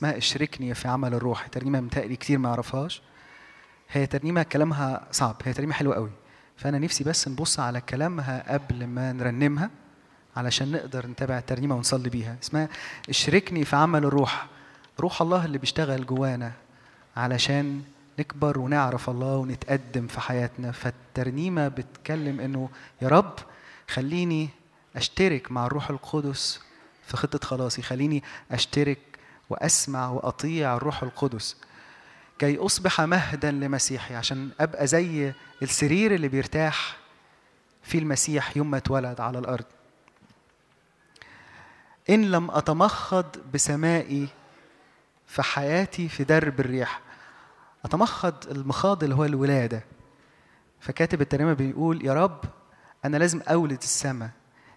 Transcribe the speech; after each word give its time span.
اسمها 0.00 0.16
اشركني 0.16 0.74
في 0.74 0.88
عمل 0.88 1.14
الروح. 1.14 1.46
ترنيمة 1.46 1.80
متهيألي 1.80 2.16
كتير 2.16 2.38
ما 2.38 2.48
يعرفهاش. 2.48 3.02
هي 3.90 4.06
ترنيمة 4.06 4.42
كلامها 4.42 5.06
صعب. 5.12 5.36
هي 5.44 5.52
ترنيمة 5.52 5.72
حلوة 5.72 5.94
قوي. 5.94 6.10
فأنا 6.56 6.78
نفسي 6.78 7.04
بس 7.04 7.28
نبص 7.28 7.60
على 7.60 7.80
كلامها 7.80 8.52
قبل 8.52 8.86
ما 8.86 9.12
نرنمها 9.12 9.70
علشان 10.36 10.72
نقدر 10.72 11.06
نتابع 11.06 11.38
الترنيمة 11.38 11.76
ونصلي 11.76 12.08
بيها. 12.10 12.36
اسمها 12.42 12.68
اشركني 13.08 13.64
في 13.64 13.76
عمل 13.76 14.04
الروح. 14.04 14.46
روح 15.00 15.22
الله 15.22 15.44
اللي 15.44 15.58
بيشتغل 15.58 16.06
جوانا 16.06 16.52
علشان 17.16 17.82
نكبر 18.18 18.58
ونعرف 18.58 19.10
الله 19.10 19.36
ونتقدم 19.36 20.06
في 20.06 20.20
حياتنا. 20.20 20.72
فالترنيمة 20.72 21.68
بتكلم 21.68 22.40
إنه 22.40 22.68
يا 23.02 23.08
رب 23.08 23.34
خليني 23.88 24.48
أشترك 24.96 25.52
مع 25.52 25.66
الروح 25.66 25.90
القدس 25.90 26.60
في 27.06 27.16
خطة 27.16 27.46
خلاصي. 27.46 27.82
خليني 27.82 28.22
أشترك 28.50 28.98
وأسمع 29.50 30.08
وأطيع 30.10 30.76
الروح 30.76 31.02
القدس. 31.02 31.56
كي 32.38 32.58
أصبح 32.58 33.00
مهدا 33.00 33.50
لمسيحي 33.50 34.14
عشان 34.14 34.50
أبقى 34.60 34.86
زي 34.86 35.32
السرير 35.62 36.14
اللي 36.14 36.28
بيرتاح 36.28 36.96
في 37.82 37.98
المسيح 37.98 38.56
يوم 38.56 38.70
ما 38.70 38.76
اتولد 38.76 39.20
على 39.20 39.38
الأرض. 39.38 39.64
إن 42.10 42.30
لم 42.30 42.50
أتمخض 42.50 43.26
بسمائي 43.54 44.28
في 45.26 45.42
حياتي 45.42 46.08
في 46.08 46.24
درب 46.24 46.60
الريح 46.60 47.00
أتمخض 47.84 48.34
المخاض 48.50 49.02
اللي 49.04 49.14
هو 49.14 49.24
الولادة. 49.24 49.84
فكاتب 50.80 51.20
الترنيمه 51.20 51.52
بيقول 51.52 52.06
يا 52.06 52.14
رب 52.14 52.40
أنا 53.04 53.16
لازم 53.16 53.40
أولد 53.40 53.82
السماء 53.82 54.30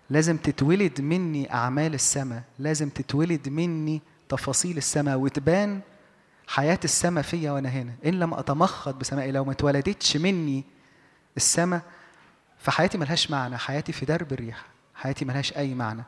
لازم 0.09 0.38
تتولد 0.38 1.01
مني 1.01 1.53
أعمال 1.53 1.94
السماء 1.94 2.44
لازم 2.59 2.90
تتولد 2.90 3.50
مني 3.50 4.01
تفاصيل 4.38 4.78
السماء 4.78 5.18
وتبان 5.18 5.82
حياة 6.48 6.80
السماء 6.84 7.24
فيا 7.24 7.52
وأنا 7.52 7.70
هنا. 7.70 7.94
إن 8.06 8.20
لم 8.20 8.34
أتمخض 8.34 9.00
بسمائي 9.00 9.32
لو 9.32 9.46
ما 9.46 9.52
اتولدتش 9.52 10.18
مني 10.18 10.64
السماء 11.38 11.82
فحياتي 12.60 12.98
ملهاش 12.98 13.32
معنى. 13.32 13.58
حياتي 13.58 13.92
في 13.92 14.06
درب 14.06 14.34
الريح. 14.34 14.66
حياتي 14.96 15.26
ملهاش 15.26 15.58
أي 15.58 15.74
معنى. 15.74 16.04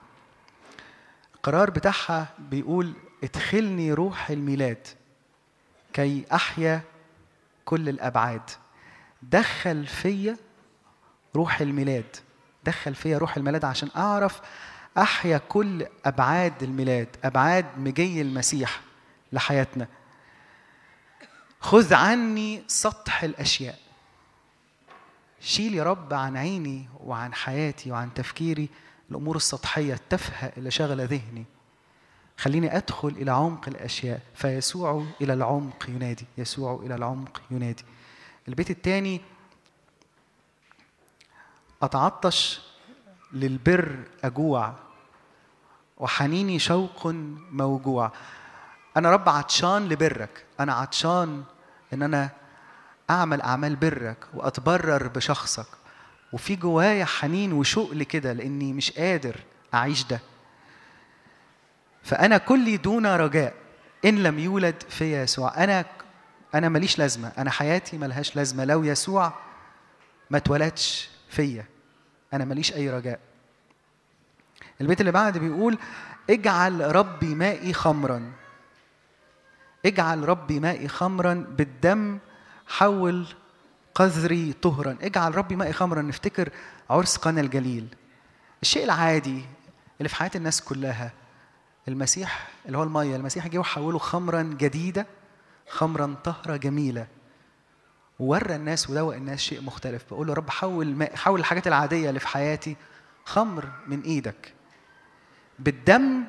القرار 1.35 1.69
بتاعها 1.69 2.27
بيقول 2.39 2.93
ادخلني 3.23 3.93
روح 3.93 4.29
الميلاد 4.29 4.87
كي 5.93 6.25
أحيا 6.33 6.81
كل 7.65 7.89
الأبعاد. 7.89 8.49
دخل 9.23 9.87
فيا 9.87 10.37
روح 11.35 11.61
الميلاد. 11.61 12.15
دخل 12.63 12.95
فيا 12.95 13.17
روح 13.17 13.37
الميلاد 13.37 13.65
عشان 13.65 13.89
أعرف 13.95 14.41
أحيا 14.97 15.37
كل 15.37 15.85
أبعاد 16.05 16.63
الميلاد 16.63 17.07
أبعاد 17.23 17.65
مجي 17.77 18.21
المسيح 18.21 18.81
لحياتنا. 19.33 19.87
خذ 21.59 21.93
عني 21.93 22.63
سطح 22.67 23.23
الأشياء. 23.23 23.79
شيل 25.39 25.73
يا 25.75 25.83
رب 25.83 26.13
عن 26.13 26.37
عيني 26.37 26.89
وعن 26.99 27.33
حياتي 27.33 27.91
وعن 27.91 28.13
تفكيري 28.13 28.69
الأمور 29.11 29.35
السطحية 29.35 29.93
التافهه 29.93 30.53
اللي 30.57 30.71
شغله 30.71 31.03
ذهني. 31.03 31.45
خليني 32.37 32.77
أدخل 32.77 33.07
إلى 33.07 33.31
عمق 33.31 33.67
الأشياء. 33.67 34.21
فيسوع 34.35 35.05
إلى 35.21 35.33
العمق 35.33 35.89
ينادي. 35.89 36.25
يسوع 36.37 36.81
إلى 36.85 36.95
العمق 36.95 37.41
ينادي. 37.51 37.83
البيت 38.47 38.69
الثاني 38.69 39.21
أتعطش 41.81 42.61
للبر 43.33 44.03
أجوع. 44.23 44.84
وحنيني 45.97 46.59
شوق 46.59 47.07
موجوع. 47.51 48.11
أنا 48.97 49.11
رب 49.11 49.29
عطشان 49.29 49.89
لبرك. 49.89 50.45
أنا 50.59 50.73
عطشان 50.73 51.43
إن 51.93 52.03
أنا 52.03 52.29
أعمل 53.09 53.41
أعمال 53.41 53.75
برك 53.75 54.17
وأتبرر 54.33 55.07
بشخصك. 55.07 55.67
وفي 56.33 56.55
جوايا 56.55 57.05
حنين 57.05 57.53
وشوق 57.53 57.91
لكده 57.93 58.33
لأني 58.33 58.73
مش 58.73 58.91
قادر 58.91 59.35
أعيش 59.73 60.03
ده. 60.03 60.19
فأنا 62.03 62.37
كلي 62.37 62.77
دون 62.77 63.05
رجاء. 63.05 63.53
إن 64.05 64.23
لم 64.23 64.39
يولد 64.39 64.83
في 64.89 65.21
يسوع. 65.21 65.63
أنا 65.63 65.85
أنا 66.55 66.69
ماليش 66.69 66.99
لازمة. 66.99 67.31
أنا 67.37 67.51
حياتي 67.51 67.97
ملهاش 67.97 68.35
لازمة. 68.35 68.65
لو 68.65 68.83
يسوع 68.83 69.33
ما 70.29 70.37
اتولدش 70.37 71.09
فيا 71.29 71.65
أنا 72.33 72.45
ماليش 72.45 72.73
أي 72.73 72.89
رجاء. 72.89 73.19
البيت 74.81 74.99
اللي 75.01 75.11
بعد 75.11 75.37
بيقول 75.37 75.77
اجعل 76.29 76.95
ربي 76.95 77.35
مائي 77.35 77.73
خمرا. 77.73 78.31
اجعل 79.85 80.29
ربي 80.29 80.59
مائي 80.59 80.87
خمرا 80.87 81.33
بالدم 81.57 82.19
حول 82.67 83.27
قذري 83.95 84.53
طهرا. 84.53 84.97
اجعل 85.01 85.35
ربي 85.35 85.55
مائي 85.55 85.73
خمرا 85.73 86.01
نفتكر 86.01 86.49
عرس 86.89 87.17
قنا 87.17 87.41
الجليل. 87.41 87.95
الشيء 88.61 88.83
العادي 88.83 89.45
اللي 89.97 90.09
في 90.09 90.15
حياة 90.15 90.31
الناس 90.35 90.61
كلها 90.61 91.11
المسيح 91.87 92.47
اللي 92.65 92.77
هو 92.77 92.83
المية 92.83 93.15
المسيح 93.15 93.47
جه 93.47 93.57
وحوله 93.57 93.97
خمرا 93.97 94.41
جديدة 94.41 95.07
خمرا 95.69 96.15
طهرة 96.23 96.55
جميلة. 96.55 97.07
وورى 98.19 98.55
الناس 98.55 98.89
ودوق 98.89 99.15
الناس 99.15 99.39
شيء 99.39 99.61
مختلف. 99.61 100.03
بقول 100.11 100.27
له 100.27 100.33
رب 100.33 100.49
حول 100.49 101.07
حول 101.15 101.39
الحاجات 101.39 101.67
العادية 101.67 102.09
اللي 102.09 102.19
في 102.19 102.27
حياتي 102.27 102.75
خمر 103.25 103.69
من 103.87 104.01
إيدك. 104.01 104.54
بالدم 105.59 106.23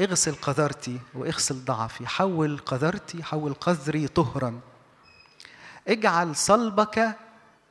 اغسل 0.00 0.34
قذرتي 0.34 1.00
واغسل 1.14 1.64
ضعفي 1.64 2.06
حول 2.06 2.58
قذرتي 2.58 3.22
حول 3.22 3.54
قذري 3.54 4.08
طهرا. 4.08 4.60
اجعل 5.88 6.36
صلبك 6.36 7.16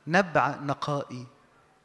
نبع 0.06 0.56
نقائي. 0.62 1.26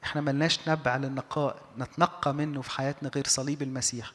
إحنا 0.04 0.22
ملناش 0.22 0.70
نبع 0.70 0.98
للنقاء 0.98 1.62
نتنقى 1.78 2.34
منه 2.34 2.62
في 2.62 2.72
حياتنا 2.72 3.10
غير 3.16 3.28
صليب 3.28 3.62
المسيح. 3.62 4.12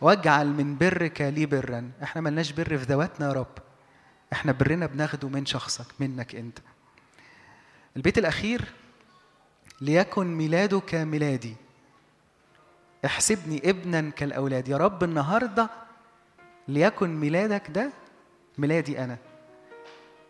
واجعل 0.00 0.46
من 0.46 0.78
برك 0.78 1.20
لي 1.20 1.46
برا. 1.46 1.90
إحنا 2.02 2.20
ملناش 2.20 2.52
بر 2.52 2.78
في 2.78 2.84
ذواتنا 2.84 3.28
يا 3.28 3.32
رب. 3.32 3.58
إحنا 4.32 4.52
برنا 4.52 4.86
بناخده 4.86 5.28
من 5.28 5.46
شخصك 5.46 5.86
منك 6.00 6.34
انت. 6.34 6.58
البيت 7.96 8.18
الأخير 8.18 8.72
ليكن 9.80 10.26
ميلادك 10.26 10.94
ميلادي. 10.94 11.56
احسبني 13.04 13.70
ابنا 13.70 14.10
كالأولاد. 14.10 14.68
يا 14.68 14.76
رب 14.76 15.04
النهارده 15.04 15.70
ليكن 16.68 17.20
ميلادك 17.20 17.70
ده 17.70 17.90
ميلادي 18.58 19.04
أنا. 19.04 19.18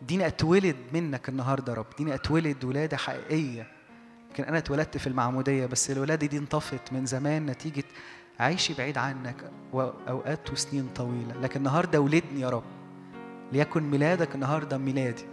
ديني 0.02 0.26
أتولد 0.26 0.76
منك 0.92 1.28
النهارده 1.28 1.72
يا 1.72 1.78
رب. 1.78 1.86
ديني 1.98 2.14
أتولد 2.14 2.64
ولادة 2.64 2.96
حقيقية. 2.96 3.66
يمكن 4.28 4.44
أنا 4.44 4.58
اتولدت 4.58 4.96
في 4.96 5.06
المعمودية 5.06 5.66
بس 5.66 5.90
الولادة 5.90 6.26
دي 6.26 6.38
انطفت 6.38 6.92
من 6.92 7.06
زمان 7.06 7.46
نتيجة 7.46 7.84
عيشي 8.40 8.74
بعيد 8.74 8.98
عنك 8.98 9.50
واوقات 9.72 10.50
وسنين 10.52 10.88
طويلة. 10.94 11.34
لكن 11.42 11.58
النهارده 11.60 12.00
ولدني 12.00 12.40
يا 12.40 12.50
رب. 12.50 12.64
ليكن 13.52 13.82
ميلادك 13.82 14.34
النهارده 14.34 14.78
ميلادي. 14.78 15.24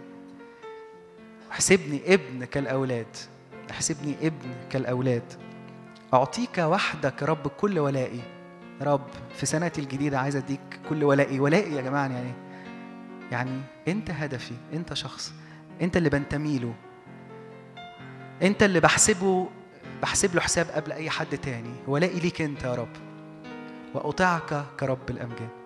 احسبني 1.50 2.14
ابن 2.14 2.44
كالأولاد. 2.44 3.16
احسبني 3.70 4.14
ابن 4.22 4.54
كالأولاد. 4.70 5.49
أعطيك 6.14 6.58
وحدك 6.58 7.22
رب 7.22 7.48
كل 7.48 7.78
ولائي. 7.78 8.20
رب 8.82 9.06
في 9.34 9.46
سنتي 9.46 9.80
الجديدة 9.80 10.18
عايز 10.18 10.36
أديك 10.36 10.80
كل 10.88 11.04
ولائي. 11.04 11.40
ولائي 11.40 11.74
يا 11.74 11.82
جماعة 11.82 12.08
يعني 12.08 12.32
يعني 13.32 13.60
أنت 13.88 14.10
هدفي 14.10 14.54
أنت 14.72 14.94
شخص 14.94 15.32
أنت 15.82 15.96
اللي 15.96 16.08
بنتمي 16.10 16.58
له 16.58 16.74
أنت 18.42 18.62
اللي 18.62 18.80
بحسبه 18.80 19.48
بحسب 20.02 20.34
له 20.34 20.40
حساب 20.40 20.66
قبل 20.66 20.92
أي 20.92 21.10
حد 21.10 21.38
تاني. 21.38 21.74
ولائي 21.86 22.20
ليك 22.20 22.42
أنت 22.42 22.62
يا 22.62 22.74
رب. 22.74 22.96
واطيعك 23.94 24.64
كرب 24.80 25.10
الأمجاد. 25.10 25.59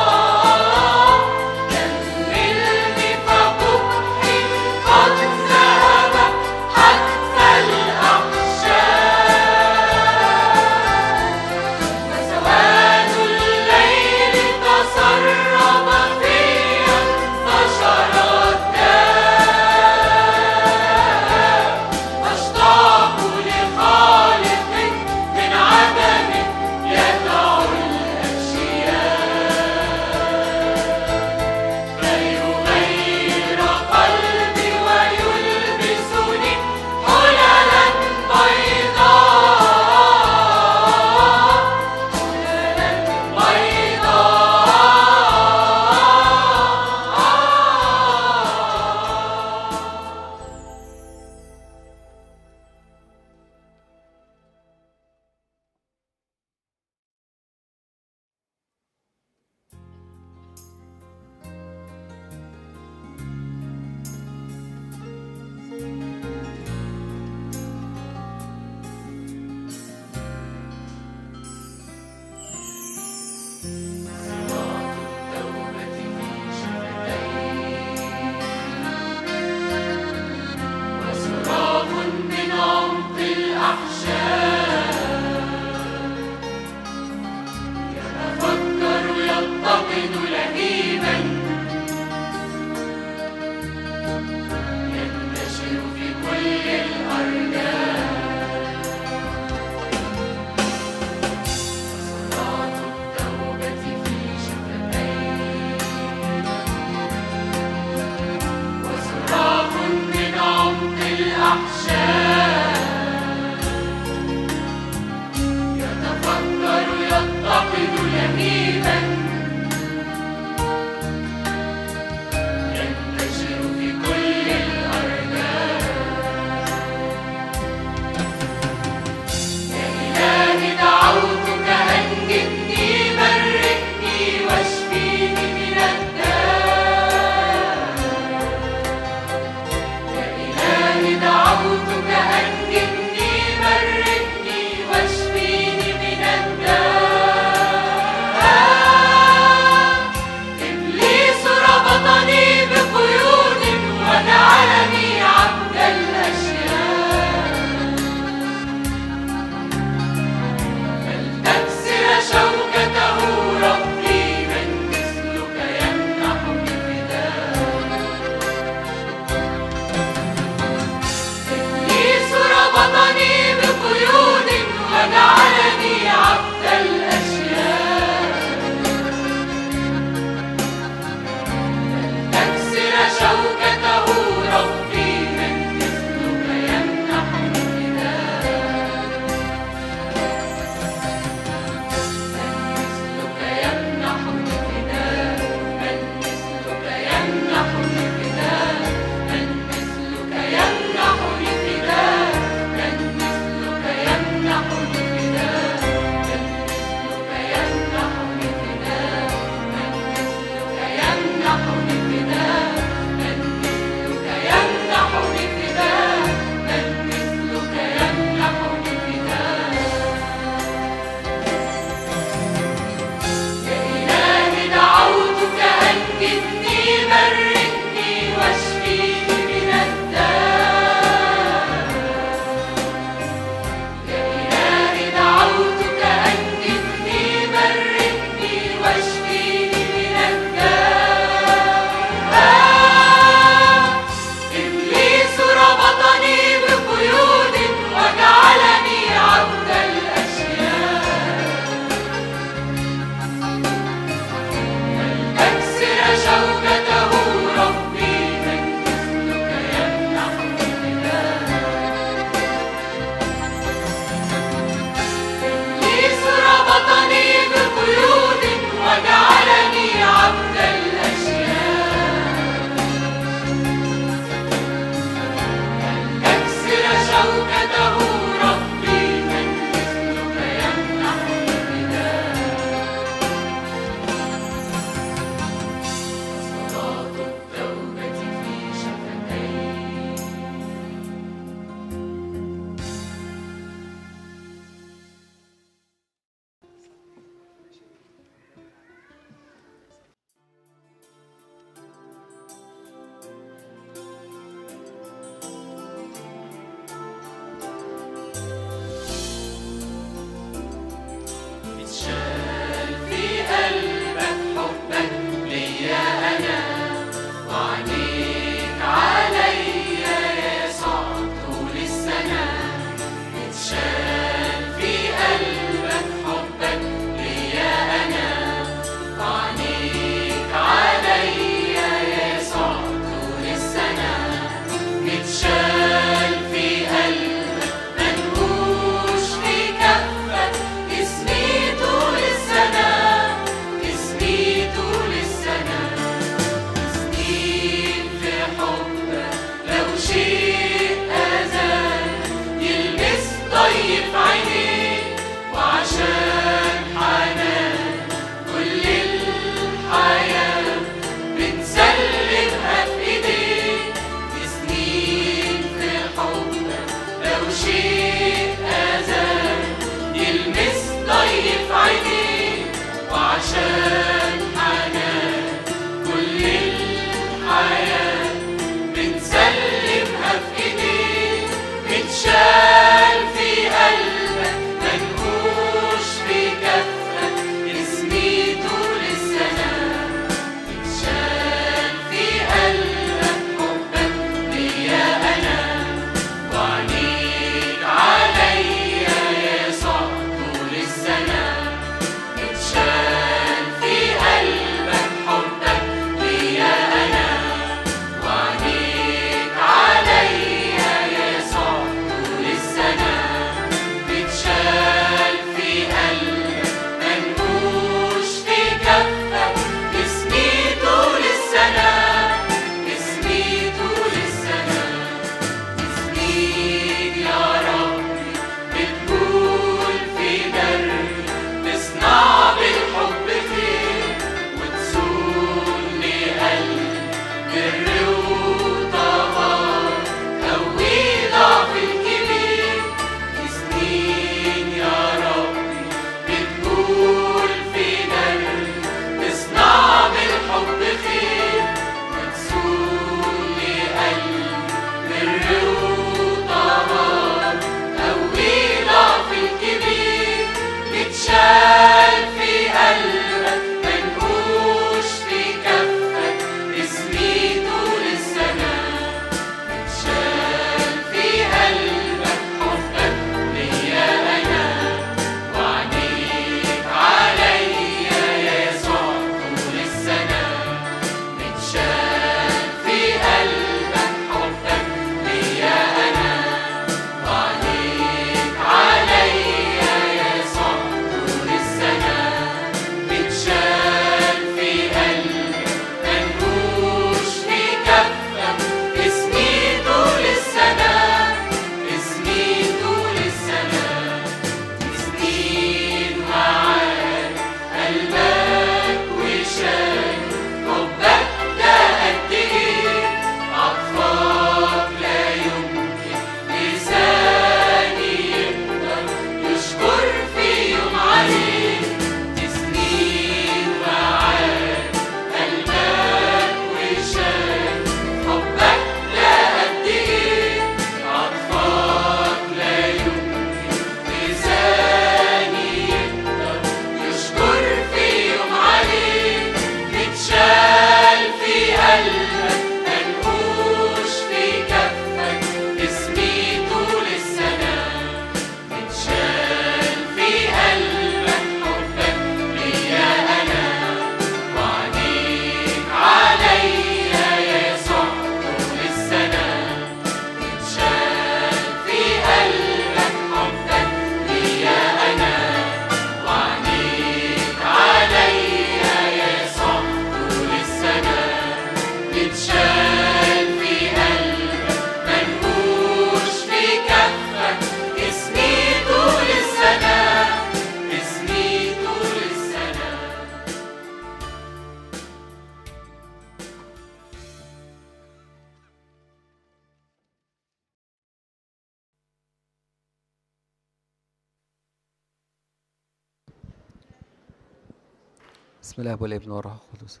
الله 598.80 599.02
والابن 599.02 599.30
والروح 599.30 599.54
القدس 599.74 600.00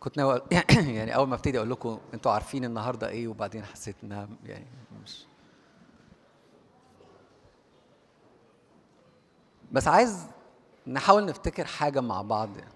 كنت 0.00 0.16
ناوي 0.16 0.40
يعني 0.98 1.14
أول 1.14 1.28
ما 1.28 1.34
أبتدي 1.34 1.58
أقول 1.58 1.70
لكم 1.70 1.98
أنتوا 2.14 2.32
عارفين 2.32 2.64
النهارده 2.64 3.08
إيه 3.08 3.28
وبعدين 3.28 3.64
حسيت 3.64 3.96
إنها 4.04 4.28
يعني 4.44 4.66
مش 5.04 5.26
بس 9.72 9.88
عايز 9.88 10.26
نحاول 10.86 11.24
نفتكر 11.24 11.64
حاجة 11.64 12.00
مع 12.00 12.22
بعض 12.22 12.56
يعني. 12.56 12.72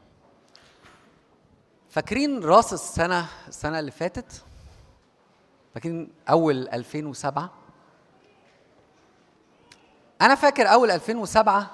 فاكرين 1.90 2.44
راس 2.44 2.72
السنة 2.72 3.28
السنة 3.48 3.78
اللي 3.78 3.90
فاتت 3.90 4.44
فاكرين 5.74 6.12
أول 6.30 6.68
2007 6.68 7.50
أنا 10.20 10.34
فاكر 10.34 10.72
أول 10.72 10.90
2007 10.90 11.70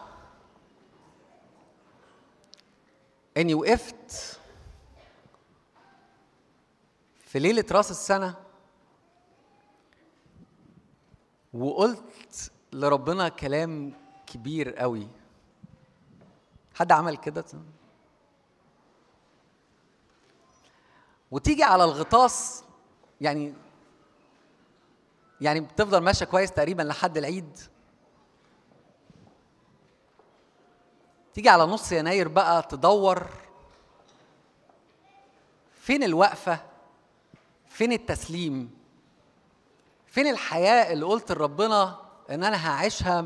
اني 3.36 3.54
وقفت 3.54 4.40
في 7.20 7.38
ليلة 7.38 7.64
رأس 7.72 7.90
السنة 7.90 8.34
وقلت 11.54 12.52
لربنا 12.72 13.28
كلام 13.28 13.92
كبير 14.26 14.74
قوي. 14.74 15.08
حد 16.74 16.92
عمل 16.92 17.16
كده؟ 17.16 17.44
وتيجي 21.30 21.62
على 21.62 21.84
الغطاس 21.84 22.64
يعني 23.20 23.54
يعني 25.40 25.60
بتفضل 25.60 25.98
ماشية 26.02 26.26
كويس 26.26 26.52
تقريبا 26.52 26.82
لحد 26.82 27.16
العيد. 27.16 27.58
تيجي 31.34 31.48
على 31.48 31.62
نص 31.64 31.92
يناير 31.92 32.28
بقى 32.28 32.62
تدور 32.62 33.26
فين 35.72 36.02
الوقفة؟ 36.02 36.58
فين 37.68 37.92
التسليم؟ 37.92 38.70
فين 40.06 40.26
الحياة 40.26 40.92
اللي 40.92 41.06
قلت 41.06 41.32
لربنا 41.32 41.98
إن 42.30 42.44
أنا 42.44 42.68
هعيشها 42.70 43.24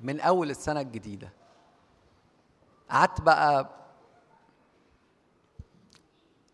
من 0.00 0.20
أول 0.20 0.50
السنة 0.50 0.80
الجديدة؟ 0.80 1.32
قعدت 2.90 3.20
بقى 3.20 3.70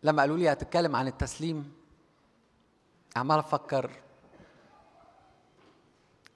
لما 0.03 0.21
قالوا 0.21 0.37
لي 0.37 0.51
هتتكلم 0.51 0.95
عن 0.95 1.07
التسليم 1.07 1.73
عمال 3.15 3.39
أفكر 3.39 3.91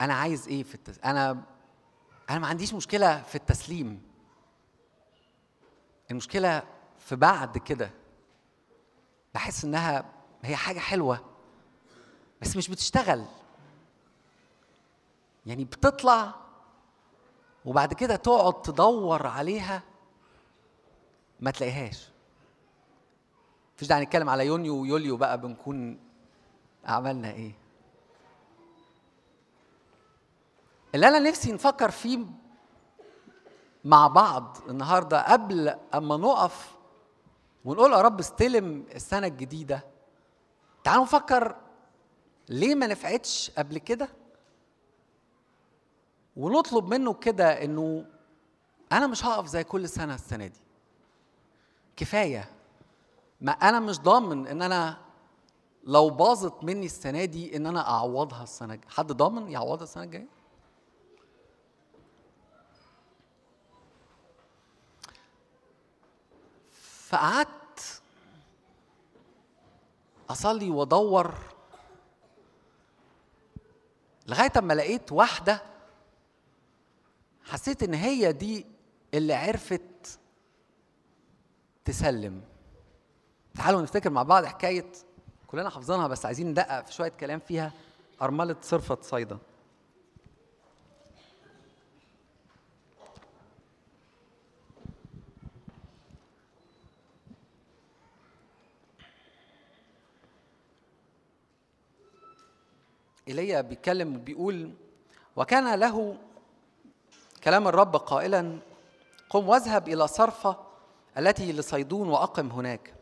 أنا 0.00 0.14
عايز 0.14 0.48
إيه 0.48 0.62
في 0.62 0.74
التس... 0.74 0.98
أنا 1.04 1.42
أنا 2.30 2.38
ما 2.38 2.46
عنديش 2.46 2.74
مشكلة 2.74 3.22
في 3.22 3.34
التسليم. 3.34 4.02
المشكلة 6.10 6.62
في 6.98 7.16
بعد 7.16 7.58
كده 7.58 7.90
بحس 9.34 9.64
إنها 9.64 10.04
هي 10.42 10.56
حاجة 10.56 10.78
حلوة 10.78 11.24
بس 12.42 12.56
مش 12.56 12.68
بتشتغل. 12.68 13.24
يعني 15.46 15.64
بتطلع 15.64 16.34
وبعد 17.64 17.94
كده 17.94 18.16
تقعد 18.16 18.62
تدور 18.62 19.26
عليها 19.26 19.82
ما 21.40 21.50
تلاقيهاش. 21.50 22.08
مفيش 23.76 23.88
داعي 23.88 24.02
نتكلم 24.04 24.30
على 24.30 24.46
يونيو 24.46 24.76
ويوليو 24.76 25.16
بقى 25.16 25.40
بنكون 25.40 25.98
عملنا 26.84 27.30
إيه. 27.30 27.52
اللي 30.94 31.08
أنا 31.08 31.18
نفسي 31.18 31.52
نفكر 31.52 31.90
فيه 31.90 32.26
مع 33.84 34.06
بعض 34.06 34.56
النهارده 34.68 35.32
قبل 35.32 35.68
أما 35.94 36.16
نقف 36.16 36.74
ونقول 37.64 37.92
يا 37.92 38.00
رب 38.00 38.20
استلم 38.20 38.86
السنة 38.94 39.26
الجديدة. 39.26 39.84
تعالوا 40.84 41.04
نفكر 41.04 41.56
ليه 42.48 42.74
ما 42.74 42.86
نفعتش 42.86 43.50
قبل 43.58 43.78
كده؟ 43.78 44.08
ونطلب 46.36 46.84
منه 46.94 47.14
كده 47.14 47.64
إنه 47.64 48.06
أنا 48.92 49.06
مش 49.06 49.24
هقف 49.24 49.46
زي 49.46 49.64
كل 49.64 49.88
سنة 49.88 50.14
السنة 50.14 50.46
دي. 50.46 50.60
كفاية. 51.96 52.50
ما 53.40 53.52
أنا 53.52 53.80
مش 53.80 54.00
ضامن 54.00 54.46
إن 54.46 54.62
أنا 54.62 54.96
لو 55.84 56.10
باظت 56.10 56.64
مني 56.64 56.86
السنة 56.86 57.24
دي 57.24 57.56
إن 57.56 57.66
أنا 57.66 57.90
أعوضها 57.90 58.42
السنة 58.42 58.74
الجايه 58.74 58.90
حد 58.90 59.12
ضامن 59.12 59.48
يعوضها 59.48 59.84
السنة 59.84 60.02
الجاية؟ 60.04 60.33
فقعدت 67.14 68.02
أصلي 70.30 70.70
وأدور 70.70 71.34
لغاية 74.26 74.52
أما 74.58 74.72
لقيت 74.72 75.12
واحدة 75.12 75.62
حسيت 77.44 77.82
إن 77.82 77.94
هي 77.94 78.32
دي 78.32 78.66
اللي 79.14 79.34
عرفت 79.34 80.18
تسلم. 81.84 82.42
تعالوا 83.54 83.82
نفتكر 83.82 84.10
مع 84.10 84.22
بعض 84.22 84.44
حكاية 84.44 84.92
كلنا 85.46 85.70
حافظينها 85.70 86.06
بس 86.08 86.26
عايزين 86.26 86.46
ندقق 86.50 86.86
في 86.86 86.92
شوية 86.92 87.08
كلام 87.08 87.40
فيها. 87.40 87.72
أرملة 88.22 88.56
صرفة 88.62 88.98
صيدا. 89.02 89.38
ايليا 103.28 103.60
بيتكلم 103.60 104.16
وبيقول 104.16 104.70
وكان 105.36 105.74
له 105.74 106.16
كلام 107.44 107.68
الرب 107.68 107.96
قائلا 107.96 108.58
قم 109.30 109.48
واذهب 109.48 109.88
إلى 109.88 110.08
صرفة 110.08 110.56
التي 111.18 111.52
لصيدون 111.52 112.08
وأقم 112.08 112.50
هناك. 112.50 112.94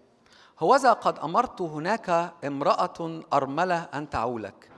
هوذا 0.59 0.93
قد 0.93 1.19
أمرت 1.19 1.61
هناك 1.61 2.33
امرأة 2.45 3.23
أرملة 3.33 3.89
أن 3.95 4.11
تعولك 4.11 4.71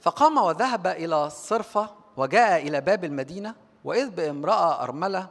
فقام 0.00 0.38
وذهب 0.38 0.86
إلى 0.86 1.30
صرفة 1.30 1.90
وجاء 2.16 2.68
إلى 2.68 2.80
باب 2.80 3.04
المدينة 3.04 3.54
وإذ 3.84 4.10
بامرأة 4.10 4.82
أرملة 4.82 5.28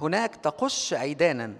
هناك 0.00 0.36
تقش 0.36 0.94
عيدانا 0.94 1.56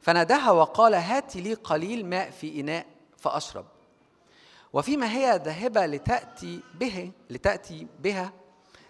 فناداها 0.00 0.50
وقال 0.50 0.94
هات 0.94 1.36
لي 1.36 1.54
قليل 1.54 2.06
ماء 2.06 2.30
في 2.30 2.60
إناء 2.60 2.86
فاشرب 3.16 3.64
وفيما 4.72 5.12
هي 5.12 5.40
ذاهبة 5.44 5.86
لتأتي 5.86 6.60
به 6.74 7.12
لتأتي 7.30 7.86
بها. 8.00 8.32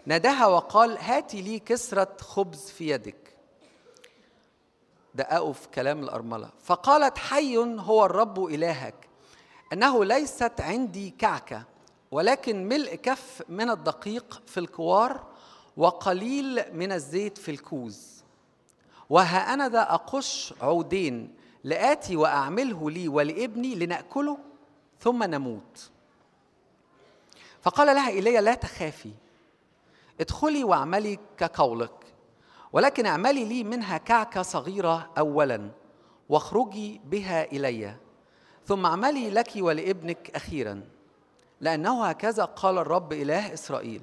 ناداها 0.07 0.47
وقال 0.47 0.99
هاتي 0.99 1.43
لي 1.43 1.59
كسرة 1.59 2.17
خبز 2.21 2.71
في 2.71 2.89
يدك. 2.89 3.35
دققوا 5.15 5.53
في 5.53 5.69
كلام 5.69 6.03
الأرملة. 6.03 6.51
فقالت 6.65 7.19
حي 7.19 7.57
هو 7.57 8.07
الرب 8.07 8.45
إلهك. 8.45 9.09
أنه 9.73 10.05
ليست 10.05 10.61
عندي 10.61 11.11
كعكة 11.11 11.63
ولكن 12.11 12.69
ملء 12.69 12.95
كف 12.95 13.43
من 13.49 13.71
الدقيق 13.71 14.43
في 14.47 14.61
الكوار 14.61 15.27
وقليل 15.77 16.65
من 16.73 16.93
الزيت 16.93 17.39
في 17.39 17.51
الكوز. 17.51 18.25
وها 19.11 19.55
أنا 19.55 19.69
ذا 19.69 19.95
أقش 19.95 20.55
عودين 20.61 21.35
لآتي 21.65 22.17
وأعمله 22.17 22.91
لي 22.91 23.09
ولابني 23.09 23.75
لنأكله؟ 23.75 24.48
ثم 25.01 25.23
نموت. 25.23 25.91
فقال 27.63 27.87
لها 27.87 28.09
إيليا 28.09 28.41
لا 28.41 28.55
تخافي. 28.55 29.13
ادخلي 30.21 30.65
واعملي 30.65 31.19
كقولك. 31.37 32.15
ولكن 32.73 33.07
اعملي 33.07 33.45
لي 33.45 33.65
منها 33.65 33.99
كعكة 33.99 34.43
صغيرة 34.43 35.11
اولا 35.19 35.71
واخرجي 36.29 37.01
بها 37.05 37.45
إلي. 37.45 37.97
ثم 38.67 38.87
اعملي 38.87 39.31
لك 39.31 39.53
ولابنك 39.57 40.31
أخيرا. 40.35 40.83
لأنه 41.61 42.05
هكذا 42.05 42.45
قال 42.45 42.79
الرب 42.79 43.13
إله 43.13 43.55
إسرائيل 43.55 44.03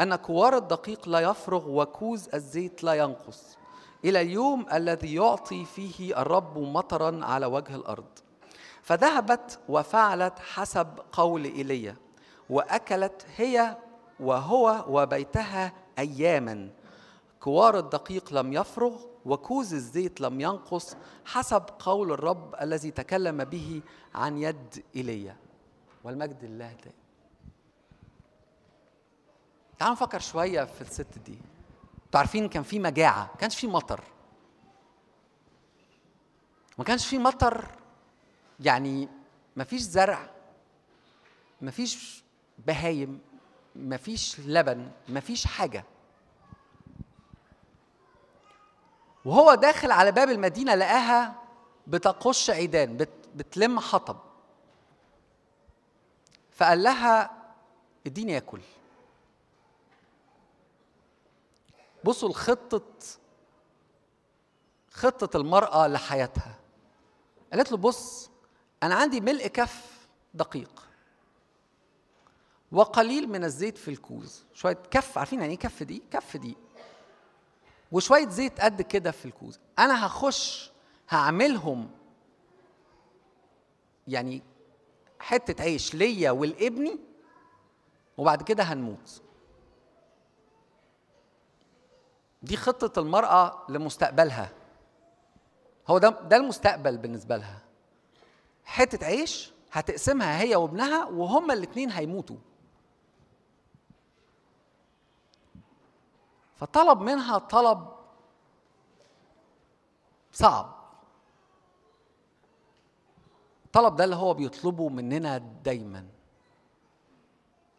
أن 0.00 0.16
كوار 0.16 0.56
الدقيق 0.56 1.08
لا 1.08 1.20
يفرغ 1.20 1.68
وكوز 1.68 2.28
الزيت 2.34 2.84
لا 2.84 2.94
ينقص. 2.94 3.58
إلى 4.04 4.20
اليوم 4.20 4.66
الذي 4.72 5.14
يعطي 5.14 5.64
فيه 5.64 6.22
الرب 6.22 6.58
مطرا 6.58 7.24
على 7.24 7.46
وجه 7.46 7.74
الأرض. 7.74 8.18
فذهبت 8.88 9.58
وفعلت 9.68 10.38
حسب 10.38 11.00
قول 11.12 11.44
إيليا 11.44 11.96
وأكلت 12.50 13.26
هي 13.36 13.76
وهو 14.20 14.84
وبيتها 14.88 15.72
اياما. 15.98 16.70
كوار 17.40 17.78
الدقيق 17.78 18.32
لم 18.32 18.52
يفرغ 18.52 19.04
وكوز 19.24 19.74
الزيت 19.74 20.20
لم 20.20 20.40
ينقص 20.40 20.96
حسب 21.24 21.62
قول 21.78 22.12
الرب 22.12 22.54
الذي 22.60 22.90
تكلم 22.90 23.44
به 23.44 23.82
عن 24.14 24.38
يد 24.38 24.84
إيليا. 24.96 25.36
والمجد 26.04 26.44
لله 26.44 26.72
ده. 26.72 26.92
تعالوا 29.78 29.94
نفكر 29.94 30.20
شوية 30.20 30.64
في 30.64 30.80
الست 30.80 31.18
دي. 31.26 31.38
أنتوا 32.06 32.20
عارفين 32.20 32.48
كان 32.48 32.62
في 32.62 32.78
مجاعة 32.78 33.24
ما 33.24 33.36
كانش 33.38 33.60
في 33.60 33.66
مطر. 33.66 34.00
ما 36.78 36.84
كانش 36.84 37.06
في 37.06 37.18
مطر 37.18 37.77
يعني 38.60 39.08
ما 39.56 39.64
فيش 39.64 39.80
زرع 39.82 40.30
ما 41.60 41.70
فيش 41.70 42.22
بهايم 42.66 43.20
ما 43.74 43.96
فيش 43.96 44.40
لبن 44.40 44.90
ما 45.08 45.20
فيش 45.20 45.46
حاجة. 45.46 45.84
وهو 49.24 49.54
داخل 49.54 49.90
على 49.90 50.12
باب 50.12 50.28
المدينة 50.30 50.74
لقاها 50.74 51.42
بتقش 51.86 52.50
عيدان 52.50 52.96
بت 52.96 53.08
بتلم 53.34 53.80
حطب. 53.80 54.16
فقال 56.50 56.82
لها 56.82 57.30
اديني 58.06 58.36
اكل 58.36 58.60
بصوا 62.04 62.28
الخطة 62.28 62.82
خطة 64.90 65.36
المرأة 65.36 65.86
لحياتها. 65.86 66.58
قالت 67.52 67.72
له 67.72 67.76
بص 67.76 68.30
أنا 68.82 68.94
عندي 68.94 69.20
ملء 69.20 69.46
كف 69.46 70.08
دقيق 70.34 70.88
وقليل 72.72 73.28
من 73.28 73.44
الزيت 73.44 73.78
في 73.78 73.88
الكوز. 73.88 74.44
شوية 74.54 74.78
كف 74.90 75.18
عارفين 75.18 75.40
يعني 75.40 75.52
إيه 75.52 75.58
كف 75.58 75.82
دي؟ 75.82 76.02
كف 76.10 76.36
دي. 76.36 76.56
وشوية 77.92 78.28
زيت 78.28 78.60
قد 78.60 78.82
كده 78.82 79.10
في 79.10 79.24
الكوز. 79.24 79.60
أنا 79.78 80.06
هخش 80.06 80.72
هعملهم 81.08 81.90
يعني 84.08 84.42
حتة 85.20 85.62
عيش 85.62 85.94
ليا 85.94 86.30
ولابني 86.30 86.98
وبعد 88.18 88.42
كده 88.42 88.62
هنموت. 88.62 89.22
دي 92.42 92.56
خطة 92.56 93.00
المرأة 93.00 93.66
لمستقبلها. 93.68 94.50
هو 95.88 95.98
ده 95.98 96.08
ده 96.08 96.36
المستقبل 96.36 96.98
بالنسبة 96.98 97.36
لها. 97.36 97.67
حتة 98.68 99.06
عيش 99.06 99.52
هتقسمها 99.72 100.40
هي 100.40 100.56
وابنها 100.56 101.04
وهما 101.04 101.54
الاتنين 101.54 101.90
هيموتوا. 101.90 102.36
فطلب 106.56 107.00
منها 107.00 107.38
طلب 107.38 107.88
صعب. 110.32 110.78
الطلب 113.66 113.96
ده 113.96 114.04
اللي 114.04 114.16
هو 114.16 114.34
بيطلبه 114.34 114.88
مننا 114.88 115.38
دايما. 115.38 116.08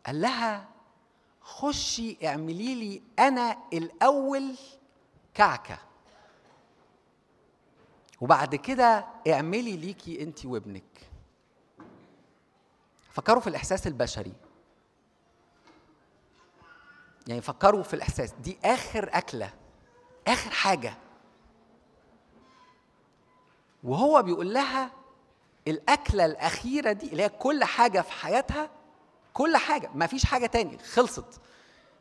قال 0.06 0.22
لها 0.22 0.70
خشي 1.42 2.28
اعملي 2.28 2.76
لي 2.76 3.02
أنا 3.20 3.58
الأول 3.74 4.56
كعكة. 5.34 5.89
وبعد 8.22 8.56
كده 8.56 9.06
اعملي 9.28 9.78
ليكي 9.78 10.24
انت 10.24 10.46
وابنك. 10.46 11.10
فكروا 13.12 13.42
في 13.42 13.48
الإحساس 13.48 13.88
البشري. 13.88 14.34
يعني 17.28 17.42
فكروا 17.42 17.84
في 17.84 17.94
الإحساس. 17.94 18.32
دي 18.32 18.58
آخر 18.66 19.10
أكلة. 19.14 19.54
آخر 20.28 20.52
حاجة. 20.52 20.94
وهو 23.84 24.24
بيقول 24.24 24.54
لها 24.54 24.92
الأكلة 25.68 26.26
الأخيرة 26.26 26.92
دي 26.92 27.12
اللي 27.12 27.24
هي 27.24 27.30
كل 27.30 27.64
حاجة 27.64 28.02
في 28.02 28.12
حياتها 28.12 28.70
كل 29.34 29.58
حاجة. 29.58 29.90
ما 29.96 30.08
فيش 30.08 30.26
حاجة 30.26 30.46
تاني. 30.46 30.78
خلصت. 30.78 31.42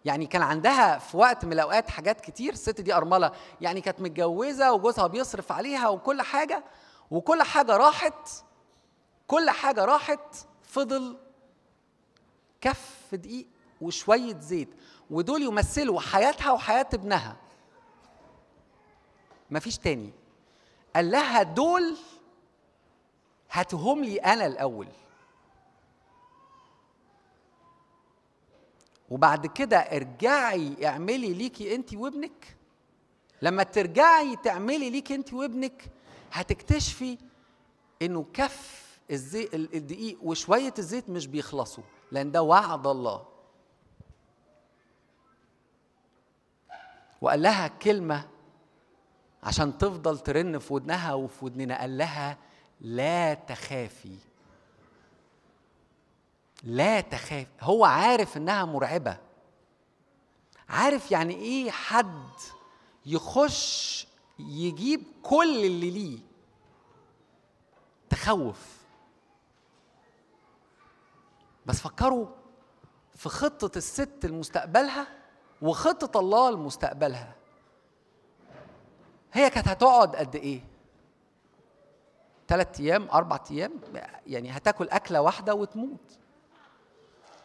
يعني 0.05 0.27
كان 0.27 0.43
عندها 0.43 0.99
في 0.99 1.17
وقت 1.17 1.45
من 1.45 1.53
الأوقات 1.53 1.91
حاجات 1.91 2.21
كتير 2.21 2.53
الست 2.53 2.81
دي 2.81 2.95
أرملة. 2.95 3.33
يعني 3.61 3.81
كانت 3.81 4.01
متجوزة 4.01 4.73
وجوزها 4.73 5.07
بيصرف 5.07 5.53
عليها 5.53 5.89
وكل 5.89 6.23
حاجة 6.23 6.65
وكل 7.11 7.43
حاجة 7.43 7.77
راحت 7.77 8.29
كل 9.27 9.51
حاجة 9.51 9.85
راحت 9.85 10.35
فضل 10.63 11.17
كف 12.61 13.09
دقيق 13.13 13.47
وشوية 13.81 14.41
زيت. 14.41 14.69
ودول 15.11 15.43
يمثلوا 15.43 16.01
حياتها 16.01 16.53
وحياة 16.53 16.89
ابنها. 16.95 17.37
مفيش 19.51 19.79
تاني. 19.79 20.13
قال 20.97 21.11
لها 21.11 21.43
دول 21.43 21.97
هاتهم 23.51 24.05
لي 24.05 24.17
أنا 24.17 24.47
الأول. 24.47 24.89
وبعد 29.11 29.47
كده 29.47 29.77
ارجعي 29.77 30.87
اعملي 30.87 31.33
ليكي 31.35 31.75
انت 31.75 31.95
وابنك. 31.95 32.57
لما 33.43 33.63
ترجعي 33.63 34.37
تعملي 34.37 34.91
ليكي 34.91 35.15
انت 35.15 35.33
وابنك 35.33 35.91
هتكتشفي 36.33 37.19
انه 38.03 38.27
كف 38.33 38.89
الزي... 39.11 39.49
الدقيق 39.55 40.19
وشوية 40.23 40.75
الزيت 40.79 41.09
مش 41.11 41.27
بيخلصوا 41.27 41.85
لأن 42.13 42.33
ده 42.33 42.43
وعد 42.43 42.87
الله. 42.87 43.27
وقال 47.21 47.43
لها 47.43 47.69
كلمة 47.69 48.29
عشان 49.43 49.79
تفضل 49.79 50.19
ترن 50.19 50.59
في 50.59 50.75
ودنها 50.75 51.15
وفي 51.15 51.45
ودننا 51.45 51.81
قال 51.81 51.99
لها 51.99 52.39
لا 52.81 53.35
تخافي. 53.35 54.17
لا 56.63 57.01
تخاف. 57.01 57.47
هو 57.61 57.85
عارف 57.85 58.37
إنها 58.37 58.65
مرعبة. 58.65 59.19
عارف 60.69 61.11
يعني 61.11 61.35
إيه 61.35 61.71
حد 61.71 62.31
يخش 63.07 64.07
يجيب 64.39 65.03
كل 65.23 65.65
اللي 65.65 65.91
ليه؟ 65.91 66.19
تخوف. 68.11 68.79
بس 71.67 71.81
فكروا 71.81 72.27
في 73.15 73.29
خطة 73.29 73.79
الست 73.79 74.27
لمستقبلها 74.27 75.07
وخطة 75.63 76.21
الله 76.21 76.51
لمستقبلها. 76.51 77.35
هي 79.33 79.51
كانت 79.51 79.69
هتقعد 79.69 80.17
قد 80.17 80.37
إيه؟ 80.37 80.65
ثلاث 82.49 82.81
أيام 82.81 83.09
أربع 83.11 83.41
أيام؟ 83.51 83.73
يعني 84.27 84.51
هتاكل 84.51 84.89
أكلة 84.89 85.21
واحدة 85.21 85.55
وتموت. 85.55 86.19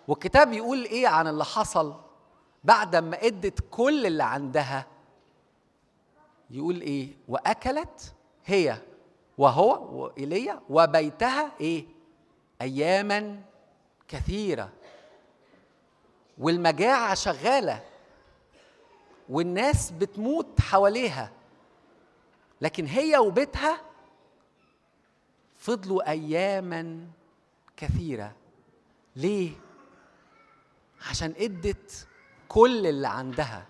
والكتاب 0.07 0.53
يقول 0.53 0.83
إيه 0.85 1.07
عن 1.07 1.27
اللي 1.27 1.45
حصل 1.45 1.95
بعد 2.63 2.95
ما 2.95 3.25
أدت 3.25 3.59
كل 3.71 4.05
اللي 4.05 4.23
عندها؟ 4.23 4.87
يقول 6.49 6.81
إيه؟ 6.81 7.07
وأكلت 7.27 8.13
هي 8.45 8.77
وهو 9.37 10.03
وإيليا 10.03 10.61
وبيتها 10.69 11.51
إيه؟ 11.61 11.85
اياما 12.61 13.41
كثيرة. 14.07 14.69
والمجاعة 16.37 17.13
شغالة. 17.15 17.83
والناس 19.29 19.91
بتموت 19.91 20.61
حواليها. 20.61 21.31
لكن 22.61 22.85
هي 22.85 23.17
وبيتها 23.17 23.81
فضلوا 25.57 26.09
اياما 26.09 27.07
كثيرة. 27.77 28.31
ليه؟ 29.15 29.51
عشان 31.09 31.33
ادت 31.37 32.07
كل 32.47 32.87
اللي 32.87 33.07
عندها. 33.07 33.67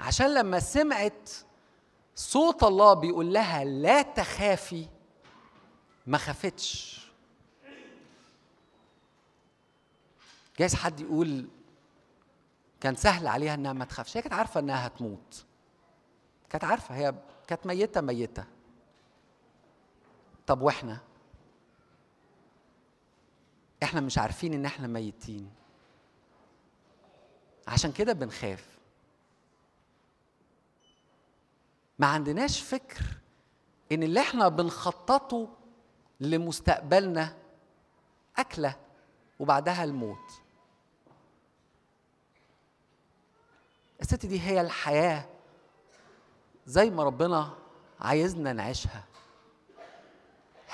عشان 0.00 0.34
لما 0.34 0.60
سمعت 0.60 1.30
صوت 2.14 2.62
الله 2.62 2.94
بيقول 2.94 3.32
لها 3.32 3.64
لا 3.64 4.02
تخافي 4.02 4.86
ما 6.06 6.18
خافتش. 6.18 7.02
جايز 10.58 10.74
حد 10.74 11.00
يقول 11.00 11.48
كان 12.80 12.96
سهل 12.96 13.26
عليها 13.26 13.54
إنها 13.54 13.72
ما 13.72 13.84
تخافش. 13.84 14.16
هي 14.16 14.22
كانت 14.22 14.34
عارفة 14.34 14.60
إنها 14.60 14.86
هتموت. 14.86 15.44
كانت 16.50 16.64
عارفة 16.64 16.94
هي 16.94 17.14
كانت 17.46 17.66
ميتة 17.66 18.00
ميتة. 18.00 18.44
طب 20.46 20.62
وإحنا؟ 20.62 20.98
إحنا 23.82 24.00
مش 24.00 24.18
عارفين 24.18 24.54
ان 24.54 24.64
إحنا 24.64 24.86
ميتين. 24.86 25.50
عشان 27.68 27.92
كده 27.92 28.12
بنخاف. 28.12 28.78
ما 31.98 32.06
عندناش 32.06 32.60
فكر 32.60 33.04
ان 33.92 34.02
اللي 34.02 34.20
إحنا 34.20 34.48
بنخططه 34.48 35.48
لمستقبلنا 36.20 37.36
أكلة 38.36 38.76
وبعدها 39.40 39.84
الموت. 39.84 40.32
الست 44.00 44.26
دي 44.26 44.40
هي 44.40 44.60
الحياة 44.60 45.28
زي 46.66 46.90
ما 46.90 47.04
ربنا 47.04 47.58
عايزنا 48.00 48.52
نعيشها. 48.52 49.04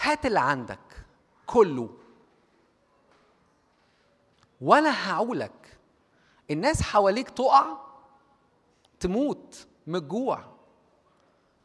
هات 0.00 0.26
اللي 0.26 0.40
عندك 0.40 1.04
كله. 1.46 1.97
وأنا 4.60 5.10
هعولك. 5.10 5.78
الناس 6.50 6.82
حواليك 6.82 7.30
تقع 7.30 7.76
تموت 9.00 9.66
من 9.86 9.96
الجوع. 9.96 10.44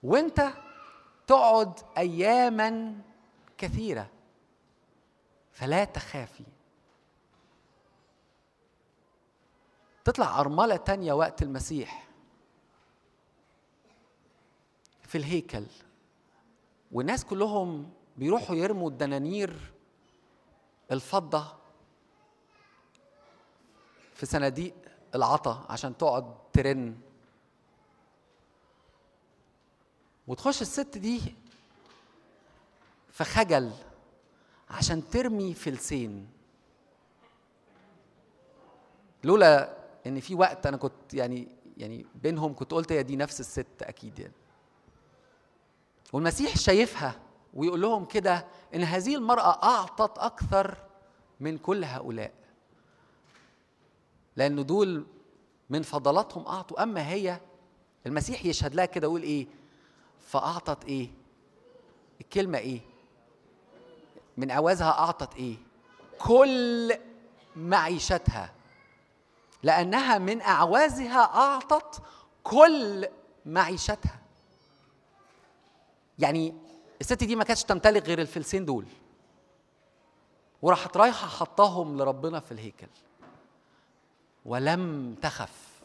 وانت 0.04 0.54
تقعد 1.28 1.80
اياما 1.98 3.02
كثيرة 3.58 4.10
فلا 5.52 5.84
تخافي. 5.86 6.44
تطلع 10.04 10.40
أرملة 10.40 10.76
تانية 10.76 11.14
وقت 11.14 11.42
المسيح 11.42 12.08
في 15.02 15.18
الهيكل. 15.18 15.66
والناس 16.92 17.26
كلهم 17.26 17.92
بيروحوا 18.18 18.56
يرموا 18.56 18.90
الدنانير 18.90 19.74
الفضة. 20.92 21.63
في 24.24 24.30
صناديق 24.30 24.74
العطا 25.16 25.66
عشان 25.70 25.98
تقعد 25.98 26.36
ترن. 26.54 26.96
وتخش 30.28 30.62
الست 30.62 30.98
دي 30.98 31.22
في 33.12 33.24
خجل 33.24 33.72
عشان 34.70 35.10
ترمي 35.10 35.54
فلسين 35.54 36.30
لولا 39.24 39.78
إن 40.08 40.20
في 40.20 40.36
وقت 40.36 40.66
أنا 40.66 40.78
كنت 40.78 41.14
يعني 41.14 41.48
يعني 41.78 42.06
بينهم 42.16 42.56
كنت 42.56 42.72
قلت 42.72 42.92
هي 42.92 43.04
دي 43.04 43.16
نفس 43.16 43.40
الست 43.40 43.82
أكيد 43.82 44.20
يعني. 44.20 44.34
والمسيح 46.14 46.58
شايفها 46.58 47.20
ويقول 47.54 47.82
لهم 47.82 48.06
كده 48.06 48.46
إن 48.76 48.84
هذه 48.84 49.16
المرأة 49.16 49.64
أعطت 49.64 50.18
أكثر 50.18 50.78
من 51.40 51.58
كل 51.58 51.84
هؤلاء. 51.84 52.43
لأن 54.36 54.66
دول 54.66 55.06
من 55.70 55.82
فضلاتهم 55.82 56.48
أعطوا. 56.48 56.84
أما 56.84 57.08
هي 57.10 57.40
المسيح 58.06 58.46
يشهد 58.46 58.76
لها 58.76 58.86
كده 58.86 59.08
يقول 59.08 59.24
إيه؟ 59.24 59.48
فأعطت 60.28 60.86
إيه؟ 60.86 61.10
الكلمة 62.22 62.58
إيه؟ 62.58 62.82
من 64.38 64.52
عوازها 64.52 64.92
أعطت 64.92 65.36
إيه؟ 65.36 65.56
كل 66.20 66.94
معيشتها. 67.56 68.54
لأنها 69.64 70.18
من 70.18 70.42
أعوازها 70.42 71.20
أعطت 71.24 72.02
كل 72.44 73.08
معيشتها. 73.46 74.20
يعني 76.20 76.54
الست 77.02 77.24
دي 77.24 77.36
ما 77.36 77.44
كانتش 77.44 77.64
تمتلك 77.64 78.08
غير 78.08 78.22
الفلسين 78.22 78.66
دول. 78.66 78.86
وراحت 80.62 80.98
رايحة 80.98 81.28
حطاهم 81.28 81.98
لربنا 81.98 82.40
في 82.40 82.52
الهيكل. 82.52 82.88
ولم 84.46 85.16
تخف. 85.22 85.82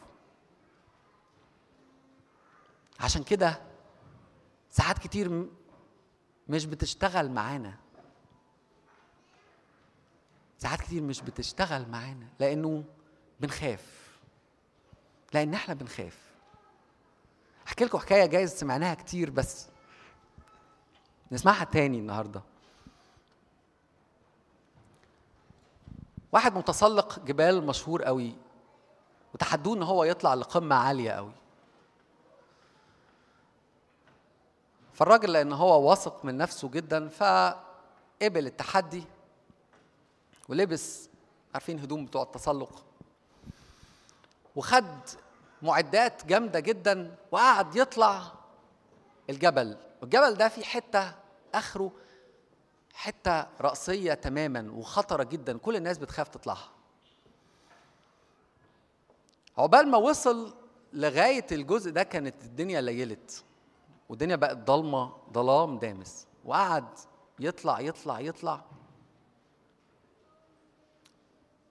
عشان 2.99 3.23
كده 3.23 3.61
ساعات 4.69 4.97
كتير 4.97 5.47
مش 6.49 6.65
بتشتغل 6.65 7.31
معانا. 7.31 7.77
ساعات 10.57 10.81
كتير 10.81 11.01
مش 11.01 11.21
بتشتغل 11.21 11.89
معانا 11.89 12.27
لأنه 12.39 12.83
بنخاف. 13.39 14.09
لأن 15.33 15.53
إحنا 15.53 15.73
بنخاف. 15.73 16.17
أحكي 17.67 17.85
لكم 17.85 17.97
حكاية 17.97 18.25
جايز 18.25 18.51
سمعناها 18.51 18.93
كتير 18.93 19.29
بس 19.29 19.67
نسمعها 21.31 21.63
تاني 21.63 21.99
النهارده. 21.99 22.41
واحد 26.31 26.57
متسلق 26.57 27.19
جبال 27.19 27.65
مشهور 27.65 28.03
قوي. 28.03 28.35
وتحدوه 29.33 29.75
إن 29.75 29.83
هو 29.83 30.03
يطلع 30.03 30.33
لقمة 30.33 30.75
عالية 30.75 31.11
قوي. 31.11 31.31
فالراجل 34.93 35.31
لأن 35.33 35.53
هو 35.53 35.89
واثق 35.89 36.25
من 36.25 36.37
نفسه 36.37 36.69
جدا 36.69 37.07
فقبل 37.09 38.47
التحدي 38.47 39.03
ولبس 40.49 41.09
عارفين 41.53 41.79
هدوم 41.79 42.05
بتوع 42.05 42.23
التسلق 42.23 42.83
وخد 44.55 44.99
معدات 45.61 46.25
جامدة 46.25 46.59
جدا 46.59 47.15
وقعد 47.31 47.75
يطلع 47.75 48.31
الجبل. 49.29 49.77
والجبل 50.01 50.33
ده 50.33 50.47
فيه 50.47 50.63
حتة 50.63 51.15
آخره 51.53 51.91
حتة 52.93 53.47
رأسية 53.61 54.13
تماما 54.13 54.71
وخطرة 54.71 55.23
جدا 55.23 55.57
كل 55.57 55.75
الناس 55.75 55.97
بتخاف 55.97 56.27
تطلعها. 56.27 56.69
عقبال 59.59 59.87
ما 59.87 59.97
وصل 59.97 60.53
لغاية 60.93 61.45
الجزء 61.51 61.91
ده 61.91 62.03
كانت 62.03 62.43
الدنيا 62.43 62.81
ليلت 62.81 63.43
والدنيا 64.09 64.35
بقت 64.35 64.57
ضلمة 64.57 65.13
ظلام 65.33 65.79
دامس. 65.79 66.27
وقعد 66.45 66.85
يطلع 67.39 67.79
يطلع 67.79 68.19
يطلع. 68.19 68.61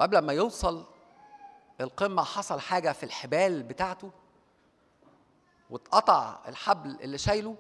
وقبل 0.00 0.18
ما 0.18 0.32
يوصل 0.32 0.84
القمة 1.80 2.22
حصل 2.22 2.60
حاجة 2.60 2.92
في 2.92 3.02
الحبال 3.02 3.62
بتاعته 3.62 4.10
واتقطع 5.70 6.38
الحبل 6.48 6.98
اللي 7.00 7.18
شايله 7.18 7.56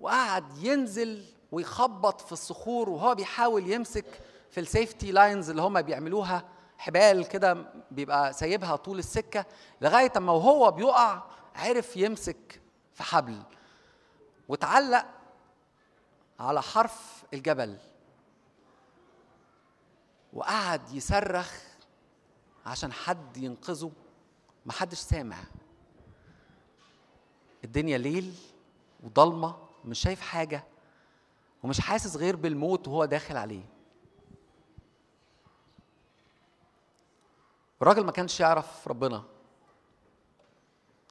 وقعد 0.00 0.58
ينزل 0.58 1.24
ويخبط 1.52 2.20
في 2.20 2.32
الصخور 2.32 2.90
وهو 2.90 3.14
بيحاول 3.14 3.70
يمسك 3.70 4.20
في 4.50 4.60
السيفتي 4.60 5.12
لاينز 5.12 5.50
اللي 5.50 5.62
هم 5.62 5.82
بيعملوها. 5.82 6.48
حبال 6.80 7.28
كده 7.28 7.72
بيبقى 7.90 8.32
سايبها 8.32 8.76
طول 8.76 8.98
السكة 8.98 9.44
لغاية 9.80 10.12
أما 10.16 10.32
وهو 10.32 10.70
بيقع 10.70 11.22
عرف 11.56 11.96
يمسك 11.96 12.60
في 12.94 13.02
حبل 13.02 13.42
واتعلق 14.48 15.06
على 16.40 16.62
حرف 16.62 17.24
الجبل 17.34 17.78
وقعد 20.32 20.92
يصرخ 20.92 21.60
عشان 22.66 22.92
حد 22.92 23.36
ينقذه. 23.36 23.92
محدش 24.66 24.98
سامع. 24.98 25.36
الدنيا 27.64 27.98
ليل 27.98 28.34
وضلمة 29.02 29.56
مش 29.84 29.98
شايف 29.98 30.20
حاجة 30.20 30.64
ومش 31.62 31.80
حاسس 31.80 32.16
غير 32.16 32.36
بالموت 32.36 32.88
وهو 32.88 33.04
داخل 33.04 33.36
عليه. 33.36 33.64
الراجل 37.82 38.04
ما 38.04 38.12
كانش 38.12 38.40
يعرف 38.40 38.88
ربنا. 38.88 39.24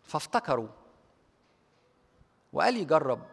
فافتكروا. 0.03 0.67
وقال 2.53 2.77
يجرب. 2.77 3.25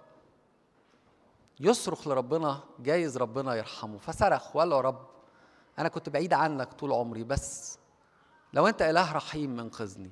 يصرخ 1.60 2.08
لربنا 2.08 2.60
جايز 2.78 3.18
ربنا 3.18 3.54
يرحمه. 3.54 3.98
فصرخ 3.98 4.56
وقال 4.56 4.70
له 4.70 4.76
يا 4.76 4.80
رب 4.80 5.06
أنا 5.78 5.88
كنت 5.88 6.08
بعيد 6.08 6.32
عنك 6.32 6.72
طول 6.72 6.92
عمري 6.92 7.24
بس 7.24 7.78
لو 8.52 8.66
أنت 8.66 8.82
إله 8.82 9.12
رحيم 9.12 9.60
انقذني 9.60 10.10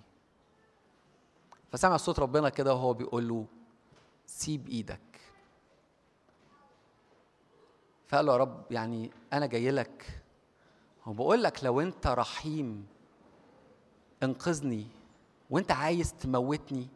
فسمع 1.72 1.96
صوت 1.96 2.18
ربنا 2.18 2.48
كده 2.48 2.74
وهو 2.74 2.92
بيقول 2.92 3.28
له 3.28 3.46
سيب 4.26 4.68
إيدك. 4.68 5.20
فقال 8.08 8.26
له 8.26 8.32
يا 8.32 8.38
رب 8.38 8.72
يعني 8.72 9.10
أنا 9.32 9.46
جاي 9.46 9.70
لك. 9.70 10.22
وبقول 11.06 11.42
لك 11.42 11.64
لو 11.64 11.80
أنت 11.80 12.06
رحيم 12.06 12.86
انقذني 14.22 14.86
وانت 15.50 15.72
عايز 15.72 16.14
تموتني. 16.14 16.88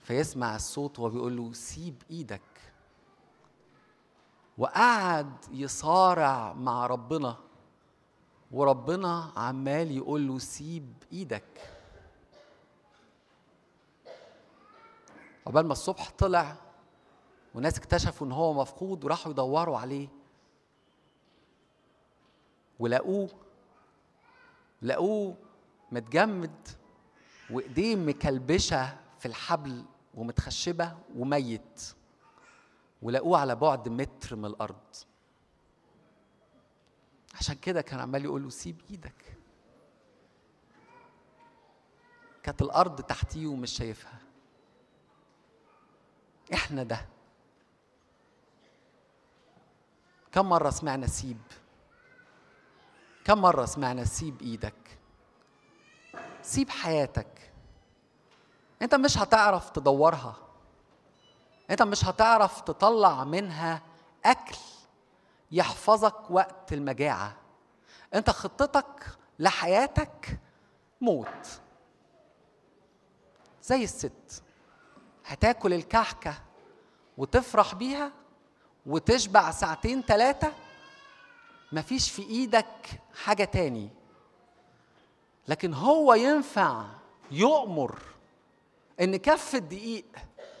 فيسمع 0.00 0.56
الصوت 0.56 0.98
وهو 0.98 1.08
بيقول 1.08 1.36
له 1.36 1.52
سيب 1.52 2.02
إيدك. 2.10 2.40
وقعد 4.58 5.32
يصارع 5.50 6.52
مع 6.52 6.86
ربنا. 6.86 7.36
وربنا 8.50 9.32
عمال 9.36 9.90
يقول 9.90 10.28
له 10.28 10.38
سيب 10.38 10.92
إيدك. 11.12 11.72
عقبال 15.46 15.66
ما 15.66 15.72
الصبح 15.72 16.10
طلع 16.18 16.56
والناس 17.54 17.78
اكتشفوا 17.78 18.26
إن 18.26 18.32
هو 18.32 18.52
مفقود 18.52 19.04
وراحوا 19.04 19.32
يدوروا 19.32 19.78
عليه. 19.78 20.08
ولقوه 22.78 23.28
لقوه 24.82 25.36
متجمد 25.92 26.68
وإيديه 27.50 27.96
مكلبشة 27.96 28.96
في 29.18 29.26
الحبل 29.26 29.84
ومتخشبة 30.14 30.98
وميت 31.16 31.82
ولقوه 33.02 33.38
على 33.38 33.54
بعد 33.56 33.88
متر 33.88 34.36
من 34.36 34.44
الأرض. 34.44 34.96
عشان 37.34 37.54
كده 37.54 37.80
كان 37.80 38.00
عمال 38.00 38.24
يقول 38.24 38.42
له 38.42 38.48
سيب 38.48 38.80
إيدك. 38.90 39.36
كانت 42.42 42.62
الأرض 42.62 43.00
تحتيه 43.00 43.46
ومش 43.46 43.70
شايفها. 43.70 44.18
إحنا 46.54 46.82
ده. 46.82 47.06
كم 50.32 50.48
مرة 50.48 50.70
سمعنا 50.70 51.06
سيب؟ 51.06 51.40
كم 53.24 53.38
مرة 53.38 53.64
سمعنا 53.64 54.04
سيب 54.04 54.42
إيدك؟ 54.42 54.98
سيب 56.42 56.70
حياتك. 56.70 57.52
انت 58.82 58.94
مش 58.94 59.18
هتعرف 59.18 59.70
تدورها. 59.70 60.36
انت 61.70 61.82
مش 61.82 62.04
هتعرف 62.04 62.60
تطلع 62.60 63.24
منها 63.24 63.82
أكل 64.24 64.56
يحفظك 65.52 66.30
وقت 66.30 66.72
المجاعة. 66.72 67.36
انت 68.14 68.30
خطتك 68.30 69.06
لحياتك 69.38 70.38
موت. 71.00 71.60
زي 73.62 73.84
الست. 73.84 74.42
هتاكل 75.26 75.72
الكحكه 75.72 76.34
وتفرح 77.18 77.74
بيها 77.74 78.12
وتشبع 78.86 79.50
ساعتين 79.50 80.02
ثلاثة 80.02 80.52
مفيش 81.72 82.10
في 82.10 82.22
إيدك 82.22 83.00
حاجة 83.24 83.44
تاني. 83.44 83.99
لكن 85.48 85.74
هو 85.74 86.14
ينفع 86.14 86.84
يؤمر 87.30 87.98
إن 89.00 89.16
كف 89.16 89.54
الدقيق 89.54 90.04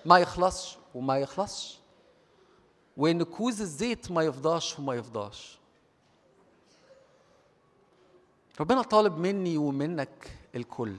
ما 0.04 0.18
يخلصش 0.18 0.78
وما 0.94 1.18
يخلصش 1.18 1.78
وإن 2.96 3.22
كوز 3.22 3.60
الزيت 3.60 4.10
ما 4.10 4.22
يفضاش 4.22 4.78
وما 4.78 4.94
يفضاش. 4.94 5.58
ربنا 8.60 8.82
طالب 8.82 9.18
مني 9.18 9.58
ومنك 9.58 10.38
الكل. 10.54 10.96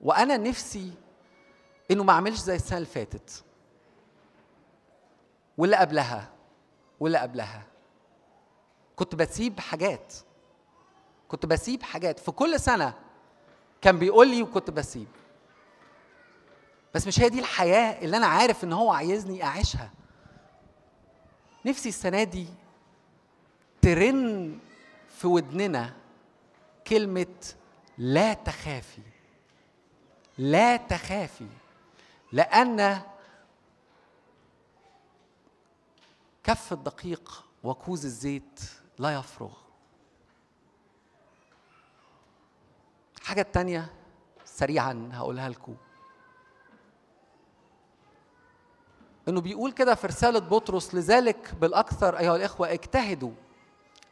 وأنا 0.00 0.36
نفسي 0.36 0.92
إنه 1.90 2.04
ما 2.04 2.12
أعملش 2.12 2.38
زي 2.38 2.56
السنة 2.56 2.76
اللي 2.76 2.88
فاتت. 2.88 3.44
واللي 5.58 5.76
قبلها 5.76 6.32
واللي 7.00 7.18
قبلها. 7.18 7.66
كنت 8.96 9.14
بسيب 9.14 9.60
حاجات. 9.60 10.14
كنت 11.32 11.46
بسيب 11.46 11.82
حاجات. 11.82 12.18
في 12.18 12.30
كل 12.30 12.60
سنة 12.60 12.94
كان 13.80 13.98
بيقول 13.98 14.28
لي 14.28 14.42
وكنت 14.42 14.70
بسيب. 14.70 15.08
بس 16.94 17.06
مش 17.06 17.20
هي 17.20 17.28
دي 17.28 17.40
الحياة 17.40 18.04
اللي 18.04 18.16
أنا 18.16 18.26
عارف 18.26 18.64
إن 18.64 18.72
هو 18.72 18.92
عايزني 18.92 19.44
أعيشها. 19.44 19.90
نفسي 21.66 21.88
السنة 21.88 22.22
دي 22.22 22.46
ترن 23.82 24.58
في 25.08 25.26
ودننا 25.26 25.96
كلمة 26.86 27.54
لا 27.98 28.34
تخافي. 28.34 29.02
لا 30.38 30.76
تخافي. 30.76 31.48
لأن 32.32 33.02
كف 36.44 36.72
الدقيق 36.72 37.44
وكوز 37.62 38.04
الزيت 38.04 38.60
لا 38.98 39.14
يفرغ. 39.14 39.61
الحاجة 43.22 43.40
التانية 43.40 43.92
سريعا 44.44 45.10
هقولها 45.12 45.48
لكم 45.48 45.74
إنه 49.28 49.40
بيقول 49.40 49.72
كده 49.72 49.94
في 49.94 50.06
رسالة 50.06 50.38
بطرس 50.38 50.94
لذلك 50.94 51.54
بالأكثر 51.60 52.18
أيها 52.18 52.36
الإخوة 52.36 52.72
اجتهدوا 52.72 53.30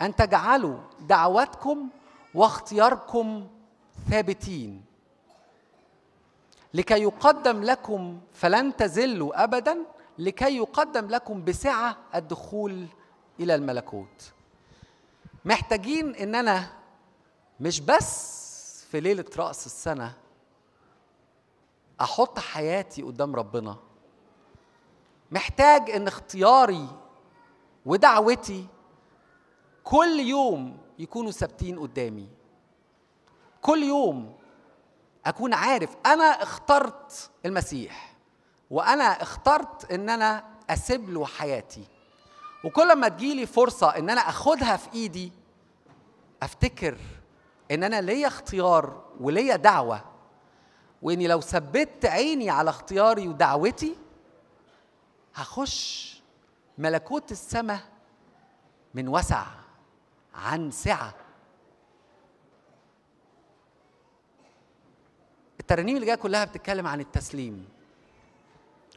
أن 0.03 0.17
تجعلوا 0.17 0.79
دعواتكم 1.01 1.89
واختياركم 2.35 3.49
ثابتين. 4.11 4.85
لكي 6.75 7.03
يقدم 7.03 7.63
لكم 7.63 8.21
فلن 8.33 8.77
تزلوا 8.77 9.45
ابدا 9.45 9.79
لكي 10.19 10.57
يقدم 10.57 11.07
لكم 11.07 11.45
بسعة 11.45 11.97
الدخول 12.15 12.87
إلى 13.41 13.55
الملكوت. 13.55 14.33
محتاجين 15.45 16.15
ان 16.15 16.35
أنا 16.35 16.71
مش 17.61 17.81
بس 17.81 18.49
في 18.91 19.01
ليلة 19.01 19.24
رأس 19.36 19.66
السنة 19.66 20.16
أحط 22.01 22.38
حياتي 22.38 23.03
قدام 23.03 23.36
ربنا. 23.36 23.76
محتاج 25.30 25.91
إن 25.91 26.07
اختياري 26.07 26.88
ودعوتي 27.86 28.66
كل 29.84 30.20
يوم 30.20 30.78
يكونوا 30.99 31.30
ثابتين 31.30 31.78
قدامي. 31.78 32.28
كل 33.62 33.82
يوم 33.82 34.36
أكون 35.26 35.55
عارف 35.55 35.97
أنا 36.07 36.24
اخترت 36.24 37.30
المسيح 37.47 38.16
وأنا 38.70 39.22
اخترت 39.22 39.93
إن 39.93 40.11
أنا 40.11 40.45
أسيب 40.70 41.11
له 41.11 41.26
حياتي. 41.26 41.84
وكل 42.64 42.97
ما 42.97 43.09
تجيلي 43.09 43.47
فرصة 43.47 43.88
إن 43.88 44.11
أنا 44.11 44.20
أخدها 44.20 44.76
في 44.76 44.93
إيدي 44.95 45.32
أفتكر 46.43 46.99
إن 47.71 47.85
أنا 47.85 48.01
ليا 48.01 48.27
اختيار 48.27 49.05
وليا 49.21 49.57
دعوة 49.57 50.05
وإني 51.03 51.27
لو 51.27 51.41
ثبت 51.41 52.05
عيني 52.05 52.51
على 52.51 52.71
اختياري 52.71 53.29
ودعوتي 53.29 53.97
هخش 55.35 56.23
ملكوت 56.79 57.33
السماء 57.33 57.81
من 58.95 59.09
وسع 59.09 59.47
عن 60.35 60.71
سعة. 60.71 61.14
الترانيم 65.61 65.97
اللي 65.97 66.07
جاية 66.07 66.16
كلها 66.16 66.45
بتتكلم 66.45 66.87
عن 66.87 67.01
التسليم 67.01 67.68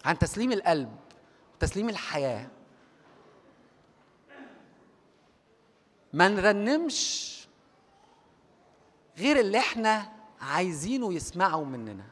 عن 0.06 0.20
تسليم 0.20 0.52
القلب 0.52 0.96
وتسليم 1.56 1.90
الحياة. 1.90 2.48
ما 6.14 6.28
نرنمش 6.28 7.43
غير 9.18 9.40
اللي 9.40 9.58
إحنا 9.60 10.12
عايزينه 10.42 11.14
يسمعوا 11.14 11.66
مننا. 11.66 12.06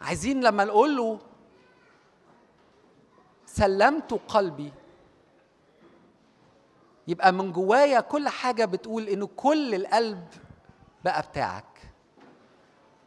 عايزين 0.00 0.40
لما 0.40 0.64
نقول 0.64 0.96
له 0.96 1.18
سلمت 3.46 4.12
قلبي 4.12 4.72
يبقى 7.08 7.32
من 7.32 7.52
جوايا 7.52 8.00
كل 8.00 8.28
حاجة 8.28 8.64
بتقول 8.64 9.08
انه 9.08 9.26
كل 9.36 9.74
القلب 9.74 10.28
بقى 11.04 11.22
بتاعك. 11.22 11.92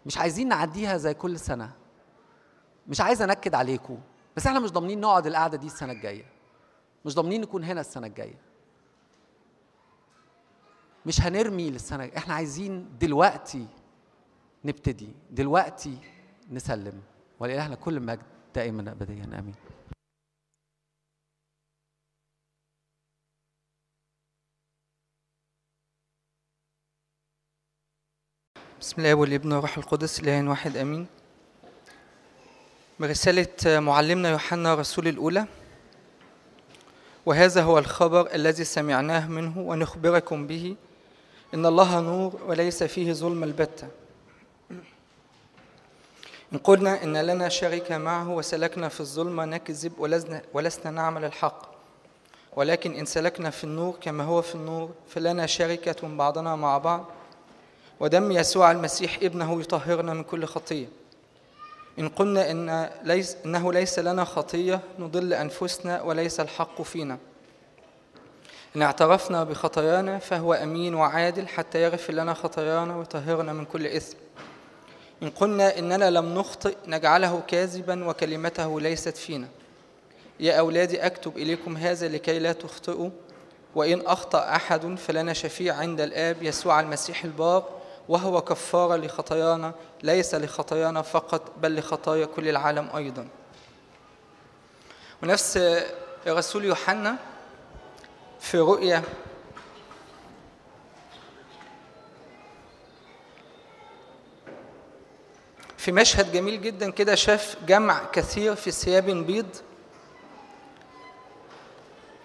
مش 0.05 0.17
عايزين 0.17 0.47
نعديها 0.47 0.97
زي 0.97 1.13
كل 1.13 1.39
سنة. 1.39 1.71
مش 2.87 3.01
عايز 3.01 3.21
أنكد 3.21 3.55
عليكم 3.55 3.99
بس 4.35 4.47
إحنا 4.47 4.59
مش 4.59 4.71
ضامنين 4.71 5.01
نقعد 5.01 5.27
القعدة 5.27 5.57
دي 5.57 5.67
السنة 5.67 5.91
الجاية. 5.93 6.25
مش 7.05 7.15
ضامنين 7.15 7.41
نكون 7.41 7.63
هنا 7.63 7.81
السنة 7.81 8.07
الجاية. 8.07 8.39
مش 11.05 11.21
هنرمي 11.21 11.69
للسنة. 11.69 12.11
إحنا 12.17 12.33
عايزين 12.33 12.97
دلوقتي 12.99 13.67
نبتدي 14.65 15.09
دلوقتي 15.31 15.97
نسلم. 16.49 17.01
ولإلهنا 17.39 17.75
كل 17.75 17.99
مجد 17.99 18.21
دائما 18.55 18.91
ابديا 18.91 19.23
آمين. 19.23 19.55
بسم 28.79 29.01
الله 29.01 29.13
والابن 29.13 29.53
والروح 29.53 29.77
القدس 29.77 30.19
اله 30.19 30.49
واحد 30.49 30.77
آمين. 30.77 31.07
برسالة 32.99 33.79
معلمنا 33.79 34.29
يوحنا 34.29 34.75
رسول 34.75 35.07
الأولى. 35.07 35.47
وهذا 37.25 37.63
هو 37.63 37.77
الخبر 37.77 38.33
الذي 38.33 38.63
سمعناه 38.63 39.27
منه 39.27 39.59
ونخبركم 39.59 40.47
به. 40.47 40.75
إن 41.53 41.65
الله 41.65 41.99
نور 41.99 42.39
وليس 42.47 42.83
فيه 42.83 43.13
ظلم 43.13 43.43
البتة. 43.43 43.87
إن 46.53 46.57
قلنا 46.57 47.03
إن 47.03 47.17
لنا 47.17 47.49
شركة 47.49 47.97
معه 47.97 48.29
وسلكنا 48.29 48.89
في 48.89 48.99
الظلمة 48.99 49.45
نكذب 49.45 49.93
ولسنا, 50.53 50.91
نعمل 50.91 51.25
الحق. 51.25 51.71
ولكن 52.55 52.93
إن 52.93 53.05
سلكنا 53.05 53.49
في 53.49 53.63
النور 53.63 53.95
كما 54.01 54.23
هو 54.23 54.41
في 54.41 54.55
النور 54.55 54.91
فلنا 55.07 55.45
شركة 55.45 56.07
بعضنا 56.07 56.55
مع 56.55 56.77
بعض. 56.77 57.05
ودم 57.99 58.31
يسوع 58.31 58.71
المسيح 58.71 59.19
ابنه 59.21 59.61
يطهرنا 59.61 60.13
من 60.13 60.23
كل 60.23 60.45
خطية. 60.45 60.87
إن 61.99 62.09
قلنا 62.09 62.51
إن 62.51 62.89
ليس 63.03 63.37
إنه 63.45 63.73
ليس 63.73 63.99
لنا 63.99 64.23
خطية 64.23 64.79
نضل 64.99 65.33
أنفسنا 65.33 66.01
وليس 66.01 66.39
الحق 66.39 66.81
فينا. 66.81 67.17
إن 68.75 68.81
اعترفنا 68.81 69.43
بخطايانا 69.43 70.19
فهو 70.19 70.53
أمين 70.53 70.95
وعادل 70.95 71.47
حتى 71.47 71.81
يغفر 71.81 72.13
لنا 72.13 72.33
خطايانا 72.33 72.95
ويطهرنا 72.95 73.53
من 73.53 73.65
كل 73.65 73.87
إثم. 73.87 74.17
إن 75.23 75.29
قلنا 75.29 75.79
إننا 75.79 76.09
لم 76.09 76.35
نخطئ 76.35 76.75
نجعله 76.87 77.41
كاذبا 77.47 78.05
وكلمته 78.05 78.81
ليست 78.81 79.17
فينا. 79.17 79.47
يا 80.39 80.59
أولادي 80.59 81.05
أكتب 81.05 81.37
إليكم 81.37 81.77
هذا 81.77 82.07
لكي 82.07 82.39
لا 82.39 82.53
تخطئوا. 82.53 83.09
وإن 83.75 84.01
أخطأ 84.07 84.55
أحد 84.55 84.95
فلنا 84.95 85.33
شفيع 85.33 85.75
عند 85.75 86.01
الآب 86.01 86.43
يسوع 86.43 86.79
المسيح 86.79 87.23
البار 87.23 87.69
وهو 88.09 88.41
كفارة 88.41 88.95
لخطايانا 88.95 89.73
ليس 90.03 90.35
لخطايانا 90.35 91.01
فقط 91.01 91.51
بل 91.57 91.79
لخطايا 91.79 92.25
كل 92.25 92.49
العالم 92.49 92.89
أيضا. 92.95 93.27
ونفس 95.23 95.57
الرسول 96.27 96.65
يوحنا 96.65 97.15
في 98.41 98.57
رؤيا 98.59 99.03
في 105.77 105.91
مشهد 105.91 106.31
جميل 106.31 106.61
جدا 106.61 106.91
كده 106.91 107.15
شاف 107.15 107.55
جمع 107.67 108.01
كثير 108.13 108.55
في 108.55 108.71
ثياب 108.71 109.05
بيض 109.05 109.47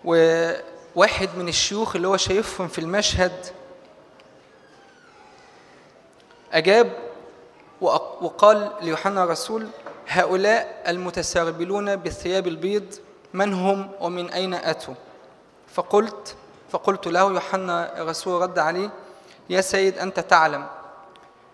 وواحد 0.05 1.29
من 1.37 1.49
الشيوخ 1.49 1.97
اللي 1.97 2.09
هو 2.09 2.17
شايفهم 2.17 2.69
في 2.69 2.79
المشهد 2.79 3.47
أجاب 6.53 6.93
وقال 7.81 8.73
ليوحنا 8.81 9.25
الرسول 9.25 9.69
هؤلاء 10.09 10.83
المتسربلون 10.89 11.97
بالثياب 11.97 12.47
البيض 12.47 12.95
من 13.33 13.55
هم 13.55 13.91
ومن 14.01 14.31
أين 14.31 14.55
أتوا؟ 14.55 14.95
فقلت 15.77 16.35
فقلت 16.70 17.07
له 17.07 17.20
يوحنا 17.20 18.01
الرسول 18.03 18.43
رد 18.43 18.59
عليه 18.59 18.91
يا 19.51 19.61
سيد 19.61 19.99
أنت 19.99 20.20
تعلم. 20.20 20.66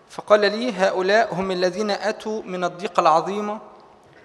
فقال 0.09 0.39
لي 0.39 0.71
هؤلاء 0.71 1.33
هم 1.33 1.51
الذين 1.51 1.91
أتوا 1.91 2.41
من 2.41 2.63
الضيقة 2.63 3.01
العظيمة 3.01 3.59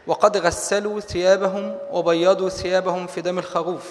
وقد 0.06 0.36
غسلوا 0.36 1.00
ثيابهم 1.00 1.78
وبيضوا 1.90 2.48
ثيابهم 2.48 3.06
في 3.06 3.20
دم 3.20 3.38
الخروف. 3.38 3.90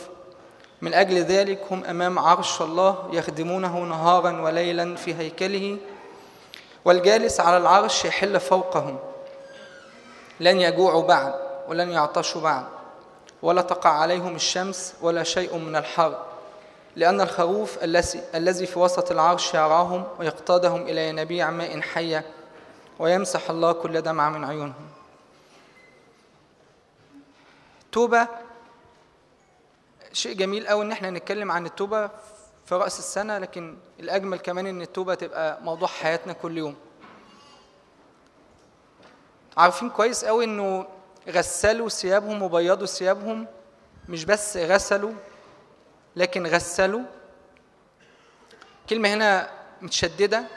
من 0.82 0.94
أجل 0.94 1.18
ذلك 1.18 1.60
هم 1.72 1.86
أمام 1.86 2.20
عرش 2.20 2.62
الله 2.62 3.10
يخدمونه 3.14 3.80
نهارا 3.80 4.42
وليلا 4.42 4.96
في 4.96 5.16
هيكله 5.16 5.78
والجالس 6.86 7.40
على 7.40 7.58
العرش 7.58 8.06
يحل 8.06 8.40
فوقهم. 8.40 8.98
لن 10.40 10.62
يجوعوا 10.62 11.04
بعد 11.04 11.34
ولن 11.70 11.90
يعطشوا 11.90 12.42
بعد. 12.42 12.77
ولا 13.42 13.62
تقع 13.62 13.90
عليهم 13.90 14.36
الشمس 14.36 14.96
ولا 15.02 15.24
شيء 15.24 15.58
من 15.58 15.76
الحر 15.76 16.26
لأن 16.96 17.22
الخروف 17.22 17.78
الذي 18.36 18.66
في 18.66 18.80
وسط 18.80 19.12
العرش 19.12 19.54
يرعاهم 19.54 20.04
ويقتادهم 20.20 20.82
إلى 20.82 21.10
ينابيع 21.10 21.50
ماء 21.50 21.82
حية 21.82 22.26
ويمسح 23.00 23.50
الله 23.50 23.72
كل 23.72 24.02
دمعة 24.02 24.30
من 24.30 24.44
عيونهم. 24.46 24.88
توبة 27.92 28.28
شيء 30.14 30.36
جميل 30.36 30.68
قوي 30.68 30.86
إن 30.86 30.92
إحنا 30.92 31.10
نتكلم 31.10 31.52
عن 31.52 31.66
التوبة 31.66 32.08
في 32.66 32.76
رأس 32.76 33.00
السنة 33.00 33.38
لكن 33.38 33.78
الأجمل 34.00 34.40
كمان 34.40 34.68
إن 34.68 34.82
التوبة 34.82 35.16
تبقى 35.16 35.62
موضوع 35.62 35.88
حياتنا 35.88 36.34
كل 36.34 36.58
يوم. 36.58 36.76
عارفين 39.58 39.90
كويس 39.90 40.26
قوي 40.26 40.46
إنه 40.46 40.86
غسلوا 41.30 41.90
ثيابهم 41.90 42.42
وبيضوا 42.42 42.86
ثيابهم 42.86 43.48
مش 44.10 44.26
بس 44.26 44.58
غسلوا 44.58 45.14
لكن 46.16 46.48
غسلوا. 46.48 47.02
كلمة 48.90 49.14
هنا 49.14 49.50
متشددة 49.82 50.48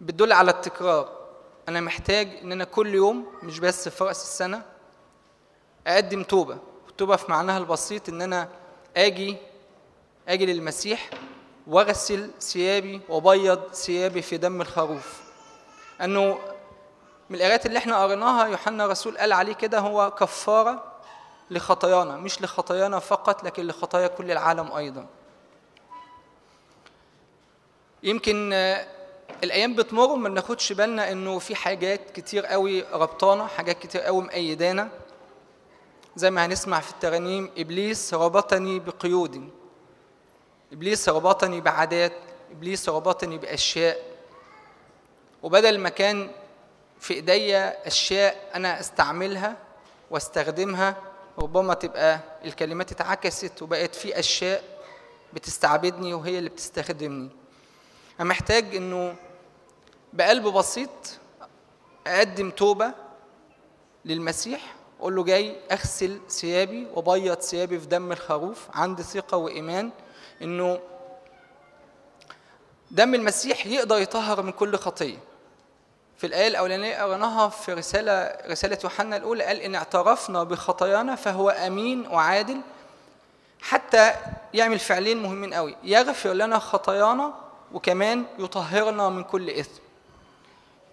بتدل 0.00 0.32
على 0.32 0.50
التكرار. 0.50 1.24
أنا 1.68 1.80
محتاج 1.80 2.28
إن 2.42 2.52
أنا 2.52 2.64
كل 2.64 2.94
يوم 2.94 3.26
مش 3.42 3.58
بس 3.58 3.88
في 3.88 4.04
رأس 4.04 4.22
السنة 4.22 4.62
أقدم 5.86 6.22
توبة. 6.22 6.58
التوبة 6.88 7.16
في 7.16 7.30
معناها 7.30 7.58
البسيط 7.58 8.08
إن 8.08 8.22
أنا 8.22 8.48
آجي 8.96 9.36
آجي 10.28 10.46
للمسيح 10.46 11.10
وأغسل 11.66 12.30
ثيابي 12.40 13.00
وأبيض 13.08 13.72
ثيابي 13.72 14.22
في 14.22 14.36
دم 14.36 14.60
الخروف. 14.60 15.22
أنه 16.00 16.38
من 17.30 17.36
الآيات 17.36 17.66
اللي 17.66 17.78
إحنا 17.78 18.02
قريناها 18.02 18.46
يوحنا 18.46 18.84
الرسول 18.84 19.18
قال 19.18 19.32
عليه 19.32 19.52
كده 19.52 19.78
هو 19.78 20.10
كفارة 20.10 20.84
لخطايانا 21.50 22.16
مش 22.16 22.42
لخطايانا 22.42 22.98
فقط 22.98 23.44
لكن 23.44 23.66
لخطايا 23.66 24.06
كل 24.06 24.30
العالم 24.30 24.72
أيضا. 24.72 25.06
يمكن 28.02 28.50
آه، 28.52 28.86
الأيام 29.44 29.74
بتمر 29.74 30.10
وما 30.10 30.28
بناخدش 30.28 30.72
بالنا 30.72 31.12
إنه 31.12 31.38
في 31.38 31.54
حاجات 31.54 32.10
كتير 32.10 32.46
قوي 32.46 32.82
ربطانا 32.82 33.46
حاجات 33.46 33.78
كتير 33.78 34.00
قوي 34.00 34.22
مأيدانا 34.22 34.88
زي 36.16 36.30
ما 36.30 36.46
هنسمع 36.46 36.80
في 36.80 36.90
الترانيم 36.90 37.50
إبليس 37.58 38.14
ربطني 38.14 38.78
بقيود. 38.78 39.50
إبليس 40.72 41.08
ربطني 41.08 41.60
بعادات. 41.60 42.12
إبليس 42.52 42.88
ربطني 42.88 43.38
بأشياء. 43.38 43.98
وبدل 45.42 45.78
ما 45.78 45.88
كان 45.88 46.30
في 47.00 47.14
إيديا 47.14 47.86
أشياء 47.86 48.50
أنا 48.54 48.80
أستعملها 48.80 49.56
وأستخدمها 50.10 50.96
ربما 51.38 51.74
تبقى 51.74 52.20
الكلمات 52.44 52.92
اتعكست 52.92 53.62
وبقت 53.62 53.94
في 53.94 54.18
أشياء 54.18 54.62
بتستعبدني 55.32 56.14
وهي 56.14 56.38
اللي 56.38 56.50
بتستخدمني. 56.50 57.30
أنا 58.20 58.28
محتاج 58.28 58.76
إنه 58.76 59.16
بقلب 60.12 60.48
بسيط 60.48 60.90
أقدم 62.06 62.50
توبة 62.50 62.92
للمسيح 64.04 64.74
أقول 65.00 65.16
له 65.16 65.24
جاي 65.24 65.56
أغسل 65.72 66.20
ثيابي 66.28 66.86
وابيض 66.94 67.40
ثيابي 67.40 67.78
في 67.80 67.86
دم 67.86 68.12
الخروف 68.12 68.66
عندي 68.74 69.02
ثقة 69.02 69.36
وإيمان 69.36 69.90
إنه 70.42 70.80
دم 72.90 73.14
المسيح 73.14 73.66
يقدر 73.66 73.98
يطهر 73.98 74.42
من 74.42 74.52
كل 74.52 74.76
خطية. 74.76 75.18
في 76.24 76.28
الآية 76.28 76.48
الأولانية 76.48 77.02
قريناها 77.02 77.48
في 77.48 77.72
رسالة 77.72 78.36
رسالة 78.50 78.78
يوحنا 78.84 79.16
الأولى 79.16 79.44
قال 79.44 79.60
إن 79.60 79.74
اعترفنا 79.74 80.44
بخطايانا 80.44 81.14
فهو 81.14 81.50
أمين 81.50 82.06
وعادل 82.06 82.60
حتى 83.62 84.12
يعمل 84.54 84.78
فعلين 84.78 85.22
مهمين 85.22 85.54
قوي 85.54 85.76
يغفر 85.82 86.32
لنا 86.32 86.58
خطايانا 86.58 87.34
وكمان 87.72 88.24
يطهرنا 88.38 89.08
من 89.08 89.24
كل 89.24 89.50
إثم. 89.50 89.80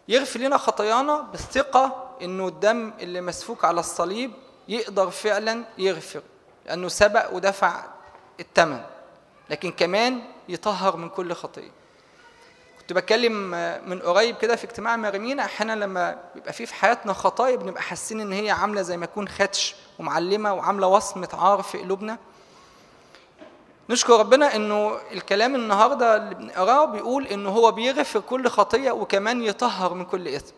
يغفر 0.08 0.40
لنا 0.40 0.58
خطايانا 0.58 1.22
بالثقة 1.22 2.10
إنه 2.22 2.48
الدم 2.48 2.94
اللي 3.00 3.22
مسفوك 3.22 3.66
على 3.66 3.80
الصليب 3.80 4.32
يقدر 4.68 5.10
فعلا 5.10 5.64
يغفر 5.78 6.22
لأنه 6.66 6.88
سبق 6.88 7.34
ودفع 7.34 7.84
الثمن 8.40 8.82
لكن 9.50 9.72
كمان 9.72 10.22
يطهر 10.50 10.98
من 10.98 11.10
كل 11.10 11.34
خطيه 11.34 11.72
كنت 12.92 12.98
بتكلم 13.00 13.34
من 13.90 14.00
قريب 14.00 14.38
كده 14.38 14.56
في 14.56 14.64
اجتماع 14.64 14.96
مرمينا 14.96 15.46
أحيانا 15.46 15.74
لما 15.76 16.18
بيبقى 16.36 16.54
في 16.54 16.66
في 16.66 16.74
حياتنا 16.74 17.14
خطايا 17.14 17.56
بنبقى 17.56 17.82
حاسين 17.82 18.22
إن 18.22 18.34
هي 18.34 18.50
عاملة 18.52 18.82
زي 18.82 18.98
ما 18.98 19.04
يكون 19.04 19.28
خدش 19.28 19.76
ومعلمة 20.00 20.54
وعاملة 20.54 20.88
وصمة 20.88 21.30
عار 21.34 21.62
في 21.62 21.78
قلوبنا. 21.78 22.18
نشكر 23.90 24.20
ربنا 24.20 24.56
إنه 24.56 24.98
الكلام 25.12 25.56
النهارده 25.56 26.16
اللي 26.18 26.36
بنقراه 26.36 26.86
بيقول 26.86 27.28
إنه 27.28 27.50
هو 27.50 27.72
بيغفر 27.72 28.20
كل 28.20 28.48
خطية 28.48 28.92
وكمان 28.92 29.44
يطهر 29.44 29.94
من 29.94 30.06
كل 30.06 30.28
إثم. 30.28 30.54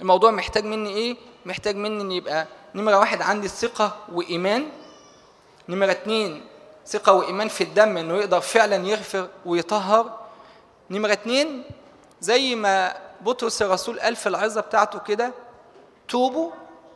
الموضوع 0.00 0.30
محتاج 0.30 0.64
مني 0.64 0.90
إيه؟ 0.94 1.16
محتاج 1.46 1.76
مني 1.76 2.02
إن 2.02 2.12
يبقى 2.12 2.46
نمرة 2.74 2.98
واحد 2.98 3.22
عندي 3.22 3.48
ثقة 3.48 3.96
وإيمان. 4.12 4.68
نمرة 5.68 5.90
اتنين 5.90 6.44
ثقة 6.86 7.12
وإيمان 7.12 7.48
في 7.48 7.64
الدم 7.64 7.96
إنه 7.96 8.14
يقدر 8.16 8.40
فعلا 8.40 8.76
يغفر 8.86 9.28
ويطهر. 9.46 10.21
نمرة 10.92 11.12
اتنين 11.12 11.64
زي 12.20 12.54
ما 12.54 12.94
بطرس 13.20 13.62
الرسول 13.62 14.00
قال 14.00 14.16
في 14.16 14.28
العظة 14.28 14.60
بتاعته 14.60 14.98
كده 14.98 15.32
توبوا 16.08 16.50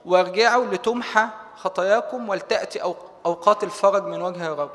وارجعوا 0.04 0.66
لتمحى 0.66 1.26
خطاياكم 1.56 2.28
ولتأتي 2.28 2.80
أو- 2.80 2.94
أوقات 3.26 3.64
الفرج 3.64 4.04
من 4.04 4.22
وجه 4.22 4.46
الرب. 4.52 4.70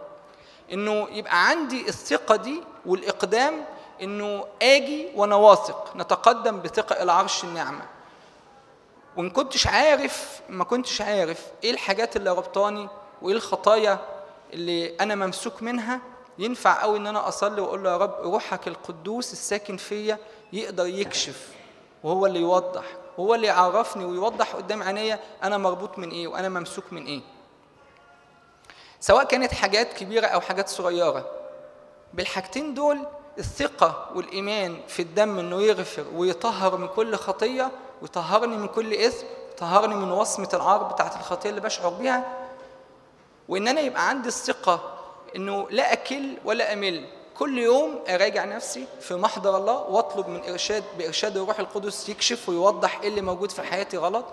إنه 0.73 1.07
يبقى 1.11 1.47
عندي 1.47 1.89
الثقة 1.89 2.35
دي 2.35 2.63
والإقدام 2.85 3.65
إنه 4.01 4.45
آجي 4.61 5.07
وأنا 5.15 5.35
واثق 5.35 5.93
نتقدم 5.95 6.59
بثقة 6.61 7.03
إلى 7.03 7.11
عرش 7.11 7.43
النعمة 7.43 7.81
وإن 9.17 9.29
كنتش 9.29 9.67
عارف 9.67 10.41
ما 10.49 10.63
كنتش 10.63 11.01
عارف 11.01 11.45
إيه 11.63 11.71
الحاجات 11.71 12.15
اللي 12.15 12.29
ربطاني 12.29 12.87
وإيه 13.21 13.35
الخطايا 13.35 13.97
اللي 14.53 14.95
أنا 15.01 15.15
ممسوك 15.15 15.63
منها 15.63 15.99
ينفع 16.41 16.81
قوي 16.81 16.97
إن 16.97 17.07
أنا 17.07 17.27
أصلي 17.27 17.61
وأقول 17.61 17.83
له 17.83 17.89
يا 17.91 17.97
رب 17.97 18.15
روحك 18.21 18.67
القدوس 18.67 19.33
الساكن 19.33 19.77
فيا 19.77 20.17
يقدر 20.53 20.85
يكشف 20.85 21.47
وهو 22.03 22.25
اللي 22.25 22.39
يوضح 22.39 22.83
وهو 23.17 23.35
اللي 23.35 23.47
يعرفني 23.47 24.05
ويوضح 24.05 24.55
قدام 24.55 24.83
عينيا 24.83 25.19
أنا 25.43 25.57
مربوط 25.57 25.97
من 25.97 26.09
إيه 26.09 26.27
وأنا 26.27 26.49
ممسوك 26.49 26.83
من 26.91 27.05
إيه. 27.05 27.21
سواء 28.99 29.23
كانت 29.23 29.53
حاجات 29.53 29.93
كبيرة 29.93 30.27
أو 30.27 30.41
حاجات 30.41 30.69
صغيرة 30.69 31.25
بالحاجتين 32.13 32.73
دول 32.73 32.99
الثقة 33.37 34.09
والإيمان 34.15 34.77
في 34.87 35.01
الدم 35.01 35.39
إنه 35.39 35.61
يغفر 35.61 36.05
ويطهر 36.15 36.77
من 36.77 36.87
كل 36.87 37.15
خطية 37.15 37.71
ويطهرني 38.01 38.57
من 38.57 38.67
كل 38.67 38.93
إثم 38.93 39.25
يطهرني 39.53 39.95
من 39.95 40.11
وصمة 40.11 40.49
العار 40.53 40.83
بتاعت 40.83 41.15
الخطية 41.15 41.49
اللي 41.49 41.61
بشعر 41.61 41.89
بيها 41.89 42.47
وإن 43.49 43.67
أنا 43.67 43.81
يبقى 43.81 44.09
عندي 44.09 44.27
الثقة 44.27 45.00
إنه 45.35 45.67
لا 45.69 45.93
أكل 45.93 46.37
ولا 46.45 46.73
أمل. 46.73 47.05
كل 47.37 47.57
يوم 47.59 47.99
أراجع 48.09 48.45
نفسي 48.45 48.85
في 49.01 49.15
محضر 49.15 49.57
الله 49.57 49.73
وأطلب 49.81 50.27
من 50.29 50.49
إرشاد 50.49 50.83
بإرشاد 50.97 51.37
الروح 51.37 51.59
القدس 51.59 52.09
يكشف 52.09 52.49
ويوضح 52.49 52.99
إيه 53.01 53.07
اللي 53.09 53.21
موجود 53.21 53.51
في 53.51 53.61
حياتي 53.63 53.97
غلط 53.97 54.25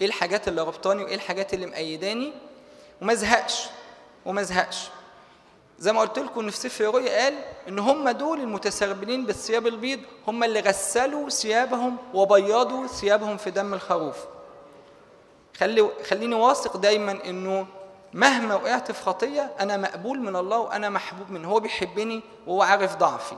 إيه 0.00 0.06
الحاجات 0.06 0.48
اللي 0.48 0.62
ربطاني 0.62 1.04
وإيه 1.04 1.14
الحاجات 1.14 1.54
اللي 1.54 1.66
مأيداني 1.66 2.32
وما 3.02 3.12
أزهقش 3.12 3.66
وما 4.26 4.40
أزهقش. 4.40 4.88
زي 5.78 5.92
ما 5.92 6.00
قلت 6.00 6.18
لكم 6.18 6.40
إن 6.40 6.50
في 6.50 6.56
سفر 6.56 6.90
قال 6.90 7.34
إن 7.68 7.78
هم 7.78 8.08
دول 8.10 8.40
المتسربلين 8.40 9.26
بالثياب 9.26 9.66
البيض 9.66 10.00
هم 10.28 10.44
اللي 10.44 10.60
غسلوا 10.60 11.28
ثيابهم 11.28 11.96
وبيضوا 12.14 12.86
ثيابهم 12.86 13.36
في 13.36 13.50
دم 13.50 13.74
الخروف. 13.74 14.16
خلي 15.56 15.88
خليني 16.08 16.34
واثق 16.34 16.76
دايما 16.76 17.18
إنه 17.24 17.66
مهما 18.16 18.54
وقعت 18.54 18.92
في 18.92 19.02
خطية 19.02 19.52
أنا 19.60 19.76
مقبول 19.76 20.18
من 20.18 20.36
الله 20.36 20.58
وأنا 20.58 20.88
محبوب 20.90 21.30
منه. 21.30 21.48
هو 21.48 21.60
بيحبني 21.60 22.22
وهو 22.46 22.62
عارف 22.62 22.96
ضعفي. 22.96 23.36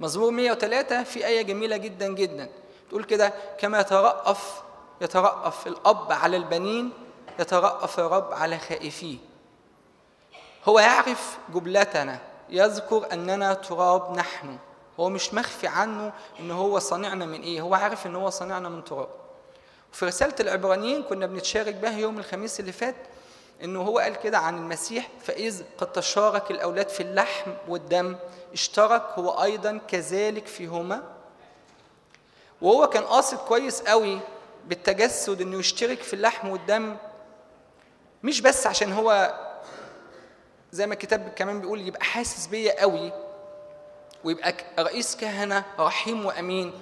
مزمور 0.00 0.30
103 0.30 1.02
في 1.02 1.26
آية 1.26 1.42
جميلة 1.42 1.76
جدا 1.76 2.08
جدا. 2.08 2.48
تقول 2.88 3.04
كده 3.04 3.32
كما 3.58 3.80
يترأف 3.80 4.62
يترأف 5.00 5.66
الأب 5.66 6.12
على 6.12 6.36
البنين 6.36 6.92
يترأف 7.38 8.00
الرب 8.00 8.32
على 8.32 8.58
خائفيه. 8.58 9.18
هو 10.64 10.78
يعرف 10.78 11.38
جملتنا. 11.54 12.18
يذكر 12.48 13.12
أننا 13.12 13.54
تراب 13.54 14.16
نحن. 14.16 14.58
هو 15.00 15.08
مش 15.08 15.34
مخفي 15.34 15.66
عنه 15.66 16.12
إن 16.40 16.50
هو 16.50 16.78
صانعنا 16.78 17.26
من 17.26 17.40
إيه. 17.40 17.60
هو 17.60 17.74
عارف 17.74 18.06
إن 18.06 18.16
هو 18.16 18.30
صانعنا 18.30 18.68
من 18.68 18.84
تراب. 18.84 19.08
في 19.92 20.06
رسالة 20.06 20.34
العبرانيين 20.40 21.02
كنا 21.02 21.26
بنتشارك 21.26 21.74
بها 21.74 21.98
يوم 21.98 22.18
الخميس 22.18 22.60
اللي 22.60 22.72
فات 22.72 22.96
انه 23.64 23.82
هو 23.82 23.98
قال 23.98 24.16
كده 24.16 24.38
عن 24.38 24.56
المسيح 24.56 25.08
فإذ 25.20 25.62
قد 25.78 25.92
تشارك 25.92 26.50
الأولاد 26.50 26.88
في 26.88 27.02
اللحم 27.02 27.50
والدم 27.68 28.16
اشترك 28.52 29.02
هو 29.14 29.42
أيضا 29.42 29.80
كذلك 29.88 30.46
فيهما. 30.46 31.02
وهو 32.62 32.86
كان 32.88 33.02
قاصد 33.04 33.36
كويس 33.38 33.82
قوي 33.82 34.18
بالتجسد 34.66 35.40
إنه 35.40 35.58
يشترك 35.58 36.02
في 36.02 36.14
اللحم 36.14 36.48
والدم 36.48 36.96
مش 38.22 38.40
بس 38.40 38.66
عشان 38.66 38.92
هو 38.92 39.34
زي 40.72 40.86
ما 40.86 40.94
الكتاب 40.94 41.32
كمان 41.36 41.60
بيقول 41.60 41.80
يبقى 41.88 42.04
حاسس 42.04 42.46
بيا 42.46 42.80
قوي 42.80 43.12
ويبقى 44.24 44.54
رئيس 44.78 45.16
كهنة 45.16 45.64
رحيم 45.78 46.26
وأمين. 46.26 46.72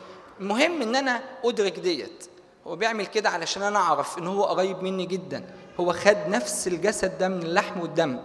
المهم 0.40 0.82
إن 0.82 0.96
أنا 0.96 1.22
أدرك 1.44 1.78
ديت. 1.78 2.26
هو 2.66 2.76
بيعمل 2.76 3.06
كده 3.06 3.28
علشان 3.30 3.62
أنا 3.62 3.78
أعرف 3.78 4.18
إن 4.18 4.26
هو 4.26 4.44
قريب 4.44 4.82
مني 4.82 5.06
جدا. 5.06 5.44
هو 5.80 5.92
خد 5.92 6.16
نفس 6.28 6.68
الجسد 6.68 7.18
ده 7.18 7.28
من 7.28 7.42
اللحم 7.42 7.80
والدم. 7.80 8.18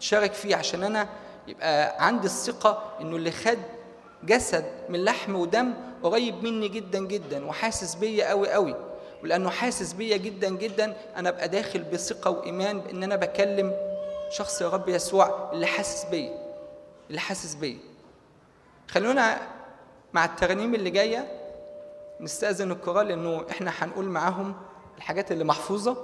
شارك 0.00 0.32
فيه 0.32 0.56
عشان 0.56 0.82
أنا 0.82 1.08
يبقى 1.48 2.06
عندي 2.06 2.26
الثقة 2.26 2.82
إنه 3.00 3.16
اللي 3.16 3.30
خد 3.30 3.58
جسد 4.22 4.64
من 4.88 5.04
لحم 5.04 5.34
ودم 5.34 5.74
قريب 6.02 6.42
مني 6.44 6.68
جدا 6.68 6.98
جدا 6.98 7.46
وحاسس 7.46 7.94
بيا 7.94 8.28
قوي 8.28 8.50
قوي 8.50 8.74
ولأنه 9.22 9.50
حاسس 9.50 9.92
بيا 9.92 10.16
جدا 10.16 10.48
جدا 10.48 10.96
أنا 11.16 11.28
أبقى 11.28 11.48
داخل 11.48 11.82
بثقة 11.82 12.30
وإيمان 12.30 12.80
بإن 12.80 13.02
أنا 13.02 13.16
بكلم 13.16 13.72
شخص 14.30 14.60
يا 14.60 14.68
رب 14.68 14.88
يسوع 14.88 15.50
اللي 15.52 15.66
حاسس 15.66 16.04
بيا 16.04 16.38
اللي 17.10 17.20
حاسس 17.20 17.54
بيا. 17.54 17.78
خلونا 18.88 19.40
مع 20.12 20.24
الترانيم 20.24 20.74
اللي 20.74 20.90
جاية 20.90 21.40
نستأذن 22.20 22.70
الكورال 22.72 23.06
لأنه 23.08 23.44
إحنا 23.50 23.72
هنقول 23.78 24.04
معاهم 24.04 24.54
الحاجات 24.96 25.32
اللي 25.32 25.44
محفوظة. 25.44 25.96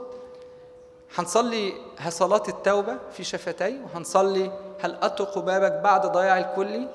هنصلي 1.15 1.73
صلاة 2.09 2.43
التوبة 2.49 2.99
في 3.12 3.24
شفتي 3.24 3.81
وهنصلي 3.85 4.53
هل 4.81 4.95
أطرق 4.95 5.39
بابك 5.39 5.73
بعد 5.73 6.07
ضياع 6.07 6.39
الكلي 6.39 6.89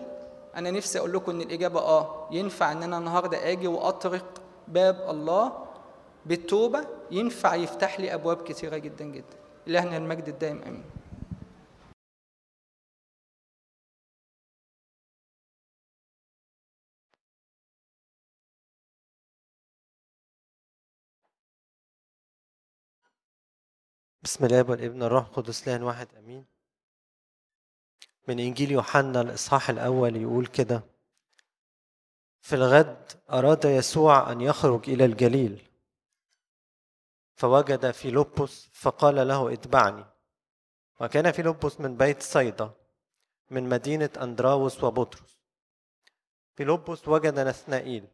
أنا 0.55 0.71
نفسي 0.71 0.99
أقول 0.99 1.13
لكم 1.13 1.31
إن 1.31 1.41
الإجابة 1.41 1.79
آه. 1.79 2.27
ينفع 2.31 2.71
إن 2.71 2.83
أنا 2.83 2.97
النهاردة 2.97 3.51
آجي 3.51 3.67
وأطرق 3.67 4.25
باب 4.67 5.09
الله 5.09 5.51
بالتوبة؟ 6.25 6.85
ينفع 7.11 7.55
يفتح 7.55 7.99
لي 7.99 8.13
أبواب 8.13 8.41
كثيرة 8.43 8.77
جدا 8.77 9.05
جدا. 9.05 9.35
إلهنا 9.67 9.97
المجد 9.97 10.27
الدائم 10.27 10.61
آمين. 10.67 10.83
بسم 24.25 24.45
الله 24.45 24.69
والابن 24.69 25.03
الروح 25.03 25.25
القدس 25.27 25.67
لأن 25.67 25.83
واحد 25.83 26.07
آمين. 26.17 26.45
من 28.27 28.39
إنجيل 28.39 28.71
يوحنا 28.71 29.21
الإصحاح 29.21 29.69
الأول 29.69 30.15
يقول 30.15 30.45
كده 30.47 30.83
في 32.41 32.55
الغد 32.55 33.11
أراد 33.31 33.65
يسوع 33.65 34.31
أن 34.31 34.41
يخرج 34.41 34.89
إلى 34.89 35.05
الجليل 35.05 35.67
فوجد 37.35 37.91
فيلبس 37.91 38.69
فقال 38.73 39.27
له 39.27 39.53
اتبعني 39.53 40.05
وكان 40.99 41.31
فيلبس 41.31 41.79
من 41.79 41.97
بيت 41.97 42.23
صيدا 42.23 42.71
من 43.49 43.69
مدينة 43.69 44.09
أندراوس 44.21 44.83
وبطرس. 44.83 45.39
فيلبس 46.55 47.07
وجد 47.07 47.39
نثنائيل 47.39 48.07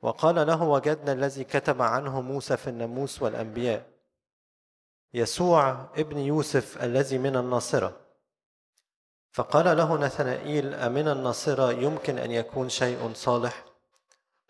وقال 0.00 0.46
له 0.46 0.62
وجدنا 0.62 1.12
الذي 1.12 1.44
كتب 1.44 1.82
عنه 1.82 2.20
موسى 2.20 2.56
في 2.56 2.70
الناموس 2.70 3.22
والأنبياء. 3.22 3.97
يسوع 5.14 5.70
ابن 5.96 6.18
يوسف 6.18 6.82
الذي 6.84 7.18
من 7.18 7.36
الناصرة. 7.36 8.00
فقال 9.32 9.76
له 9.76 9.96
نثنائيل 9.96 10.74
أمن 10.74 11.08
الناصرة 11.08 11.72
يمكن 11.72 12.18
أن 12.18 12.30
يكون 12.30 12.68
شيء 12.68 13.12
صالح؟ 13.14 13.64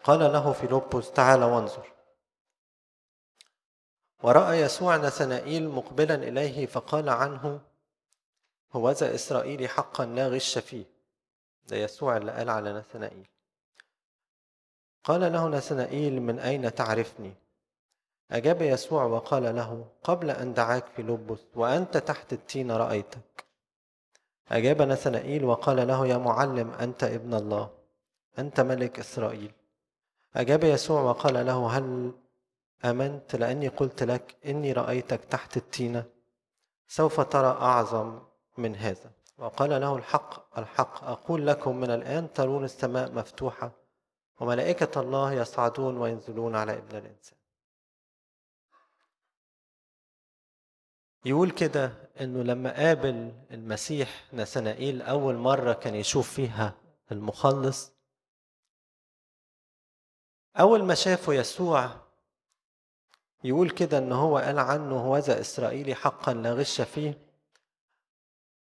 قال 0.05 0.21
له 0.21 0.53
فيلبس 0.53 1.11
تعال 1.11 1.45
وانظر. 1.45 1.93
ورأى 4.23 4.61
يسوع 4.61 4.97
نثنائيل 4.97 5.69
مقبلا 5.69 6.15
إليه 6.15 6.67
فقال 6.67 7.09
عنه 7.09 7.61
هوذا 8.73 9.15
إسرائيلي 9.15 9.69
حقا 9.69 10.07
لا 10.07 10.29
غش 10.29 10.59
فيه. 10.59 10.85
ده 11.65 11.77
يسوع 11.77 12.17
اللي 12.17 12.33
قال 12.33 12.51
على 12.51 12.73
نثنائيل. 12.73 13.29
قال 15.05 15.21
له 15.21 15.49
نثنائيل 15.49 16.23
من 16.23 16.39
أين 16.39 16.75
تعرفني؟ 16.75 17.35
أجاب 18.31 18.63
يسوع 18.63 19.05
وقال 19.05 19.57
له 19.57 19.87
قبل 20.05 20.31
أن 20.31 20.55
دعاك 20.55 20.87
في 20.87 21.03
لبس 21.03 21.39
وأنت 21.55 21.97
تحت 21.97 22.33
التين 22.33 22.71
رأيتك. 22.73 23.45
أجاب 24.51 24.83
نثنائيل 24.83 25.45
وقال 25.45 25.89
له 25.89 26.07
يا 26.07 26.17
معلم 26.17 26.71
أنت 26.71 27.05
ابن 27.05 27.35
الله 27.35 27.71
أنت 28.39 28.61
ملك 28.61 28.99
إسرائيل. 28.99 29.53
أجاب 30.37 30.65
يسوع 30.65 31.01
وقال 31.03 31.47
له 31.47 31.69
هل 31.79 32.13
آمنت 32.85 33.37
لأني 33.37 33.69
قلت 33.69 34.03
لك 34.03 34.37
إني 34.47 34.73
رأيتك 34.73 35.25
تحت 35.25 35.57
التينة 35.57 36.05
سوف 36.89 37.21
ترى 37.21 37.47
أعظم 37.47 38.19
من 38.59 38.77
هذا. 38.77 39.11
وقال 39.39 39.71
له 39.71 39.97
الحق 39.97 40.59
الحق. 40.59 41.05
أقول 41.05 41.47
لكم 41.47 41.77
من 41.77 41.91
الآن 41.91 42.33
ترون 42.33 42.65
السماء 42.65 43.13
مفتوحة 43.13 43.71
وملائكة 44.41 45.01
الله 45.01 45.33
يصعدون 45.33 45.97
وينزلون 45.97 46.57
على 46.57 46.73
ابن 46.73 46.97
الإنسان. 46.97 47.38
يقول 51.29 51.51
كده 51.51 51.93
إنه 52.21 52.43
لما 52.43 52.77
قابل 52.77 53.33
المسيح 53.51 54.25
نثنائيل 54.33 55.03
أول 55.03 55.35
مرة 55.35 55.73
كان 55.73 55.95
يشوف 55.95 56.33
فيها 56.33 56.75
المخلص 57.13 57.93
أول 60.61 60.83
ما 60.85 60.95
شافه 60.95 61.33
يسوع 61.33 61.91
يقول 63.45 63.71
كده 63.71 63.99
إن 63.99 64.13
هو 64.13 64.39
قال 64.39 64.59
عنه 64.59 65.01
هوذا 65.01 65.41
إسرائيلي 65.41 65.95
حقا 65.95 66.35
لا 66.35 66.53
غش 66.53 66.81
فيه. 66.81 67.19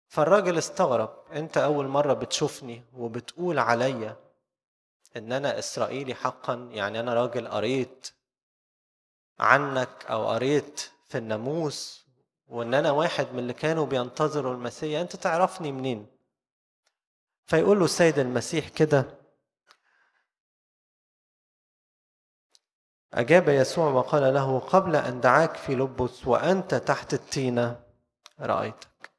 فالراجل 0.08 0.58
استغرب 0.58 1.24
أنت 1.32 1.58
أول 1.58 1.86
مرة 1.88 2.12
بتشوفني 2.12 2.84
وبتقول 2.94 3.58
عليا 3.58 4.16
إن 5.16 5.32
أنا 5.32 5.58
إسرائيلي 5.58 6.14
حقا؟ 6.14 6.54
يعني 6.54 7.00
أنا 7.00 7.14
راجل 7.14 7.48
قريت 7.48 8.10
عنك 9.38 10.06
أو 10.10 10.28
قريت 10.28 10.90
في 11.08 11.18
الناموس 11.18 12.05
وإن 12.46 12.74
أنا 12.74 12.90
واحد 12.90 13.32
من 13.32 13.38
اللي 13.38 13.52
كانوا 13.52 13.86
بينتظروا 13.86 14.54
المسيح 14.54 15.00
أنت 15.00 15.16
تعرفني 15.16 15.72
منين؟ 15.72 16.06
فيقول 17.46 17.78
له 17.78 17.84
السيد 17.84 18.18
المسيح 18.18 18.68
كده 18.68 19.04
أجاب 23.14 23.48
يسوع 23.48 23.86
وقال 23.90 24.34
له 24.34 24.58
قبل 24.58 24.96
أن 24.96 25.20
دعاك 25.20 25.56
في 25.56 25.74
لبس 25.74 26.26
وأنت 26.26 26.74
تحت 26.74 27.14
التينة 27.14 27.82
رأيتك. 28.40 29.10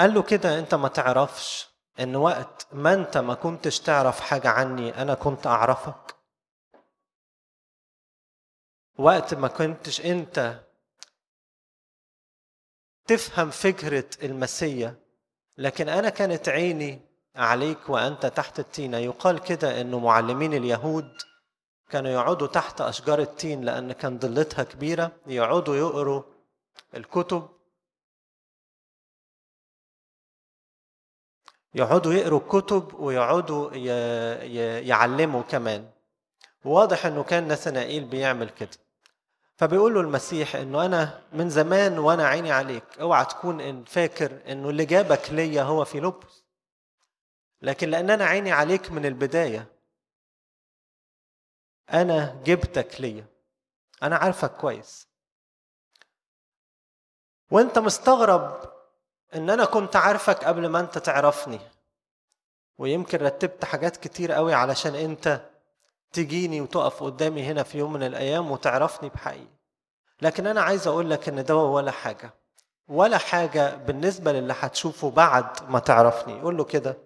قال 0.00 0.14
له 0.14 0.22
كده 0.22 0.58
أنت 0.58 0.74
ما 0.74 0.88
تعرفش 0.88 1.68
إن 2.00 2.16
وقت 2.16 2.66
ما 2.72 2.94
أنت 2.94 3.18
ما 3.18 3.34
كنتش 3.34 3.80
تعرف 3.80 4.20
حاجة 4.20 4.48
عني 4.48 5.02
أنا 5.02 5.14
كنت 5.14 5.46
أعرفك. 5.46 6.16
وقت 8.98 9.34
ما 9.34 9.48
كنتش 9.48 10.00
انت 10.00 10.64
تفهم 13.06 13.50
فكرة 13.50 14.10
المسيا 14.22 14.94
لكن 15.58 15.88
أنا 15.88 16.08
كانت 16.08 16.48
عيني 16.48 17.00
عليك 17.36 17.88
وأنت 17.88 18.26
تحت 18.26 18.58
التينة. 18.58 18.98
يقال 18.98 19.38
كده 19.38 19.80
إنه 19.80 19.98
معلمين 19.98 20.54
اليهود 20.54 21.12
كانوا 21.90 22.10
يقعدوا 22.10 22.46
تحت 22.46 22.80
أشجار 22.80 23.18
التين 23.18 23.64
لأن 23.64 23.92
كان 23.92 24.18
ضلتها 24.18 24.62
كبيرة. 24.64 25.12
يقعدوا 25.26 25.76
يقروا 25.76 26.22
الكتب 26.94 27.48
يقعدوا 31.74 32.12
يقروا 32.12 32.40
الكتب 32.40 32.94
ويقعدوا 32.94 33.74
يعلموا 34.80 35.42
كمان. 35.42 35.90
واضح 36.64 37.06
إنه 37.06 37.22
كان 37.22 37.52
نثنائيل 37.52 38.04
بيعمل 38.04 38.50
كده. 38.50 38.83
فبيقول 39.56 39.94
له 39.94 40.00
المسيح 40.00 40.56
إنه 40.56 40.86
أنا 40.86 41.22
من 41.32 41.50
زمان 41.50 41.98
وأنا 41.98 42.26
عيني 42.26 42.52
عليك 42.52 42.98
أوعى 43.00 43.24
تكون 43.24 43.60
إن 43.60 43.84
فاكر 43.84 44.52
إنه 44.52 44.70
اللي 44.70 44.84
جابك 44.84 45.30
ليا 45.30 45.62
هو 45.62 45.84
فيلبس. 45.84 46.44
لكن 47.62 47.90
لأن 47.90 48.10
أنا 48.10 48.24
عيني 48.24 48.52
عليك 48.52 48.90
من 48.90 49.06
البداية 49.06 49.66
أنا 51.92 52.42
جبتك 52.44 53.00
ليا. 53.00 53.26
أنا 54.02 54.16
عارفك 54.16 54.50
كويس. 54.56 55.08
وأنت 57.50 57.78
مستغرب 57.78 58.72
إن 59.34 59.50
أنا 59.50 59.64
كنت 59.64 59.96
عارفك 59.96 60.44
قبل 60.44 60.68
ما 60.68 60.80
أنت 60.80 60.98
تعرفني. 60.98 61.60
ويمكن 62.78 63.18
رتبت 63.18 63.64
حاجات 63.64 63.96
كتير 63.96 64.32
قوي 64.32 64.54
علشان 64.54 64.94
أنت 64.94 65.50
تجيني 66.14 66.60
وتقف 66.60 67.02
قدامي 67.02 67.42
هنا 67.42 67.62
في 67.62 67.78
يوم 67.78 67.92
من 67.92 68.02
الأيام 68.02 68.50
وتعرفني 68.50 69.08
بحقيقي. 69.08 69.54
لكن 70.22 70.46
أنا 70.46 70.60
عايز 70.60 70.86
أقول 70.86 71.10
لك 71.10 71.28
إن 71.28 71.44
ده 71.44 71.56
ولا 71.56 71.90
حاجة. 71.90 72.34
ولا 72.88 73.18
حاجة 73.18 73.74
بالنسبة 73.76 74.32
للي 74.32 74.54
هتشوفه 74.60 75.10
بعد 75.10 75.70
ما 75.70 75.78
تعرفني. 75.78 76.40
قول 76.40 76.56
له 76.56 76.64
كده. 76.64 76.96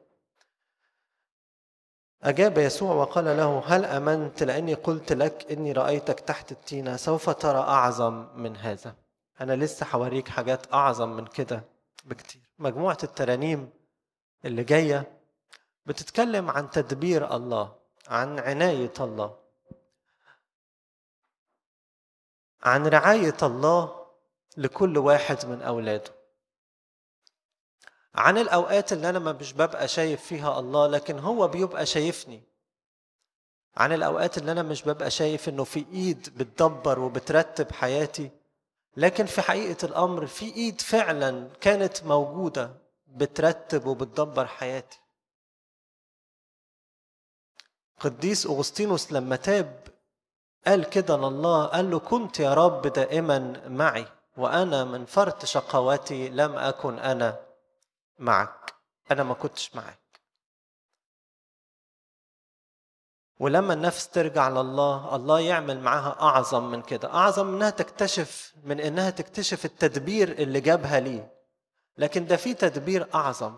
أجاب 2.23 2.59
يسوع 2.59 2.95
وقال 2.95 3.25
له 3.25 3.63
هل 3.67 3.85
أمنت 3.85 4.43
لأني 4.43 4.75
قلت 4.75 5.13
لك 5.13 5.53
إني 5.53 5.73
رأيتك 5.73 6.21
تحت 6.21 6.53
التينة؟ 6.53 6.97
سوف 6.97 7.31
ترى 7.31 7.59
أعظم 7.59 8.27
من 8.37 8.57
هذا. 8.57 8.95
أنا 9.41 9.57
لسه 9.57 9.87
هوريك 9.93 10.29
حاجات 10.29 10.73
أعظم 10.75 11.09
من 11.09 11.27
كده 11.27 11.65
بكتير. 12.05 12.43
مجموعة 12.59 12.99
الترانيم 13.03 13.71
اللي 14.45 14.65
جاية 14.65 15.19
بتتكلم 15.87 16.51
عن 16.51 16.71
تدبير 16.71 17.37
الله. 17.37 17.78
عن 18.09 18.39
عناية 18.39 18.93
الله. 19.01 19.39
عن 22.63 22.87
رعاية 22.87 23.37
الله 23.43 24.07
لكل 24.57 24.99
واحد 24.99 25.47
من 25.47 25.63
أولاده. 25.63 26.13
عن 28.15 28.39
الأوقات 28.39 28.93
اللي 28.93 29.09
أنا 29.11 29.19
مش 29.33 29.53
ببقى 29.53 29.89
شايف 29.89 30.23
فيها 30.25 30.59
الله 30.59 30.87
لكن 30.87 31.19
هو 31.19 31.49
بيبقى 31.49 31.87
شايفني. 31.87 32.43
عن 33.77 33.93
الأوقات 33.93 34.39
اللي 34.39 34.53
أنا 34.53 34.63
مش 34.63 34.83
ببقى 34.83 35.11
شايف 35.11 35.49
إنه 35.49 35.65
في 35.65 35.87
إيد 35.93 36.29
بتدبر 36.39 36.99
وبترتب 36.99 37.73
حياتي 37.73 38.31
لكن 38.97 39.27
في 39.27 39.43
حقيقة 39.43 39.87
الأمر 39.87 40.27
في 40.27 40.55
إيد 40.55 40.81
فعلا 40.81 41.49
كانت 41.61 42.05
موجودة 42.05 42.75
بترتب 43.07 43.87
وبتدبر 43.87 44.47
حياتي. 44.47 45.01
قديس 48.01 48.47
أغسطينوس 48.47 49.13
لما 49.13 49.37
تاب 49.37 49.89
قال 50.67 50.85
كده 50.85 51.17
لله 51.17 51.65
قال 51.67 51.91
له 51.91 51.99
كنت 51.99 52.41
يا 52.41 52.55
رب 52.55 52.87
دائما 52.87 53.69
معي 53.69 54.07
وأنا 54.37 54.85
من 54.85 55.05
فرط 55.05 55.45
شقواتي 55.45 56.29
لم 56.29 56.57
أكن 56.59 56.99
أنا 56.99 57.41
معك 58.19 58.75
أنا 59.11 59.23
ما 59.23 59.35
كنتش 59.35 59.77
معك. 59.77 59.99
ولما 63.41 63.75
النفس 63.75 64.09
ترجع 64.09 64.49
لله 64.49 65.17
الله 65.17 65.41
يعمل 65.41 65.81
معاها 65.81 66.21
أعظم 66.21 66.71
من 66.71 66.83
كده 66.83 67.15
أعظم 67.15 67.47
منها 67.47 67.71
تكتشف 67.71 68.55
من 68.65 68.81
إنها 68.81 69.11
تكتشف 69.11 69.65
التدبير 69.65 70.33
اللي 70.33 70.61
جابها 70.61 71.01
ليه. 71.01 71.33
لكن 71.99 72.27
ده 72.27 72.37
في 72.37 72.55
تدبير 72.55 73.15
أعظم 73.15 73.57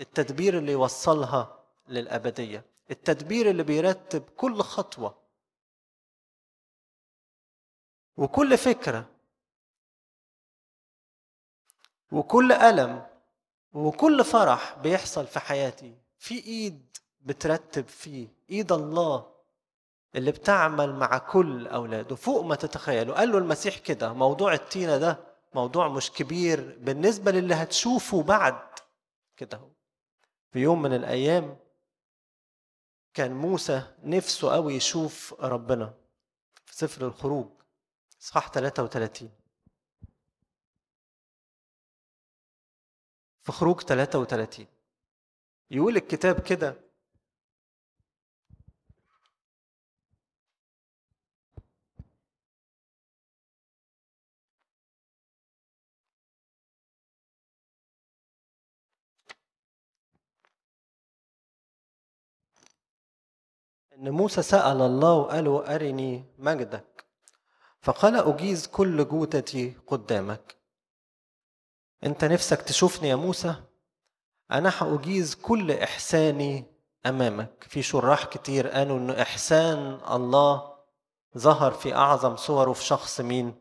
التدبير 0.00 0.58
اللي 0.58 0.72
يوصلها 0.72 1.58
للأبدية. 1.88 2.64
التدبير 2.90 3.50
اللي 3.50 3.62
بيرتب 3.62 4.22
كل 4.36 4.60
خطوة 4.62 5.18
وكل 8.16 8.58
فكرة 8.58 9.06
وكل 12.12 12.52
ألم 12.52 13.06
وكل 13.72 14.24
فرح 14.24 14.78
بيحصل 14.78 15.26
في 15.26 15.40
حياتي. 15.40 15.94
في 16.18 16.34
إيد 16.46 16.96
بترتب 17.20 17.88
فيه. 17.88 18.28
إيد 18.50 18.72
الله 18.72 19.32
اللي 20.14 20.30
بتعمل 20.32 20.94
مع 20.94 21.18
كل 21.18 21.66
أولاده. 21.66 22.16
فوق 22.16 22.44
ما 22.44 22.54
تتخيلوا. 22.54 23.14
قال 23.14 23.32
له 23.32 23.38
المسيح 23.38 23.78
كده. 23.78 24.12
موضوع 24.12 24.52
التينة 24.52 24.98
ده 24.98 25.18
موضوع 25.54 25.88
مش 25.88 26.10
كبير. 26.10 26.78
بالنسبة 26.80 27.30
للي 27.32 27.54
هتشوفه 27.54 28.22
بعد 28.22 28.60
كده 29.36 29.60
في 30.52 30.58
يوم 30.58 30.82
من 30.82 30.92
الأيام 30.94 31.56
كان 33.18 33.32
موسى 33.32 33.82
نفسه 34.04 34.52
قوي 34.52 34.74
يشوف 34.74 35.34
ربنا 35.40 35.94
في 36.66 36.76
سفر 36.76 37.06
الخروج. 37.06 37.46
إصحاح 38.22 38.48
33 38.48 39.30
في 43.42 43.52
خروج 43.52 43.80
33 43.80 44.66
يقول 45.70 45.96
الكتاب 45.96 46.40
كده 46.40 46.76
إن 63.98 64.10
موسى 64.10 64.42
سأل 64.42 64.82
الله 64.82 65.12
وقال 65.12 65.44
له 65.44 65.74
أرني 65.74 66.24
مجدك. 66.38 67.06
فقال 67.80 68.16
أجيز 68.16 68.66
كل 68.66 69.08
جودتي 69.08 69.76
قدامك. 69.86 70.56
أنت 72.04 72.24
نفسك 72.24 72.62
تشوفني 72.62 73.08
يا 73.08 73.16
موسى؟ 73.16 73.54
أنا 74.50 74.72
هأجيز 74.78 75.34
كل 75.34 75.72
إحساني 75.72 76.64
أمامك. 77.06 77.66
في 77.68 77.82
شراح 77.82 78.24
كتير 78.24 78.68
قالوا 78.68 78.98
ان 78.98 79.10
إحسان 79.10 80.00
الله 80.10 80.74
ظهر 81.38 81.72
في 81.72 81.94
أعظم 81.94 82.36
صوره 82.36 82.72
في 82.72 82.84
شخص 82.84 83.20
مين؟ 83.20 83.54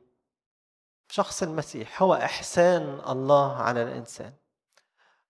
في 1.07 1.13
شخص 1.13 1.43
المسيح. 1.43 2.01
هو 2.01 2.13
إحسان 2.13 2.99
الله 3.09 3.55
على 3.55 3.83
الإنسان. 3.83 4.33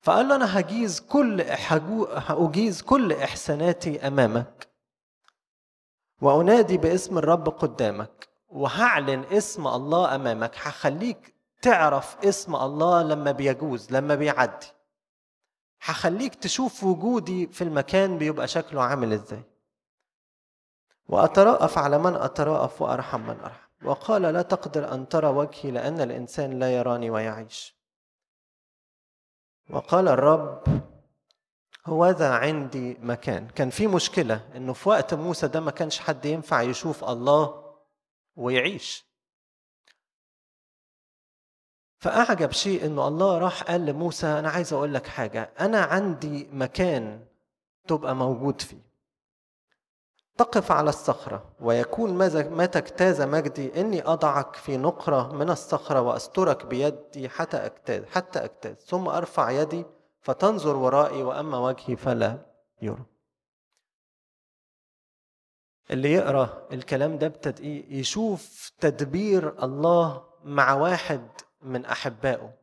فقال 0.01 0.27
له 0.27 0.35
أنا 0.35 0.59
هجيز 0.59 0.99
كل 0.99 1.41
هأجيز 2.11 2.81
كل 2.81 3.13
إحساناتي 3.13 4.07
أمامك. 4.07 4.66
وأنادي 6.21 6.77
باسم 6.77 7.17
الرب 7.17 7.49
قدامك 7.49 8.27
وهعلن 8.49 9.23
اسم 9.23 9.67
الله 9.67 10.15
أمامك. 10.15 10.55
هخليك 10.55 11.35
تعرف 11.61 12.17
اسم 12.25 12.55
الله 12.55 13.03
لما 13.03 13.31
بيجوز 13.31 13.91
لما 13.91 14.15
بيعدي. 14.15 14.67
هخليك 15.81 16.35
تشوف 16.35 16.83
وجودي 16.83 17.47
في 17.47 17.63
المكان 17.63 18.17
بيبقى 18.17 18.47
شكله 18.47 18.83
عامل 18.83 19.13
إزاي. 19.13 19.43
وأتراءف 21.07 21.77
على 21.77 21.97
من 21.97 22.15
أتراءف 22.15 22.81
وأرحم 22.81 23.21
من 23.21 23.39
أرحم. 23.39 23.67
وقال 23.85 24.21
لا 24.21 24.41
تقدر 24.41 24.93
أن 24.93 25.09
ترى 25.09 25.27
وجهي 25.27 25.71
لأن 25.71 26.01
الإنسان 26.01 26.59
لا 26.59 26.77
يراني 26.77 27.09
ويعيش. 27.09 27.77
وقال 29.69 30.07
الرب 30.07 30.63
هوذا 31.87 32.29
عندي 32.31 32.97
مكان. 33.01 33.47
كان 33.47 33.69
في 33.69 33.87
مشكلة 33.87 34.47
إنه 34.55 34.73
في 34.73 34.89
وقت 34.89 35.13
موسى 35.13 35.47
ده 35.47 35.59
ما 35.59 35.71
كانش 35.71 35.99
حد 35.99 36.25
ينفع 36.25 36.61
يشوف 36.61 37.03
الله 37.03 37.63
ويعيش. 38.35 39.05
فأعجب 41.99 42.51
شيء 42.51 42.85
إنه 42.85 43.07
الله 43.07 43.37
راح 43.37 43.63
قال 43.63 43.85
لموسى 43.85 44.27
أنا 44.27 44.49
عايز 44.49 44.73
أقول 44.73 44.93
لك 44.93 45.07
حاجة 45.07 45.49
أنا 45.59 45.81
عندي 45.81 46.47
مكان 46.51 47.25
تبقى 47.87 48.15
موجود 48.15 48.61
فيه. 48.61 48.87
تقف 50.37 50.71
على 50.71 50.89
الصخرة 50.89 51.55
ويكون 51.59 52.13
متى 52.33 52.77
اجتاز 52.77 53.21
مجدي 53.21 53.81
إني 53.81 54.07
أضعك 54.07 54.55
في 54.55 54.77
نقرة 54.77 55.33
من 55.33 55.49
الصخرة 55.49 56.01
وأسترك 56.01 56.65
بيدي 56.65 57.29
حتى 57.29 57.57
أجتاز 57.57 58.03
حتى 58.05 58.39
أجتاز 58.43 58.75
ثم 58.75 59.07
أرفع 59.07 59.49
يدي 59.51 59.85
فتنظر 60.27 60.75
ورائي 60.75 61.23
وأما 61.23 61.57
وجهي 61.57 61.95
فلا 61.95 62.45
يرى. 62.81 63.05
اللي 65.91 66.11
يقرأ 66.13 66.67
الكلام 66.71 67.17
ده 67.17 67.27
بتدقيق 67.27 67.85
يشوف 67.89 68.71
تدبير 68.79 69.63
الله 69.63 70.29
مع 70.43 70.73
واحد 70.73 71.29
من 71.61 71.85
أحبائه. 71.85 72.57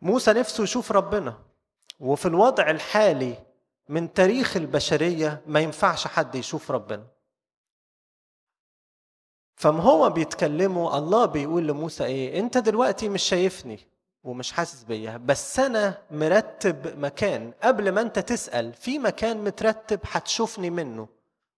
موسى 0.00 0.32
نفسه 0.32 0.64
يشوف 0.64 0.92
ربنا 0.92 1.42
وفي 2.00 2.28
الوضع 2.28 2.70
الحالي 2.70 3.46
من 3.88 4.12
تاريخ 4.12 4.56
البشرية 4.56 5.42
ما 5.46 5.60
ينفعش 5.60 6.06
حد 6.06 6.34
يشوف 6.34 6.70
ربنا. 6.70 7.06
فما 9.54 9.82
هو 9.82 10.10
بيتكلموا 10.10 10.98
الله 10.98 11.26
بيقول 11.26 11.66
لموسى 11.66 12.04
إيه؟ 12.04 12.38
أنت 12.40 12.58
دلوقتي 12.58 13.08
مش 13.08 13.22
شايفني. 13.22 13.95
ومش 14.26 14.52
حاسس 14.52 14.82
بيا 14.82 15.16
بس 15.16 15.60
أنا 15.60 16.02
مرتب 16.10 16.98
مكان. 16.98 17.52
قبل 17.62 17.92
ما 17.92 18.00
أنت 18.00 18.18
تسأل 18.18 18.72
في 18.72 18.98
مكان 18.98 19.44
مترتب 19.44 20.00
هتشوفني 20.10 20.70
منه 20.70 21.08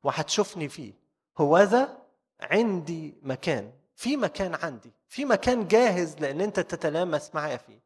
وهتشوفني 0.03 0.69
فيه. 0.69 0.93
هو 1.39 1.59
ذا 1.59 1.99
عندي 2.41 3.15
مكان. 3.23 3.73
في 3.97 4.17
مكان 4.17 4.55
عندي. 4.55 4.93
في 5.09 5.25
مكان 5.25 5.69
جاهز 5.69 6.17
لأن 6.19 6.41
أنت 6.41 6.61
تتلامس 6.61 7.35
معايا 7.35 7.57
فيه. 7.57 7.81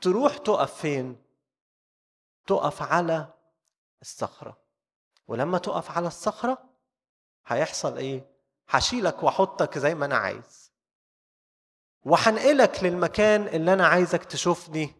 تروح 0.00 0.36
تقف 0.38 0.74
فين؟ 0.74 1.16
تقف 2.46 2.82
على 2.82 3.26
الصخرة. 4.02 4.56
ولما 5.28 5.58
تقف 5.58 5.90
على 5.90 6.06
الصخرة 6.06 6.58
هيحصل 7.46 7.96
إيه؟ 7.96 8.26
هشيلك 8.68 9.22
وأحطك 9.22 9.78
زي 9.78 9.94
ما 9.94 10.06
أنا 10.06 10.16
عايز. 10.16 10.63
وهنقلك 12.04 12.84
للمكان 12.84 13.48
اللي 13.48 13.72
أنا 13.72 13.86
عايزك 13.86 14.24
تشوفني 14.24 14.94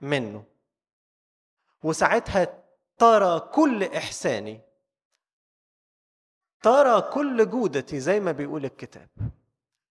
منه. 0.00 0.44
وساعتها 1.82 2.64
ترى 2.98 3.40
كل 3.40 3.84
إحساني 3.84 4.60
ترى 6.62 7.02
كل 7.02 7.50
جودتي 7.50 8.00
زي 8.00 8.20
ما 8.20 8.32
بيقول 8.32 8.64
الكتاب. 8.64 9.08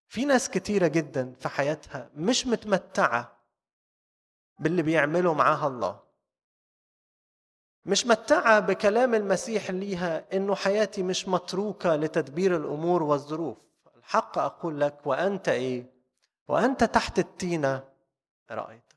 في 0.08 0.26
ناس 0.26 0.50
كتيرة 0.50 0.88
جدا 0.88 1.34
في 1.40 1.50
حياتها 1.50 2.10
مش 2.16 2.48
متمتعة 2.48 3.40
باللي 4.60 4.82
بيعمله 4.82 5.34
معاها 5.34 5.68
الله. 5.68 6.00
مش 7.86 8.06
متعة 8.06 8.60
بكلام 8.60 9.16
المسيح 9.16 9.72
ليها 9.72 10.38
إنه 10.38 10.56
حياتي 10.56 11.04
مش 11.04 11.28
متروكة 11.28 11.96
لتدبير 11.96 12.56
الأمور 12.56 13.04
والظروف. 13.04 13.58
الحق 13.98 14.38
أقول 14.38 14.82
لك 14.82 15.08
وأنت 15.08 15.50
إيه؟ 15.50 15.99
وأنت 16.50 16.84
تحت 16.84 17.20
التينة 17.20 17.84
رأيتك. 18.52 18.96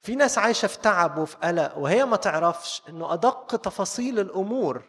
في 0.00 0.16
ناس 0.16 0.38
عايشة 0.38 0.68
في 0.68 0.78
تعب 0.78 1.18
وفي 1.18 1.36
قلق 1.36 1.78
وهي 1.78 2.04
ما 2.04 2.16
تعرفش 2.16 2.82
إنه 2.88 3.12
أدق 3.12 3.46
تفاصيل 3.56 4.18
الأمور 4.20 4.82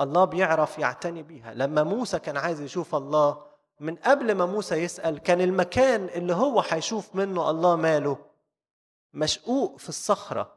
الله 0.00 0.24
بيعرف 0.24 0.78
يعتني 0.78 1.22
بيها. 1.22 1.54
لما 1.54 1.82
موسى 1.82 2.18
كان 2.18 2.36
عايز 2.36 2.60
يشوف 2.60 2.94
الله 2.94 3.46
من 3.80 3.96
قبل 3.96 4.34
ما 4.34 4.46
موسى 4.46 4.74
يسأل 4.74 5.18
كان 5.18 5.40
المكان 5.40 6.04
اللي 6.04 6.34
هو 6.34 6.60
هيشوف 6.60 7.14
منه 7.16 7.50
الله 7.50 7.76
ماله 7.76 8.18
مشقوق 9.12 9.76
في 9.78 9.88
الصخرة 9.88 10.56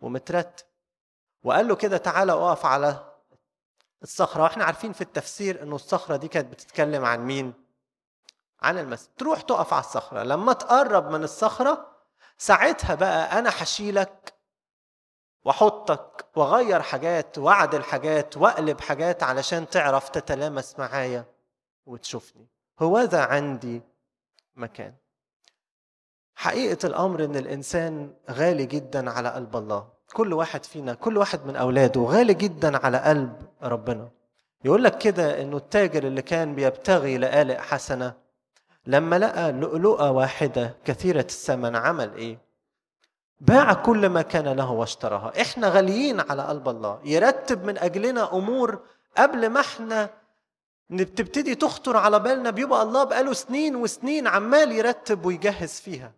ومترتب. 0.00 0.66
وقال 1.42 1.68
له 1.68 1.76
كده 1.76 1.96
تعالى 1.96 2.32
أقف 2.32 2.66
على 2.66 3.12
الصخرة. 4.02 4.42
وإحنا 4.42 4.64
عارفين 4.64 4.92
في 4.92 5.00
التفسير 5.00 5.62
إنه 5.62 5.74
الصخرة 5.76 6.16
دي 6.16 6.28
كانت 6.28 6.52
بتتكلم 6.52 7.04
عن 7.04 7.20
مين؟ 7.20 7.65
عن 8.62 8.78
المسيح 8.78 9.12
تروح 9.18 9.40
تقف 9.40 9.72
على 9.72 9.80
الصخرة. 9.80 10.22
لما 10.22 10.52
تقرب 10.52 11.10
من 11.10 11.24
الصخرة 11.24 11.86
ساعتها 12.38 12.94
بقى 12.94 13.38
أنا 13.38 13.50
هشيلك 13.50 14.34
وأحطك 15.44 16.24
وأغير 16.36 16.82
حاجات 16.82 17.38
وأعدل 17.38 17.84
حاجات 17.84 18.36
وأقلب 18.36 18.80
حاجات 18.80 19.22
علشان 19.22 19.68
تعرف 19.68 20.08
تتلامس 20.08 20.78
معايا 20.78 21.24
وتشوفني. 21.86 22.46
هوذا 22.80 23.24
عندي 23.24 23.82
مكان. 24.56 24.94
حقيقة 26.34 26.86
الأمر 26.86 27.24
إن 27.24 27.36
الإنسان 27.36 28.14
غالي 28.30 28.66
جدا 28.66 29.10
على 29.10 29.28
قلب 29.28 29.56
الله. 29.56 29.88
كل 30.14 30.32
واحد 30.32 30.64
فينا 30.64 30.94
كل 30.94 31.16
واحد 31.18 31.46
من 31.46 31.56
أولاده 31.56 32.00
غالي 32.00 32.34
جدا 32.34 32.86
على 32.86 32.98
قلب 32.98 33.42
ربنا. 33.62 34.10
يقول 34.64 34.84
لك 34.84 34.98
كده 34.98 35.42
إنه 35.42 35.56
التاجر 35.56 36.02
اللي 36.06 36.22
كان 36.22 36.54
بيبتغي 36.54 37.18
لآلئ 37.18 37.58
حسنة 37.58 38.14
لما 38.86 39.18
لقى 39.18 39.52
لؤلؤة 39.52 40.10
واحدة 40.10 40.76
كثيرة 40.84 41.20
الثمن 41.20 41.76
عمل 41.76 42.14
إيه؟ 42.14 42.38
باع 43.40 43.72
كل 43.72 44.08
ما 44.08 44.22
كان 44.22 44.48
له 44.48 44.70
واشتراها. 44.70 45.40
إحنا 45.40 45.68
غاليين 45.68 46.20
على 46.20 46.42
قلب 46.42 46.68
الله. 46.68 47.00
يرتب 47.04 47.64
من 47.64 47.78
أجلنا 47.78 48.32
أمور 48.32 48.80
قبل 49.16 49.48
ما 49.48 49.60
إحنا 49.60 50.10
بتبتدي 50.90 51.54
تخطر 51.54 51.96
على 51.96 52.18
بالنا. 52.18 52.50
بيبقى 52.50 52.82
الله 52.82 53.04
بقاله 53.04 53.32
سنين 53.32 53.76
وسنين 53.76 54.26
عمال 54.26 54.72
يرتب 54.72 55.24
ويجهز 55.24 55.80
فيها. 55.80 56.12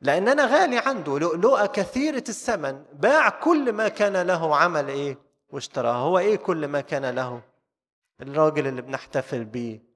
لأن 0.00 0.28
أنا 0.28 0.44
غالي 0.44 0.78
عنده. 0.78 1.18
لؤلؤة 1.18 1.66
كثيرة 1.66 2.24
الثمن. 2.28 2.84
باع 2.92 3.28
كل 3.28 3.72
ما 3.72 3.88
كان 3.88 4.16
له 4.16 4.56
عمل 4.56 4.88
إيه؟ 4.88 5.18
واشتراه 5.50 5.92
هو 5.96 6.18
إيه 6.18 6.36
كل 6.36 6.68
ما 6.68 6.80
كان 6.80 7.06
له؟ 7.06 7.40
الراجل 8.20 8.66
اللي 8.66 8.82
بنحتفل 8.82 9.44
بيه. 9.44 9.87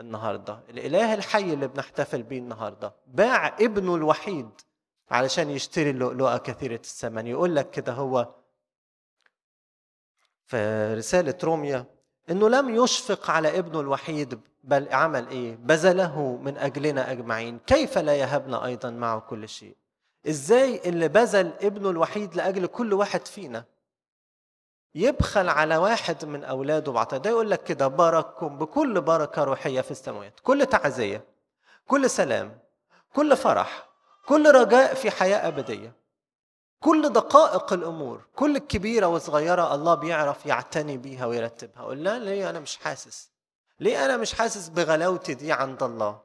النهاردة. 0.00 0.60
الإله 0.70 1.14
الحي 1.14 1.52
اللي 1.52 1.68
بنحتفل 1.68 2.22
بيه 2.22 2.38
النهاردة. 2.38 2.94
باع 3.06 3.56
ابنه 3.60 3.94
الوحيد 3.94 4.50
علشان 5.10 5.50
يشتري 5.50 5.90
اللؤلؤة 5.90 6.38
كثيرة 6.38 6.74
الثمن 6.74 7.26
يقول 7.26 7.56
لك 7.56 7.70
كده 7.70 7.92
هو 7.92 8.34
في 10.46 10.94
رسالة 10.94 11.34
روميا 11.44 11.84
إنه 12.30 12.48
لم 12.48 12.74
يشفق 12.74 13.30
على 13.30 13.58
ابنه 13.58 13.80
الوحيد 13.80 14.40
بل 14.64 14.88
عمل 14.92 15.28
إيه؟ 15.28 15.56
بذله 15.56 16.36
من 16.42 16.56
أجلنا 16.58 17.10
أجمعين. 17.12 17.58
كيف 17.58 17.98
لا 17.98 18.16
يهبنا 18.16 18.64
أيضا 18.66 18.90
معه 18.90 19.20
كل 19.20 19.48
شيء؟ 19.48 19.76
إزاي 20.28 20.80
اللي 20.84 21.08
بذل 21.08 21.52
ابنه 21.60 21.90
الوحيد 21.90 22.34
لأجل 22.34 22.66
كل 22.66 22.92
واحد 22.92 23.26
فينا؟ 23.26 23.64
يبخل 24.96 25.48
على 25.48 25.76
واحد 25.76 26.24
من 26.24 26.44
أولاده 26.44 26.92
بعطاء. 26.92 27.20
ده 27.20 27.30
يقول 27.30 27.50
لك 27.50 27.62
كده 27.64 27.86
بارككم 27.88 28.58
بكل 28.58 29.00
بركة 29.00 29.44
روحية 29.44 29.80
في 29.80 29.90
السماوات 29.90 30.40
كل 30.40 30.66
تعزية 30.66 31.24
كل 31.86 32.10
سلام 32.10 32.58
كل 33.14 33.36
فرح 33.36 33.88
كل 34.26 34.50
رجاء 34.54 34.94
في 34.94 35.10
حياة 35.10 35.48
أبدية 35.48 35.92
كل 36.80 37.08
دقائق 37.12 37.72
الأمور 37.72 38.26
كل 38.36 38.56
الكبيره 38.56 39.06
والصغيره 39.06 39.74
الله 39.74 39.94
بيعرف 39.94 40.46
يعتني 40.46 40.96
بيها 40.96 41.26
ويرتبها. 41.26 41.82
قلنا 41.84 42.18
ليه؟ 42.18 42.50
أنا 42.50 42.60
مش 42.60 42.76
حاسس. 42.76 43.30
ليه 43.80 44.04
أنا 44.04 44.16
مش 44.16 44.34
حاسس 44.34 44.68
بغلاوتي 44.68 45.34
دي 45.34 45.52
عند 45.52 45.82
الله؟ 45.82 46.20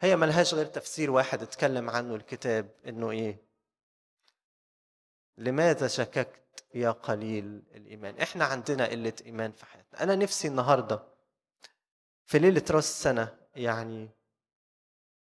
هي 0.00 0.16
ملهاش 0.16 0.54
غير 0.54 0.66
تفسير 0.66 1.10
واحد 1.10 1.42
اتكلم 1.42 1.90
عنه 1.90 2.14
الكتاب 2.14 2.68
إنه 2.86 3.10
إيه؟ 3.10 3.38
لماذا 5.38 5.88
شككت؟ 5.88 6.45
يا 6.74 6.90
قليل 6.90 7.62
الإيمان. 7.74 8.18
إحنا 8.18 8.44
عندنا 8.44 8.86
قلة 8.86 9.12
إيمان 9.26 9.52
في 9.52 9.66
حياتنا. 9.66 10.02
أنا 10.02 10.16
نفسي 10.16 10.48
النهارده 10.48 11.02
في 12.26 12.38
ليلة 12.38 12.62
راس 12.70 12.90
السنة 12.90 13.36
يعني 13.56 14.08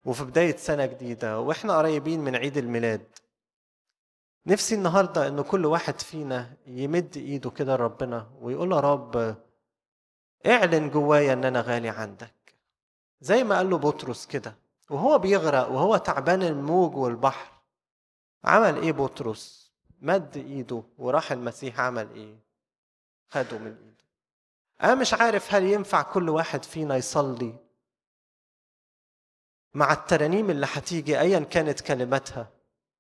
وفي 0.05 0.25
بداية 0.25 0.57
سنة 0.57 0.87
جديدة 0.87 1.41
وإحنا 1.41 1.79
قريبين 1.79 2.21
من 2.21 2.37
عيد 2.37 2.57
الميلاد. 2.57 3.07
نفسي 4.47 4.75
النهارده 4.75 5.29
إن 5.29 5.43
كل 5.43 5.67
واحد 5.67 6.01
فينا 6.01 6.57
يمد 6.67 7.17
إيده 7.17 7.51
كده 7.51 7.77
لربنا 7.77 8.31
ويقول 8.41 8.73
يا 8.73 8.81
رب 8.81 9.37
اعلن 10.47 10.91
جوايا 10.91 11.33
إن 11.33 11.45
أنا 11.45 11.61
غالي 11.61 11.89
عندك. 11.89 12.55
زي 13.21 13.45
ما 13.45 13.57
قال 13.57 13.71
له 13.71 13.79
بطرس 13.79 14.27
كده 14.27 14.57
وهو 14.91 15.19
بيغرق 15.19 15.69
وهو 15.69 15.97
تعبان 15.97 16.43
الموج 16.43 16.97
والبحر. 16.97 17.53
عمل 18.45 18.83
إيه 18.83 18.93
بطرس؟ 18.93 19.64
مد 20.05 20.37
إيده 20.37 20.83
وراح 20.99 21.33
المسيح 21.33 21.81
عمل 21.81 22.11
إيه؟ 22.15 22.37
خده 23.29 23.59
من 23.59 23.67
إيده. 23.67 24.05
أنا 24.83 24.95
مش 24.95 25.15
عارف 25.15 25.55
هل 25.55 25.65
ينفع 25.65 26.03
كل 26.03 26.29
واحد 26.29 26.65
فينا 26.65 26.97
يصلي 26.97 27.55
مع 29.75 29.93
الترانيم 29.93 30.51
اللي 30.51 30.67
هتيجي 30.73 31.21
ايا 31.21 31.39
كانت 31.39 31.81
كلماتها. 31.81 32.51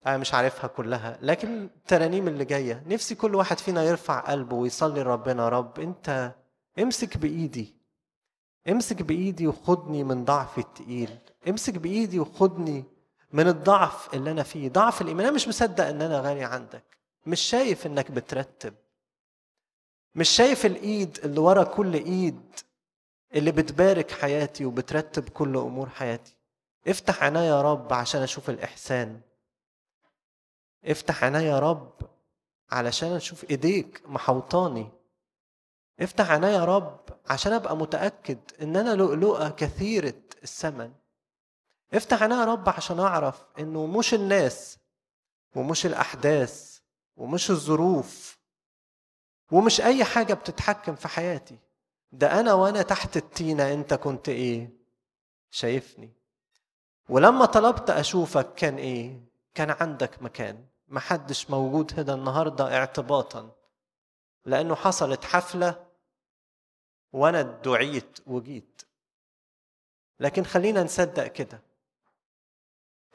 أنا 0.06 0.16
مش 0.16 0.34
عارفها 0.34 0.66
كلها 0.66 1.18
لكن 1.22 1.64
الترانيم 1.64 2.28
اللي 2.28 2.44
جاية. 2.44 2.82
نفسي 2.86 3.14
كل 3.14 3.34
واحد 3.34 3.58
فينا 3.58 3.82
يرفع 3.82 4.20
قلبه 4.20 4.56
ويصلي 4.56 5.00
لربنا 5.02 5.48
رب 5.48 5.80
أنت 5.80 6.34
امسك 6.78 7.16
بإيدي. 7.16 7.74
امسك 8.68 9.02
بإيدي 9.02 9.46
وخدني 9.46 10.04
من 10.04 10.24
ضعفي 10.24 10.58
التقيل. 10.58 11.18
امسك 11.48 11.74
بإيدي 11.78 12.20
وخدني 12.20 12.84
من 13.32 13.48
الضعف 13.48 14.14
اللي 14.14 14.30
أنا 14.30 14.42
فيه. 14.42 14.68
ضعف 14.68 15.02
الإيمان. 15.02 15.26
أنا 15.26 15.34
مش 15.34 15.48
مصدق 15.48 15.86
إن 15.86 16.02
أنا 16.02 16.20
غالي 16.20 16.44
عندك. 16.44 16.93
مش 17.26 17.40
شايف 17.40 17.86
إنك 17.86 18.10
بترتب. 18.10 18.74
مش 20.14 20.28
شايف 20.28 20.66
الإيد 20.66 21.18
اللي 21.24 21.40
ورا 21.40 21.64
كل 21.64 21.94
إيد 21.94 22.40
اللي 23.34 23.52
بتبارك 23.52 24.10
حياتي 24.10 24.64
وبترتب 24.64 25.28
كل 25.28 25.56
أمور 25.56 25.88
حياتي. 25.88 26.36
افتح 26.88 27.22
عينيا 27.22 27.42
يا 27.42 27.62
رب 27.62 27.92
عشان 27.92 28.22
أشوف 28.22 28.50
الإحسان. 28.50 29.20
افتح 30.84 31.24
عينيا 31.24 31.40
يا 31.40 31.58
رب 31.58 31.92
علشان 32.70 33.12
أشوف 33.12 33.50
إيديك 33.50 34.02
محوطاني. 34.06 34.88
افتح 36.00 36.30
عينيا 36.30 36.48
يا 36.48 36.64
رب 36.64 37.00
عشان 37.26 37.52
أبقى 37.52 37.76
متأكد 37.76 38.38
إن 38.62 38.76
أنا 38.76 38.94
لؤلؤة 38.94 39.48
كثيرة 39.50 40.14
الثمن 40.42 40.92
افتح 41.94 42.22
عينيا 42.22 42.36
يا 42.36 42.44
رب 42.44 42.68
عشان 42.68 43.00
أعرف 43.00 43.44
إنه 43.58 43.86
مش 43.86 44.14
الناس 44.14 44.78
ومش 45.56 45.86
الأحداث 45.86 46.73
ومش 47.16 47.50
الظروف 47.50 48.38
ومش 49.52 49.80
أي 49.80 50.04
حاجة 50.04 50.34
بتتحكم 50.34 50.94
في 50.94 51.08
حياتي. 51.08 51.58
ده 52.12 52.40
أنا 52.40 52.52
وأنا 52.52 52.82
تحت 52.82 53.16
التينة 53.16 53.72
أنت 53.72 53.94
كنت 53.94 54.28
إيه؟ 54.28 54.70
شايفني. 55.50 56.12
ولما 57.08 57.44
طلبت 57.44 57.90
أشوفك 57.90 58.54
كان 58.54 58.76
إيه؟ 58.76 59.20
كان 59.54 59.70
عندك 59.70 60.22
مكان. 60.22 60.66
محدش 60.88 61.50
موجود 61.50 62.00
هنا 62.00 62.14
النهارده 62.14 62.76
اعتباطا. 62.76 63.56
لأنه 64.44 64.74
حصلت 64.74 65.24
حفلة 65.24 65.86
وأنا 67.12 67.42
دعيت 67.42 68.18
وجيت. 68.26 68.82
لكن 70.20 70.44
خلينا 70.44 70.82
نصدق 70.82 71.26
كده. 71.26 71.62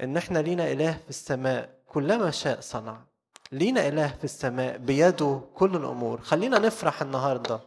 إن 0.02 0.18
إحنا 0.18 0.40
لينا 0.40 0.72
إله 0.72 0.98
في 0.98 1.10
السماء 1.10 1.80
كلما 1.88 2.32
شاء 2.32 2.60
صنع. 2.60 3.09
لينا 3.52 3.88
إله 3.88 4.08
في 4.08 4.24
السماء 4.24 4.78
بيده 4.78 5.42
كل 5.56 5.76
الأمور. 5.76 6.22
خلينا 6.22 6.60
نفرح 6.60 7.02
النهارده 7.02 7.60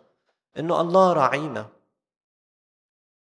إنه 0.59 0.81
الله 0.81 1.13
راعينا. 1.13 1.69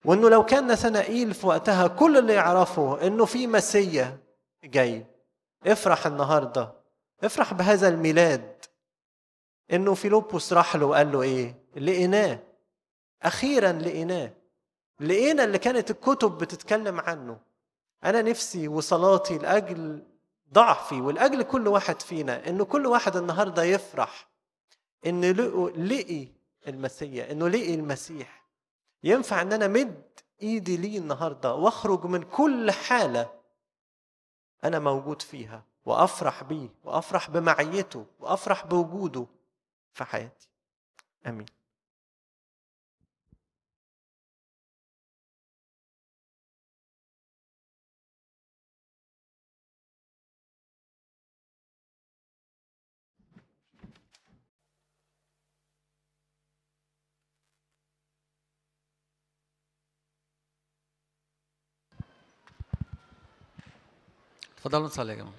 وإنه 0.05 0.31
لو 0.31 0.45
كان 0.45 0.73
نثنائيل 0.73 1.35
في 1.35 1.47
وقتها 1.47 1.87
كل 1.87 2.19
اللي 2.19 2.33
يعرفه 2.33 3.07
إنه 3.07 3.25
في 3.25 3.47
مسيا 3.47 4.19
جاي. 4.65 5.07
افرح 5.66 6.07
النهارده. 6.07 6.73
افرح 7.25 7.55
بهذا 7.55 7.89
الميلاد. 7.89 8.65
إنه 9.73 9.95
فيلبس 9.95 10.53
راح 10.53 10.77
له 10.77 10.87
وقال 10.87 11.12
له 11.12 11.23
إيه؟ 11.23 11.55
لقيناه. 11.77 12.39
أخيرا 13.23 13.73
لقيناه. 13.73 14.33
لقينا 15.01 15.45
اللي 15.45 15.59
كانت 15.59 15.91
الكتب 15.91 16.39
بتتكلم 16.39 17.01
عنه. 17.01 17.41
أنا 18.05 18.23
نفسي 18.23 18.69
وصلاتي 18.69 19.39
لأجل 19.39 20.03
ضعفي 20.55 21.01
ولاجل 21.01 21.43
كل 21.43 21.69
واحد 21.69 22.03
فينا 22.03 22.49
إنه 22.49 22.65
كل 22.65 22.87
واحد 22.87 23.17
النهارده 23.17 23.63
يفرح 23.65 24.29
إن 25.07 25.31
لقي 25.89 26.29
المسيح 26.69 27.31
إنه 27.31 27.49
لقي 27.49 27.75
المسيح. 27.75 28.45
ينفع 29.05 29.43
إن 29.43 29.53
أنا 29.53 29.67
مد 29.69 30.03
إيدي 30.43 30.77
ليه 30.77 30.99
النهارده 30.99 31.55
وأخرج 31.55 32.07
من 32.07 32.23
كل 32.23 32.71
حالة 32.71 33.31
أنا 34.65 34.79
موجود 34.79 35.23
فيها 35.23 35.65
وأفرح 35.85 36.43
بيه 36.43 36.69
وأفرح 36.85 37.31
بمعيته 37.31 38.07
وأفرح 38.21 38.67
بوجوده 38.67 39.27
في 39.95 40.05
حياتي. 40.05 40.49
آمين. 41.27 41.47
फदल 64.65 64.89
सालेगम 64.97 65.31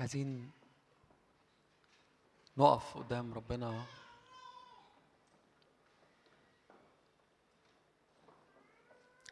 عايزين 0.00 0.50
نقف 2.56 2.96
قدام 2.96 3.34
ربنا. 3.34 3.86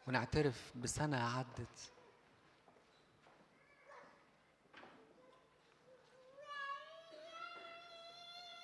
ونعترف 0.07 0.73
بسنة 0.77 1.39
عدت. 1.39 1.93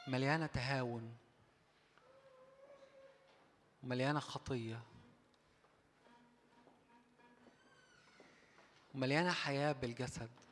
مليانة 0.07 0.47
تهاون. 0.47 1.17
ومليانة 3.83 4.21
خطية. 4.21 4.83
ومليانة 8.95 9.33
حياة 9.33 9.73
بالجسد. 9.73 10.44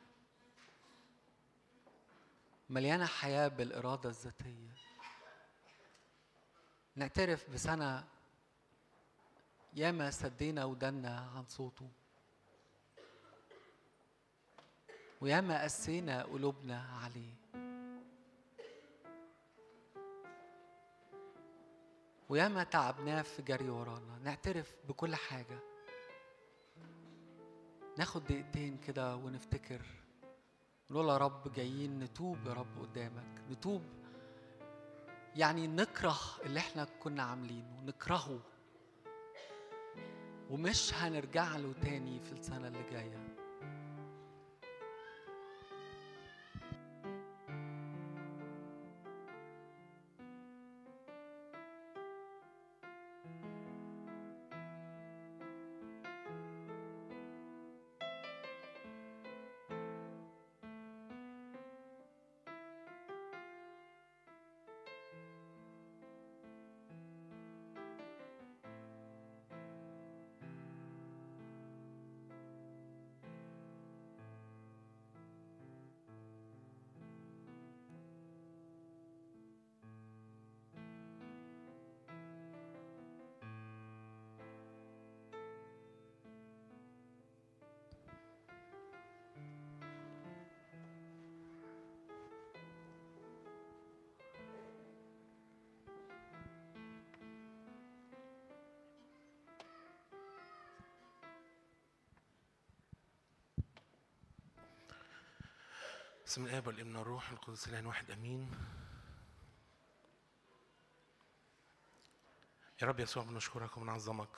مليانة 2.73 3.07
حياة 3.07 3.49
بالإرادة 3.49 4.09
الذاتية. 4.09 4.73
نعترف 6.97 7.51
بسنة 7.51 8.05
ياما 9.75 10.11
سدينا 10.11 10.65
ودنا 10.65 11.31
عن 11.37 11.45
صوته. 11.47 11.89
وياما 15.21 15.63
قسينا 15.63 16.23
قلوبنا 16.23 16.87
عليه. 17.03 17.35
وياما 22.29 22.65
تعبناه 22.65 23.23
في 23.23 23.43
جري 23.43 23.71
ورانا. 23.71 24.19
نعترف 24.25 24.75
بكل 24.89 25.15
حاجة. 25.15 25.59
ناخد 27.99 28.25
دقيقتين 28.25 28.79
كده 28.79 29.17
ونفتكر. 29.17 30.02
نقول 30.93 31.09
يا 31.09 31.17
رب 31.17 31.53
جايين 31.53 31.99
نتوب 31.99 32.39
يا 32.47 32.53
رب 32.53 32.79
قدامك. 32.81 33.43
نتوب 33.51 33.83
يعني 35.37 35.67
نكره 35.67 36.19
اللي 36.45 36.59
إحنا 36.61 36.87
كنا 37.03 37.23
عاملينه 37.23 37.81
نكرهه. 37.87 38.41
ومش 40.51 40.95
هنرجع 40.95 41.57
له 41.57 41.73
تاني 41.83 42.21
في 42.21 42.33
السنة 42.33 42.69
اللي 42.69 42.83
جاية. 42.91 43.22
بسم 106.33 106.45
الاب 106.45 106.67
والابن 106.67 106.97
والروح 106.97 107.31
القدس 107.31 107.69
الان 107.69 107.87
واحد 107.87 108.11
آمين. 108.11 108.51
يا 112.83 112.87
رب 112.87 113.01
يسوع 113.01 113.25
بنشكرك 113.25 113.77
وبنعظمك. 113.77 114.37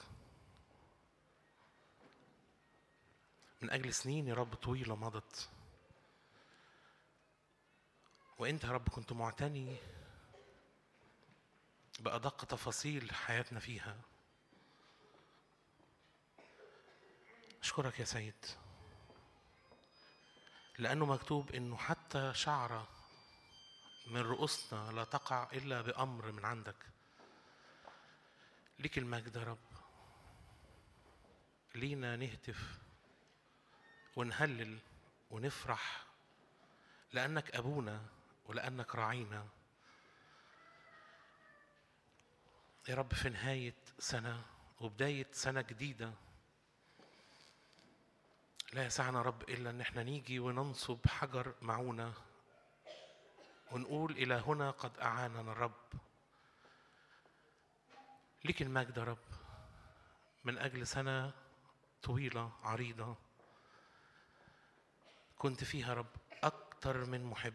من 3.63 3.71
أجل 3.71 3.95
سنين 3.95 4.29
يا 4.29 4.35
رب 4.35 4.55
طويلة 4.55 4.97
مضت. 4.97 5.51
وإنت 8.39 8.65
يا 8.65 8.71
رب 8.71 8.89
كنت 8.89 9.13
معتني 9.13 9.77
بأدق 12.01 12.45
تفاصيل 12.45 13.15
حياتنا 13.15 13.61
فيها. 13.61 14.01
أشكرك 17.63 18.01
يا 18.01 18.05
سيد. 18.05 18.47
لأنه 20.79 21.07
مكتوب 21.07 21.53
إنه 21.53 21.77
حتى 21.77 22.35
شعرة 22.35 22.89
من 24.07 24.21
رؤوسنا 24.21 24.93
لا 24.93 25.05
تقع 25.05 25.49
إلا 25.53 25.81
بأمر 25.81 26.33
من 26.33 26.45
عندك. 26.45 26.77
ليك 28.79 28.99
المجد 28.99 29.37
يا 29.37 29.43
رب. 29.45 29.59
لينا 31.75 32.17
نهتف 32.17 32.79
ونهلل 34.17 34.79
ونفرح 35.31 36.05
لأنك 37.13 37.57
أبونا 37.57 38.07
ولأنك 38.47 38.95
راعينا. 38.95 39.49
يا 42.89 42.95
رب 42.95 43.15
في 43.15 43.29
نهاية 43.29 43.75
سنة 43.99 44.43
وبداية 44.81 45.27
سنة 45.33 45.61
جديدة 45.61 46.13
لا 48.75 48.85
يسعنا 48.87 49.23
رب 49.23 49.43
إلا 49.43 49.71
أن 49.71 49.81
إحنا 49.81 50.03
نيجي 50.03 50.39
وننصب 50.39 51.07
حجر 51.07 51.55
معونة 51.63 52.15
ونقول 53.73 54.13
إلى 54.13 54.35
هنا 54.35 54.71
قد 54.71 54.99
أعاننا 54.99 55.53
الرب. 55.53 55.93
ليك 58.45 58.63
المجد 58.63 58.97
يا 58.97 59.05
رب. 59.05 59.19
من 60.45 60.59
أجل 60.59 60.87
سنة 60.87 61.33
طويلة 62.03 62.53
عريضة 62.63 63.17
كنت 65.39 65.65
فيها 65.65 65.95
رب 65.95 66.17
أكتر 66.43 67.05
من 67.05 67.25
محب. 67.25 67.55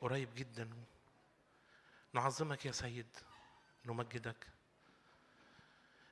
قريب 0.00 0.34
جدا. 0.34 0.70
نعظمك 2.12 2.66
يا 2.66 2.72
سيد. 2.72 3.16
نمجدك. 3.86 4.46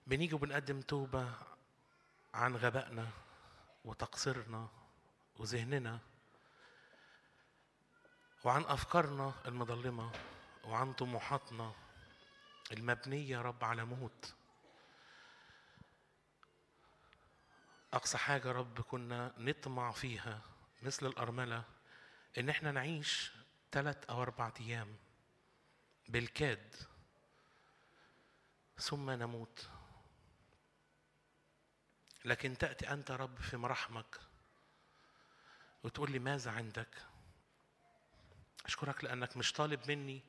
بنيجي 0.07 0.35
وبنقدم 0.35 0.81
توبة 0.81 1.56
عن 2.37 2.57
غبائنا 2.57 3.09
وتقصيرنا 3.85 4.69
وذهننا 5.37 5.99
وعن 8.45 8.63
أفكارنا 8.63 9.35
المظلمة 9.47 10.13
وعن 10.65 10.93
طموحاتنا 10.93 11.73
المبنية 12.73 13.37
يا 13.37 13.43
رب 13.43 13.65
على 13.65 13.85
موت. 13.85 14.35
أقصى 17.93 18.19
حاجة 18.19 18.53
رب 18.53 18.81
كنا 18.81 19.35
نطمع 19.39 19.91
فيها 19.91 20.41
مثل 20.83 21.07
الأرملة 21.07 21.65
إن 22.39 22.49
إحنا 22.49 22.73
نعيش 22.73 23.33
ثلاث 23.73 24.11
أو 24.11 24.23
أربع 24.23 24.53
أيام 24.61 24.97
بالكاد 26.09 26.75
ثم 28.79 29.11
نموت. 29.11 29.69
لكن 32.27 32.59
تأتي 32.59 32.93
أنت 32.93 33.11
رب 33.11 33.39
في 33.39 33.57
مراحمك 33.57 34.21
وتقول 35.83 36.13
لي 36.13 36.19
ماذا 36.19 36.51
عندك؟ 36.51 37.03
أشكرك 38.65 39.05
لأنك 39.05 39.37
مش 39.37 39.53
طالب 39.53 39.91
مني 39.91 40.23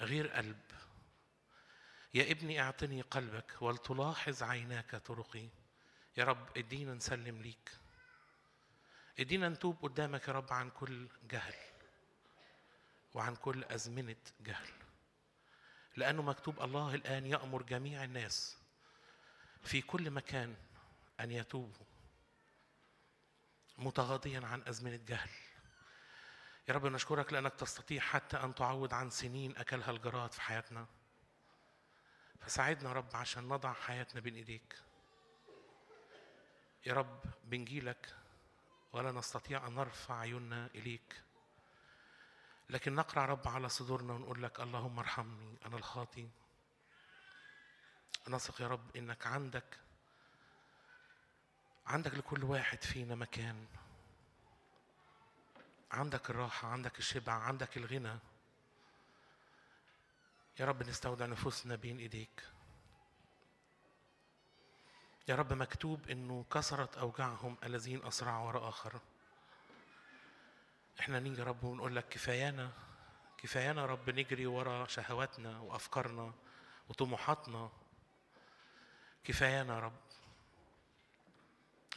غير 0.00 0.28
قلب. 0.28 0.60
يا 2.14 2.32
ابني 2.32 2.60
أعطني 2.60 3.00
قلبك 3.00 3.62
ولتلاحظ 3.62 4.42
عيناك 4.42 4.96
طرقي. 4.96 5.48
يا 6.16 6.24
رب 6.24 6.58
إدينا 6.58 6.94
نسلم 6.94 7.42
ليك. 7.42 7.70
إدينا 9.18 9.48
نتوب 9.48 9.76
قدامك 9.82 10.28
يا 10.28 10.32
رب 10.32 10.52
عن 10.52 10.70
كل 10.70 11.08
جهل 11.30 11.54
وعن 13.14 13.36
كل 13.36 13.64
أزمنة 13.64 14.16
جهل. 14.40 14.68
لأنه 15.96 16.22
مكتوب 16.22 16.62
الله 16.62 16.94
الآن 16.94 17.26
يأمر 17.26 17.62
جميع 17.62 18.04
الناس 18.04 18.58
في 19.62 19.82
كل 19.82 20.10
مكان 20.10 20.56
أن 21.20 21.30
يتوبوا 21.30 21.86
متغاضيا 23.78 24.46
عن 24.46 24.62
أزمنة 24.62 24.96
جهل. 24.96 25.30
يا 26.68 26.74
رب 26.74 26.86
نشكرك 26.86 27.32
لأنك 27.32 27.54
تستطيع 27.54 28.00
حتى 28.00 28.36
أن 28.36 28.54
تعوض 28.54 28.94
عن 28.94 29.10
سنين 29.10 29.56
أكلها 29.56 29.90
الجراد 29.90 30.32
في 30.32 30.40
حياتنا. 30.40 30.86
فساعدنا 32.40 32.92
رب 32.92 33.16
عشان 33.16 33.48
نضع 33.48 33.72
حياتنا 33.72 34.20
بين 34.20 34.34
إيديك. 34.34 34.82
يا 36.86 36.94
رب 36.94 37.20
بنجيلك 37.44 38.14
ولا 38.92 39.12
نستطيع 39.12 39.66
أن 39.66 39.74
نرفع 39.74 40.18
عيوننا 40.18 40.66
إليك. 40.74 41.22
لكن 42.70 42.94
نقرع 42.94 43.24
رب 43.24 43.48
على 43.48 43.68
صدورنا 43.68 44.12
ونقول 44.12 44.42
لك 44.42 44.60
اللهم 44.60 44.98
ارحمني 44.98 45.58
أنا 45.66 45.76
الخاطي 45.76 46.28
نثق 48.28 48.60
يا 48.60 48.68
رب 48.68 48.96
إنك 48.96 49.26
عندك 49.26 49.78
عندك 51.86 52.14
لكل 52.14 52.44
واحد 52.44 52.82
فينا 52.82 53.14
مكان. 53.14 53.66
عندك 55.92 56.30
الراحة 56.30 56.68
عندك 56.68 56.98
الشبع 56.98 57.32
عندك 57.32 57.76
الغنى. 57.76 58.18
يا 60.60 60.64
رب 60.64 60.82
نستودع 60.82 61.26
نفوسنا 61.26 61.74
بين 61.76 61.98
إيديك. 61.98 62.42
يا 65.28 65.34
رب 65.34 65.52
مكتوب 65.52 66.10
إنه 66.10 66.44
كسرت 66.50 66.98
أوجاعهم 66.98 67.56
الذين 67.64 68.06
أسرعوا 68.06 68.46
وراء 68.46 68.68
آخر. 68.68 69.00
إحنا 71.00 71.20
نيجي 71.20 71.40
يا 71.40 71.44
رب 71.44 71.64
ونقول 71.64 71.96
لك 71.96 72.08
كفايانا 72.08 72.72
كفايانا 73.38 73.80
يا 73.80 73.86
رب 73.86 74.10
نجري 74.10 74.46
ورا 74.46 74.86
شهواتنا 74.86 75.60
وأفكارنا 75.60 76.34
وطموحاتنا. 76.88 77.70
كفايانا 79.24 79.74
يا 79.74 79.80
رب. 79.80 80.05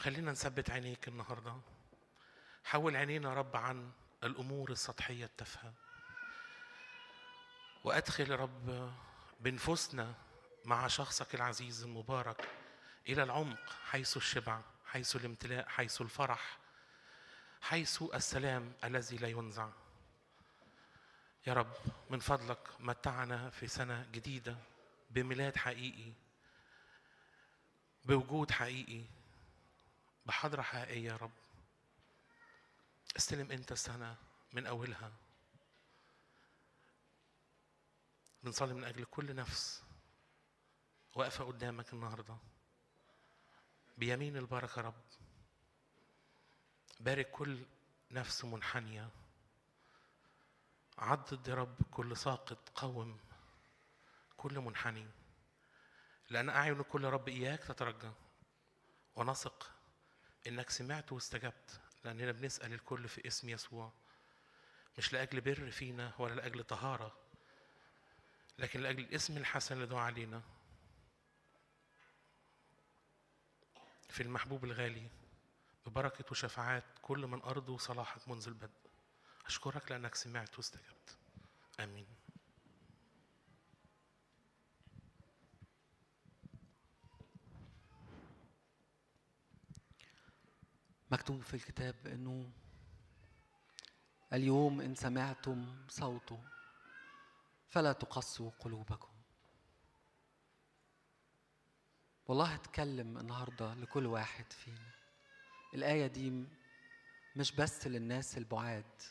خلينا 0.00 0.32
نثبت 0.32 0.70
عينيك 0.70 1.08
النهارده. 1.08 1.56
حول 2.64 2.96
عينينا 2.96 3.28
يا 3.28 3.34
رب 3.34 3.56
عن 3.56 3.90
الأمور 4.24 4.70
السطحية 4.70 5.24
التافهة. 5.24 5.72
وأدخل 7.84 8.30
يا 8.30 8.36
رب 8.36 8.92
بنفوسنا 9.40 10.14
مع 10.64 10.86
شخصك 10.86 11.34
العزيز 11.34 11.82
المبارك 11.82 12.48
إلى 13.08 13.22
العمق 13.22 13.76
حيث 13.90 14.16
الشبع 14.16 14.60
حيث 14.86 15.16
الامتلاء 15.16 15.68
حيث 15.68 16.00
الفرح 16.00 16.58
حيث 17.60 18.02
السلام 18.02 18.72
الذي 18.84 19.16
لا 19.16 19.28
ينزع. 19.28 19.68
يا 21.46 21.52
رب 21.52 21.72
من 22.10 22.18
فضلك 22.18 22.68
متعنا 22.78 23.50
في 23.50 23.66
سنة 23.66 24.06
جديدة 24.12 24.56
بميلاد 25.10 25.56
حقيقي 25.56 26.12
بوجود 28.04 28.50
حقيقي. 28.50 29.19
بحضرة 30.30 30.62
حقيقية 30.62 31.10
يا 31.10 31.16
رب. 31.16 31.30
استلم 33.16 33.50
انت 33.50 33.72
السنة 33.72 34.16
من 34.52 34.66
أولها. 34.66 35.12
بنصلي 38.42 38.74
من 38.74 38.84
أجل 38.84 39.04
كل 39.04 39.34
نفس 39.34 39.82
واقفة 41.14 41.44
قدامك 41.44 41.92
النهارده. 41.92 42.36
بيمين 43.98 44.36
البركة 44.36 44.80
يا 44.80 44.84
رب. 44.84 45.02
بارك 47.00 47.30
كل 47.30 47.64
نفس 48.10 48.44
منحنية. 48.44 49.08
عضد 50.98 51.48
يا 51.48 51.54
رب 51.54 51.76
كل 51.90 52.16
ساقط 52.16 52.68
قوم 52.74 53.20
كل 54.36 54.58
منحني. 54.58 55.06
لأن 56.28 56.48
أعين 56.48 56.82
كل 56.82 57.04
رب 57.04 57.28
إياك 57.28 57.60
تترجى 57.60 58.10
ونثق 59.16 59.79
إنك 60.46 60.70
سمعت 60.70 61.12
واستجبت 61.12 61.80
لأننا 62.04 62.32
بنسأل 62.32 62.72
الكل 62.72 63.08
في 63.08 63.26
اسم 63.26 63.48
يسوع. 63.48 63.92
مش 64.98 65.12
لأجل 65.12 65.40
بر 65.40 65.70
فينا 65.70 66.12
ولا 66.18 66.34
لأجل 66.34 66.64
طهارة 66.64 67.16
لكن 68.58 68.80
لأجل 68.80 69.00
الاسم 69.04 69.36
الحسن 69.36 69.74
اللي 69.74 69.86
دعا 69.86 70.00
علينا. 70.00 70.42
في 74.08 74.22
المحبوب 74.22 74.64
الغالي 74.64 75.10
ببركة 75.86 76.24
وشفاعات 76.30 76.84
كل 77.02 77.26
من 77.26 77.42
أرضه 77.42 77.78
صلاحك 77.78 78.28
منذ 78.28 78.48
البدء. 78.48 78.90
أشكرك 79.46 79.90
لأنك 79.90 80.14
سمعت 80.14 80.56
واستجبت. 80.56 81.16
آمين. 81.80 82.06
مكتوب 91.10 91.42
في 91.42 91.54
الكتاب 91.54 92.06
إنه 92.06 92.50
اليوم 94.32 94.80
إن 94.80 94.94
سمعتم 94.94 95.86
صوته 95.88 96.40
فلا 97.68 97.92
تقسوا 97.92 98.50
قلوبكم. 98.60 99.10
والله 102.26 102.54
اتكلم 102.54 103.18
النهارده 103.18 103.74
لكل 103.74 104.06
واحد 104.06 104.52
فينا. 104.52 104.90
الآية 105.74 106.06
دي 106.06 106.44
مش 107.36 107.52
بس 107.52 107.86
للناس 107.86 108.38
البعاد 108.38 109.02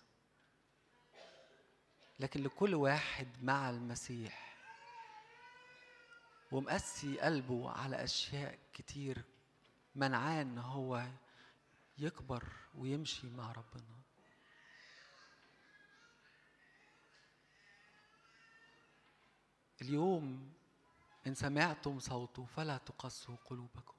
لكن 2.20 2.44
لكل 2.44 2.76
واحد 2.76 3.44
مع 3.44 3.70
المسيح. 3.70 4.56
ومقسي 6.52 7.20
قلبه 7.20 7.72
على 7.72 8.04
أشياء 8.04 8.60
كتير 8.74 9.24
منعاه 9.96 10.42
إن 10.42 10.58
هو 10.58 11.08
يكبر 12.00 12.44
ويمشي 12.76 13.30
مع 13.30 13.52
ربنا. 13.52 14.00
اليوم 19.82 20.54
إن 21.28 21.36
سمعتم 21.36 22.00
صوته 22.00 22.46
فلا 22.46 22.78
تقسوا 22.78 23.36
قلوبكم. 23.46 23.96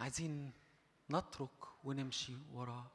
عايزين 0.00 0.52
نترك 1.10 1.84
ونمشي 1.84 2.36
وراه 2.52 2.90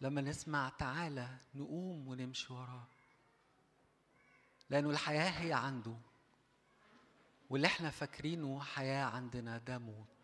لما 0.00 0.20
نسمع 0.20 0.68
تعالى 0.68 1.38
نقوم 1.54 2.08
ونمشي 2.08 2.52
وراه 2.52 2.86
لأنه 4.70 4.90
الحياة 4.90 5.30
هي 5.30 5.52
عنده 5.52 5.96
واللي 7.50 7.66
إحنا 7.66 7.90
فاكرينه 7.90 8.60
حياة 8.60 9.04
عندنا 9.04 9.58
ده 9.58 9.78
موت. 9.78 10.17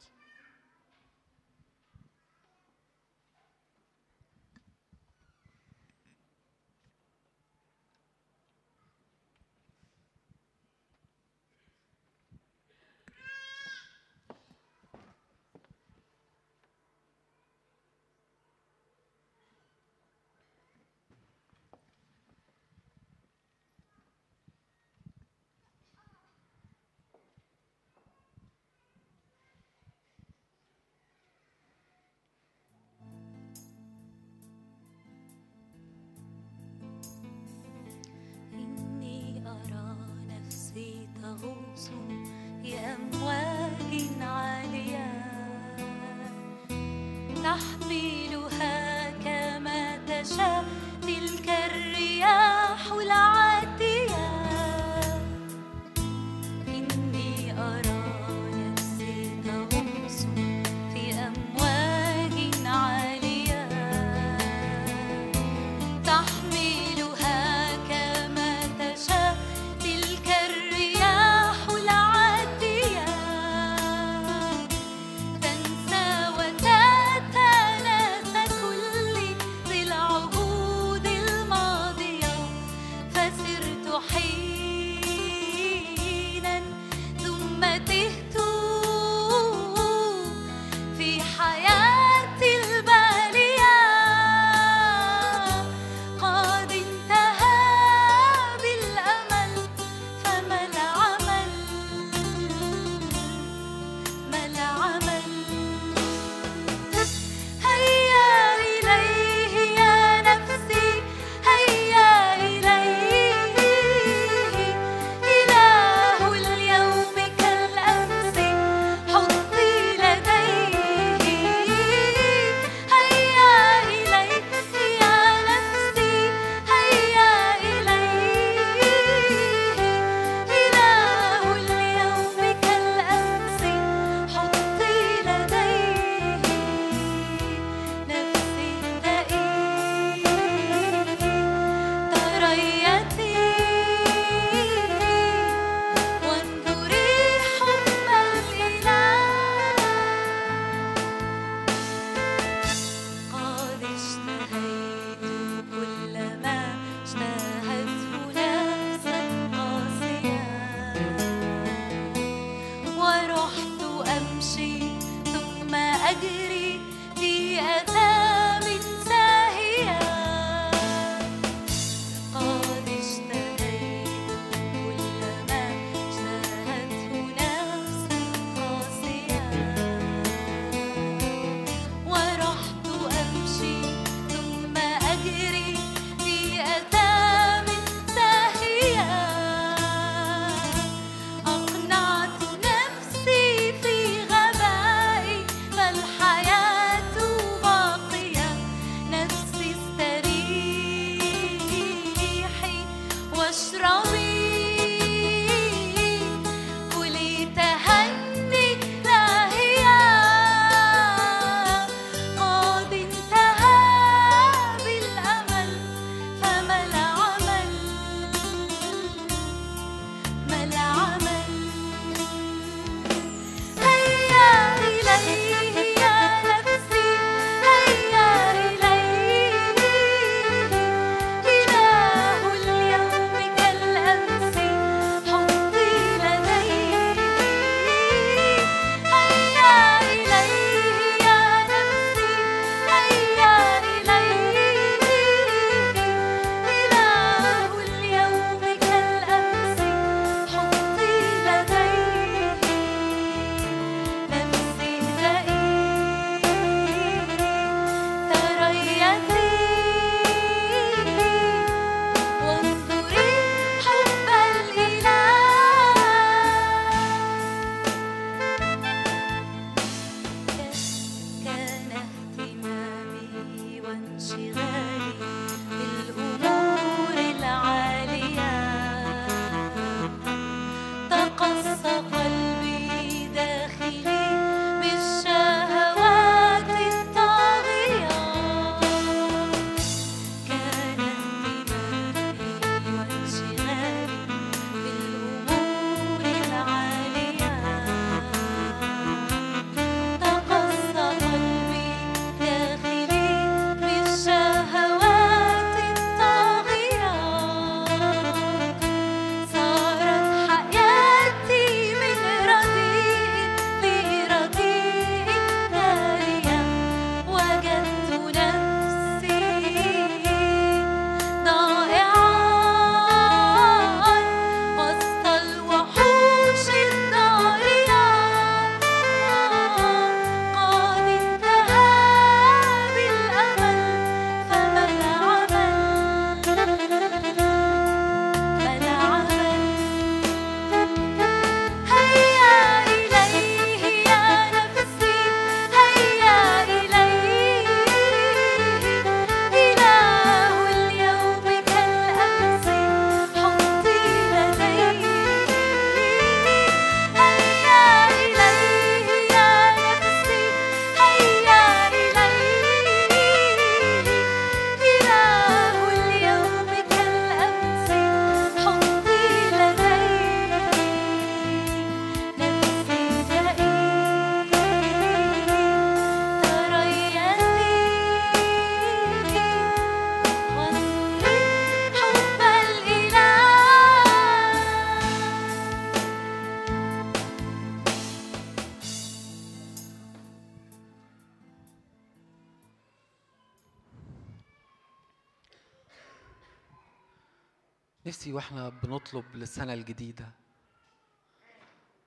بنطلب 399.15 399.37
للسنة 399.37 399.75
الجديدة. 399.75 400.31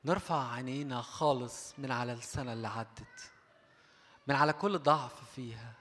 نرفع 0.05 0.51
عينينا 0.51 1.01
خالص 1.01 1.73
من 1.77 1.91
على 1.91 2.13
السنة 2.13 2.53
اللي 2.53 2.67
عدت 2.67 3.31
من 4.27 4.35
على 4.35 4.53
كل 4.53 4.79
ضعف 4.79 5.31
فيها 5.35 5.73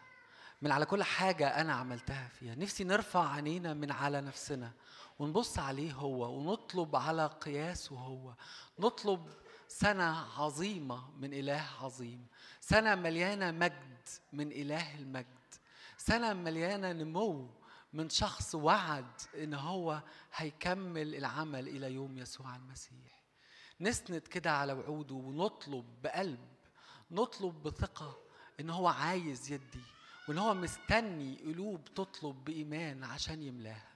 من 0.62 0.72
على 0.72 0.86
كل 0.86 1.02
حاجة 1.02 1.60
أنا 1.60 1.72
عملتها 1.74 2.28
فيها. 2.28 2.54
نفسي 2.54 2.84
نرفع 2.84 3.32
عينينا 3.32 3.74
من 3.74 3.92
على 3.92 4.20
نفسنا 4.20 4.72
ونبص 5.18 5.58
عليه 5.58 5.92
هو 5.92 6.38
ونطلب 6.38 6.96
على 6.96 7.26
قياسه 7.26 7.96
هو. 7.96 8.32
نطلب 8.78 9.28
سنة 9.68 10.26
عظيمة 10.38 11.10
من 11.16 11.34
إله 11.34 11.66
عظيم 11.82 12.26
سنة 12.60 12.94
مليانة 12.94 13.50
مجد 13.50 14.08
من 14.32 14.52
إله 14.52 14.94
المجد 14.94 15.26
سنة 15.98 16.32
مليانة 16.32 16.92
نمو 16.92 17.50
من 17.92 18.08
شخص 18.08 18.54
وعد 18.54 19.20
إن 19.34 19.54
هو 19.54 20.02
هيكمل 20.34 21.14
العمل 21.14 21.68
إلى 21.68 21.92
يوم 21.92 22.18
يسوع 22.18 22.56
المسيح. 22.56 23.22
نسند 23.80 24.20
كده 24.20 24.52
على 24.52 24.72
وعوده 24.72 25.14
ونطلب 25.14 26.02
بقلب 26.02 26.48
نطلب 27.10 27.62
بثقة 27.62 28.18
إن 28.60 28.70
هو 28.70 28.88
عايز 28.88 29.52
يدي 29.52 29.82
وإن 30.28 30.38
هو 30.38 30.54
مستني 30.54 31.36
قلوب 31.36 31.84
تطلب 31.84 32.44
بإيمان 32.44 33.04
عشان 33.04 33.42
يملاها. 33.42 33.95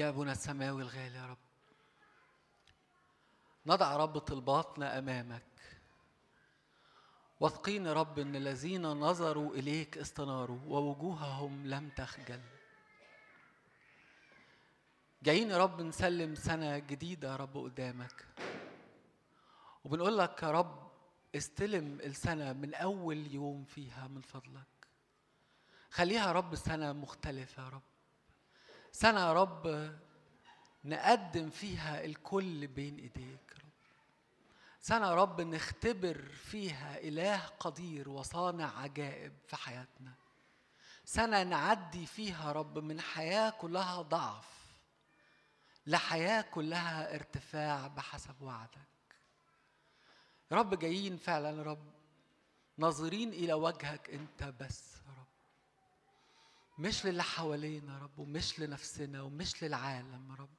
يا 0.00 0.08
أبونا 0.08 0.32
السماوي 0.32 0.82
الغالي 0.82 1.16
يا 1.16 1.26
رب. 1.26 1.38
نضع 3.66 3.96
رب 3.96 4.18
طلباتنا 4.18 4.98
أمامك. 4.98 5.42
واثقين 7.40 7.86
يا 7.86 7.92
رب 7.92 8.18
أن 8.18 8.36
الذين 8.36 8.86
نظروا 8.86 9.54
إليك 9.54 9.98
استناروا 9.98 10.58
ووجوههم 10.66 11.66
لم 11.66 11.88
تخجل. 11.88 12.40
جايين 15.22 15.50
يا 15.50 15.58
رب 15.58 15.80
نسلم 15.80 16.34
سنة 16.34 16.78
جديدة 16.78 17.28
يا 17.28 17.36
رب 17.36 17.56
قدامك. 17.56 18.26
وبنقول 19.84 20.18
لك 20.18 20.42
يا 20.42 20.50
رب 20.50 20.90
استلم 21.36 22.00
السنة 22.00 22.52
من 22.52 22.74
أول 22.74 23.34
يوم 23.34 23.64
فيها 23.64 24.08
من 24.08 24.20
فضلك. 24.20 24.66
خليها 25.90 26.26
يا 26.26 26.32
رب 26.32 26.54
سنة 26.54 26.92
مختلفة 26.92 27.62
يا 27.62 27.68
رب. 27.68 27.82
سنة 28.92 29.20
يا 29.20 29.32
رب 29.32 29.94
نقدم 30.84 31.50
فيها 31.50 32.04
الكل 32.04 32.66
بين 32.66 32.98
ايديك 32.98 33.52
يا 33.52 33.58
رب. 33.58 33.70
سنة 34.80 35.06
يا 35.06 35.14
رب 35.14 35.40
نختبر 35.40 36.28
فيها 36.28 36.98
إله 36.98 37.38
قدير 37.38 38.08
وصانع 38.08 38.78
عجائب 38.78 39.32
في 39.46 39.56
حياتنا. 39.56 40.14
سنة 41.04 41.42
نعدي 41.42 42.06
فيها 42.06 42.52
رب 42.52 42.78
من 42.78 43.00
حياة 43.00 43.50
كلها 43.50 44.02
ضعف 44.02 44.60
لحياة 45.86 46.42
كلها 46.42 47.14
ارتفاع 47.14 47.86
بحسب 47.86 48.42
وعدك. 48.42 48.80
رب 50.52 50.78
جايين 50.78 51.16
فعلا 51.16 51.62
رب 51.62 51.92
ناظرين 52.76 53.28
إلى 53.28 53.52
وجهك 53.52 54.10
أنت 54.10 54.44
بس 54.60 54.94
رب. 55.18 55.19
مش 56.80 57.06
للي 57.06 57.22
حوالينا 57.22 57.94
يا 57.94 57.98
رب 57.98 58.18
ومش 58.18 58.60
لنفسنا 58.60 59.22
ومش 59.22 59.62
للعالم 59.62 60.30
يا 60.30 60.34
رب. 60.34 60.54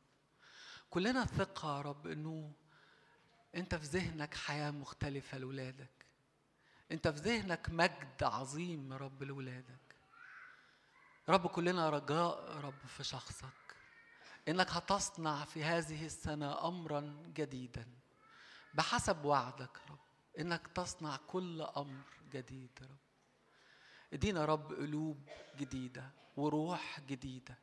كلنا 0.89 1.25
ثقة 1.25 1.77
يا 1.77 1.81
رب 1.81 2.07
إنه 2.07 2.53
أنت 3.55 3.75
في 3.75 3.85
ذهنك 3.85 4.33
حياة 4.33 4.71
مختلفة 4.71 5.37
لولادك. 5.37 6.05
أنت 6.91 7.07
في 7.07 7.19
ذهنك 7.19 7.69
مجد 7.69 8.23
عظيم 8.23 8.91
يا 8.91 8.97
رب 8.97 9.23
لولادك. 9.23 9.95
رب 11.29 11.47
كلنا 11.47 11.89
رجاء 11.89 12.57
رب 12.57 12.85
في 12.87 13.03
شخصك. 13.03 13.75
إنك 14.47 14.71
هتصنع 14.71 15.45
في 15.45 15.63
هذه 15.63 16.05
السنة 16.05 16.67
امرا 16.67 17.23
جديدا. 17.35 17.87
بحسب 18.73 19.25
وعدك 19.25 19.77
رب 19.89 19.99
إنك 20.39 20.67
تصنع 20.67 21.17
كل 21.17 21.61
أمر 21.61 22.05
جديد 22.31 22.79
رب. 22.81 23.10
ادينا 24.13 24.39
يا 24.41 24.45
رب 24.45 24.73
قلوب 24.73 25.17
جديدة 25.59 26.09
وروح 26.37 26.99
جديدة. 26.99 27.55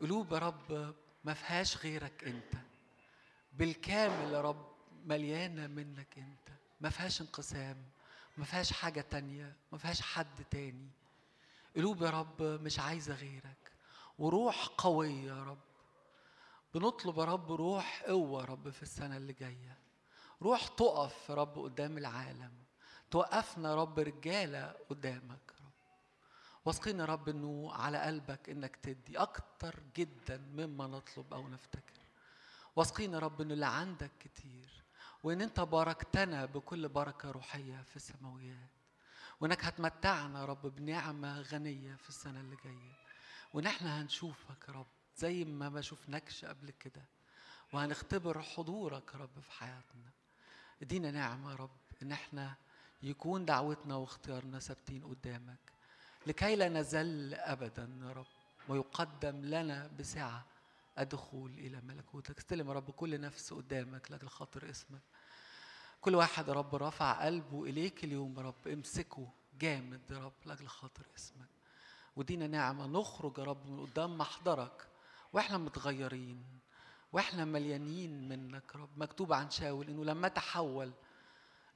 قلوب 0.00 0.32
يا 0.32 0.38
رب 0.38 0.94
ما 1.24 1.34
فيهاش 1.34 1.76
غيرك 1.76 2.24
انت. 2.24 2.54
بالكامل 3.52 4.32
يا 4.32 4.40
رب 4.40 4.66
مليانة 5.04 5.66
منك 5.66 6.18
انت. 6.18 6.48
ما 6.80 6.90
فيهاش 6.90 7.20
انقسام 7.20 7.84
ما 8.36 8.44
فيهاش 8.44 8.72
حاجة 8.72 9.00
تانية 9.00 9.56
ما 9.72 9.78
فيهاش 9.78 10.02
حد 10.02 10.44
تاني. 10.50 10.88
قلوب 11.76 12.02
يا 12.02 12.10
رب 12.10 12.42
مش 12.42 12.78
عايزة 12.78 13.14
غيرك. 13.14 13.72
وروح 14.18 14.66
قوية 14.66 15.26
يا 15.32 15.42
رب. 15.42 15.58
بنطلب 16.74 17.18
يا 17.18 17.24
رب 17.24 17.52
روح 17.52 18.02
قوة 18.06 18.40
يا 18.40 18.46
رب 18.46 18.70
في 18.70 18.82
السنة 18.82 19.16
اللي 19.16 19.32
جاية. 19.32 19.78
روح 20.42 20.66
تقف 20.66 21.28
يا 21.28 21.34
رب 21.34 21.58
قدام 21.58 21.98
العالم. 21.98 22.52
توقفنا 23.10 23.74
رب 23.74 23.98
رجالة 23.98 24.74
قدامك. 24.90 25.52
رب 25.60 25.70
واثقين 26.64 27.00
يا 27.00 27.04
رب 27.04 27.28
إنه 27.28 27.72
على 27.72 27.98
قلبك 27.98 28.50
إنك 28.50 28.76
تدي 28.76 29.18
أكتر 29.18 29.80
جدا 29.96 30.38
مما 30.38 30.86
نطلب 30.86 31.34
أو 31.34 31.48
نفتكر. 31.48 32.00
واثقين 32.76 33.12
يا 33.12 33.18
رب 33.18 33.40
إنه 33.40 33.54
اللي 33.54 33.66
عندك 33.66 34.10
كتير 34.20 34.82
وإن 35.22 35.42
أنت 35.42 35.60
باركتنا 35.60 36.44
بكل 36.46 36.88
بركة 36.88 37.30
روحية 37.30 37.82
في 37.82 37.96
السماويات. 37.96 38.70
وإنك 39.40 39.64
هتمتعنا 39.64 40.40
يا 40.40 40.44
رب 40.44 40.66
بنعمة 40.66 41.40
غنية 41.40 41.94
في 41.94 42.08
السنة 42.08 42.40
اللي 42.40 42.56
جاية. 42.64 42.94
وإن 43.54 43.66
إحنا 43.66 44.02
هنشوفك 44.02 44.68
يا 44.68 44.72
رب 44.72 44.86
زي 45.16 45.44
ما 45.44 45.68
ما 45.68 45.80
شفناكش 45.80 46.44
قبل 46.44 46.70
كده. 46.70 47.02
وهنختبر 47.72 48.42
حضورك 48.42 49.14
يا 49.14 49.18
رب 49.18 49.40
في 49.40 49.52
حياتنا. 49.52 50.10
إدينا 50.82 51.10
نعمة 51.10 51.50
يا 51.50 51.56
رب 51.56 51.70
إن 52.02 52.12
إحنا 52.12 52.54
يكون 53.02 53.44
دعوتنا 53.44 53.96
واختيارنا 53.96 54.58
ثابتين 54.58 55.04
قدامك. 55.04 55.72
لكي 56.26 56.56
لا 56.56 56.68
نزل 56.68 57.34
ابدا 57.34 57.90
يا 58.02 58.12
رب 58.12 58.26
ويقدم 58.68 59.44
لنا 59.44 59.90
بسعة 59.98 60.46
الدخول 60.98 61.50
إلى 61.50 61.80
ملكوتك. 61.80 62.38
استلم 62.38 62.68
يا 62.68 62.72
رب 62.72 62.90
كل 62.90 63.20
نفس 63.20 63.52
قدامك 63.52 64.10
لأجل 64.10 64.28
خاطر 64.28 64.70
اسمك. 64.70 65.00
كل 66.00 66.14
واحد 66.14 66.48
يا 66.48 66.52
رب 66.52 66.74
رفع 66.74 67.24
قلبه 67.24 67.64
إليك 67.64 68.04
اليوم 68.04 68.34
يا 68.36 68.42
رب. 68.42 68.68
امسكه 68.68 69.28
جامد 69.60 70.00
يا 70.10 70.18
رب 70.18 70.32
لأجل 70.46 70.68
خاطر 70.68 71.02
اسمك. 71.16 71.48
ودينا 72.16 72.46
نعمة. 72.46 72.86
نخرج 72.86 73.38
يا 73.38 73.44
رب 73.44 73.66
من 73.66 73.86
قدام 73.86 74.18
محضرك. 74.18 74.88
وإحنا 75.32 75.58
متغيرين. 75.58 76.44
وإحنا 77.12 77.44
مليانين 77.44 78.28
منك 78.28 78.74
يا 78.74 78.80
رب. 78.80 78.98
مكتوب 78.98 79.32
عن 79.32 79.50
شاول 79.50 79.88
إنه 79.88 80.04
لما 80.04 80.28
تحول 80.28 80.92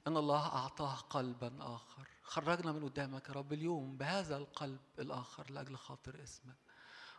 أن 0.07 0.17
الله 0.17 0.45
أعطاه 0.45 0.95
قلبا 0.95 1.51
آخر. 1.59 2.07
خرجنا 2.23 2.71
من 2.71 2.83
قدامك 2.83 3.29
يا 3.29 3.33
رب 3.33 3.53
اليوم 3.53 3.97
بهذا 3.97 4.37
القلب 4.37 4.79
الآخر 4.99 5.51
لأجل 5.51 5.77
خاطر 5.77 6.23
اسمك. 6.23 6.55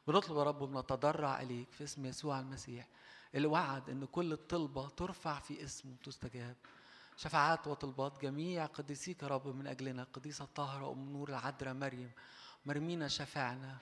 بنطلب 0.09 0.37
يا 0.37 0.43
رب 0.43 0.61
ونتضرع 0.63 1.41
إليك 1.43 1.73
في 1.73 1.85
اسم 1.85 2.07
يسوع 2.07 2.41
المسيح 2.41 2.89
اللي 3.35 3.47
وعد 3.47 3.91
إن 3.91 4.05
كل 4.05 4.33
الطلبة 4.33 4.89
ترفع 4.89 5.41
في 5.41 5.65
اسمه 5.65 5.93
وتستجاب. 5.93 6.57
شفاعات 7.17 7.67
وطلبات 7.67 8.23
جميع 8.23 8.67
قديسيك 8.67 9.23
يا 9.23 9.29
رب 9.29 9.49
من 9.49 9.67
أجلنا. 9.67 10.03
القديسه 10.03 10.45
الطاهره 10.45 10.93
أم 10.93 11.13
نور 11.13 11.29
العذراء 11.29 11.75
مريم. 11.75 12.11
مرمينا 12.67 13.09
شفاعنا. 13.09 13.79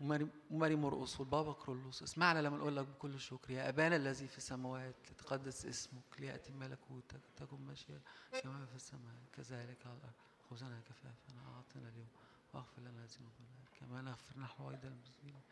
وماري 0.00 0.76
مرقص 0.76 1.20
والبابا 1.20 1.52
كرولوس. 1.52 2.02
اسمعنا 2.02 2.38
لما 2.42 2.56
نقول 2.56 2.76
لك 2.76 2.86
بكل 2.86 3.20
شكر 3.20 3.50
يا 3.50 3.68
أبانا 3.68 3.96
الذي 3.96 4.28
في 4.28 4.38
السماوات 4.38 4.94
لتقدس 5.10 5.66
اسمك 5.66 6.20
ليأتي 6.20 6.52
ملكوتك 6.52 7.20
تكن 7.36 7.60
مشيئتك 7.60 8.02
كما 8.42 8.66
في 8.66 8.74
السماء. 8.74 9.14
كذلك 9.32 9.86
على 9.86 9.96
الأرض. 9.96 10.12
خذنا 10.50 10.80
كفافنا 10.80 11.42
أعطنا 11.54 11.88
اليوم 11.88 12.08
واغفر 12.54 12.82
لنا 12.82 13.06
ذنوبنا. 13.06 13.58
كما 13.80 14.02
نغفر 14.02 14.40
نحن 14.40 14.62
أيضا 14.62 14.88
المسلمين 14.88 15.42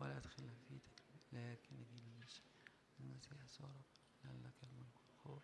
ولا 0.00 0.20
تدخلنا 0.20 0.50
في 0.50 0.78
تجربه 0.78 1.52
لكن 1.52 1.76
نجينا 1.76 2.08
من 2.08 2.12
المسيح 2.16 2.44
يسوع 3.44 3.68
ربنا 3.68 4.48
لك 4.48 4.64
الملك 4.64 5.42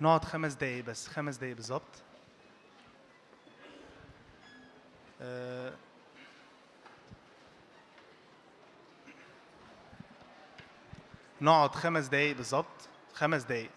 نقعد 0.00 0.24
خمس 0.24 0.54
دقايق 0.54 0.84
بس 0.84 1.08
خمس 1.08 1.36
دقايق 1.36 1.56
بالظبط. 1.56 1.82
آه، 5.20 5.72
نقعد 11.40 11.74
خمس 11.74 12.06
دقايق 12.06 12.36
بالظبط 12.36 12.88
خمس 13.14 13.42
دقايق. 13.42 13.70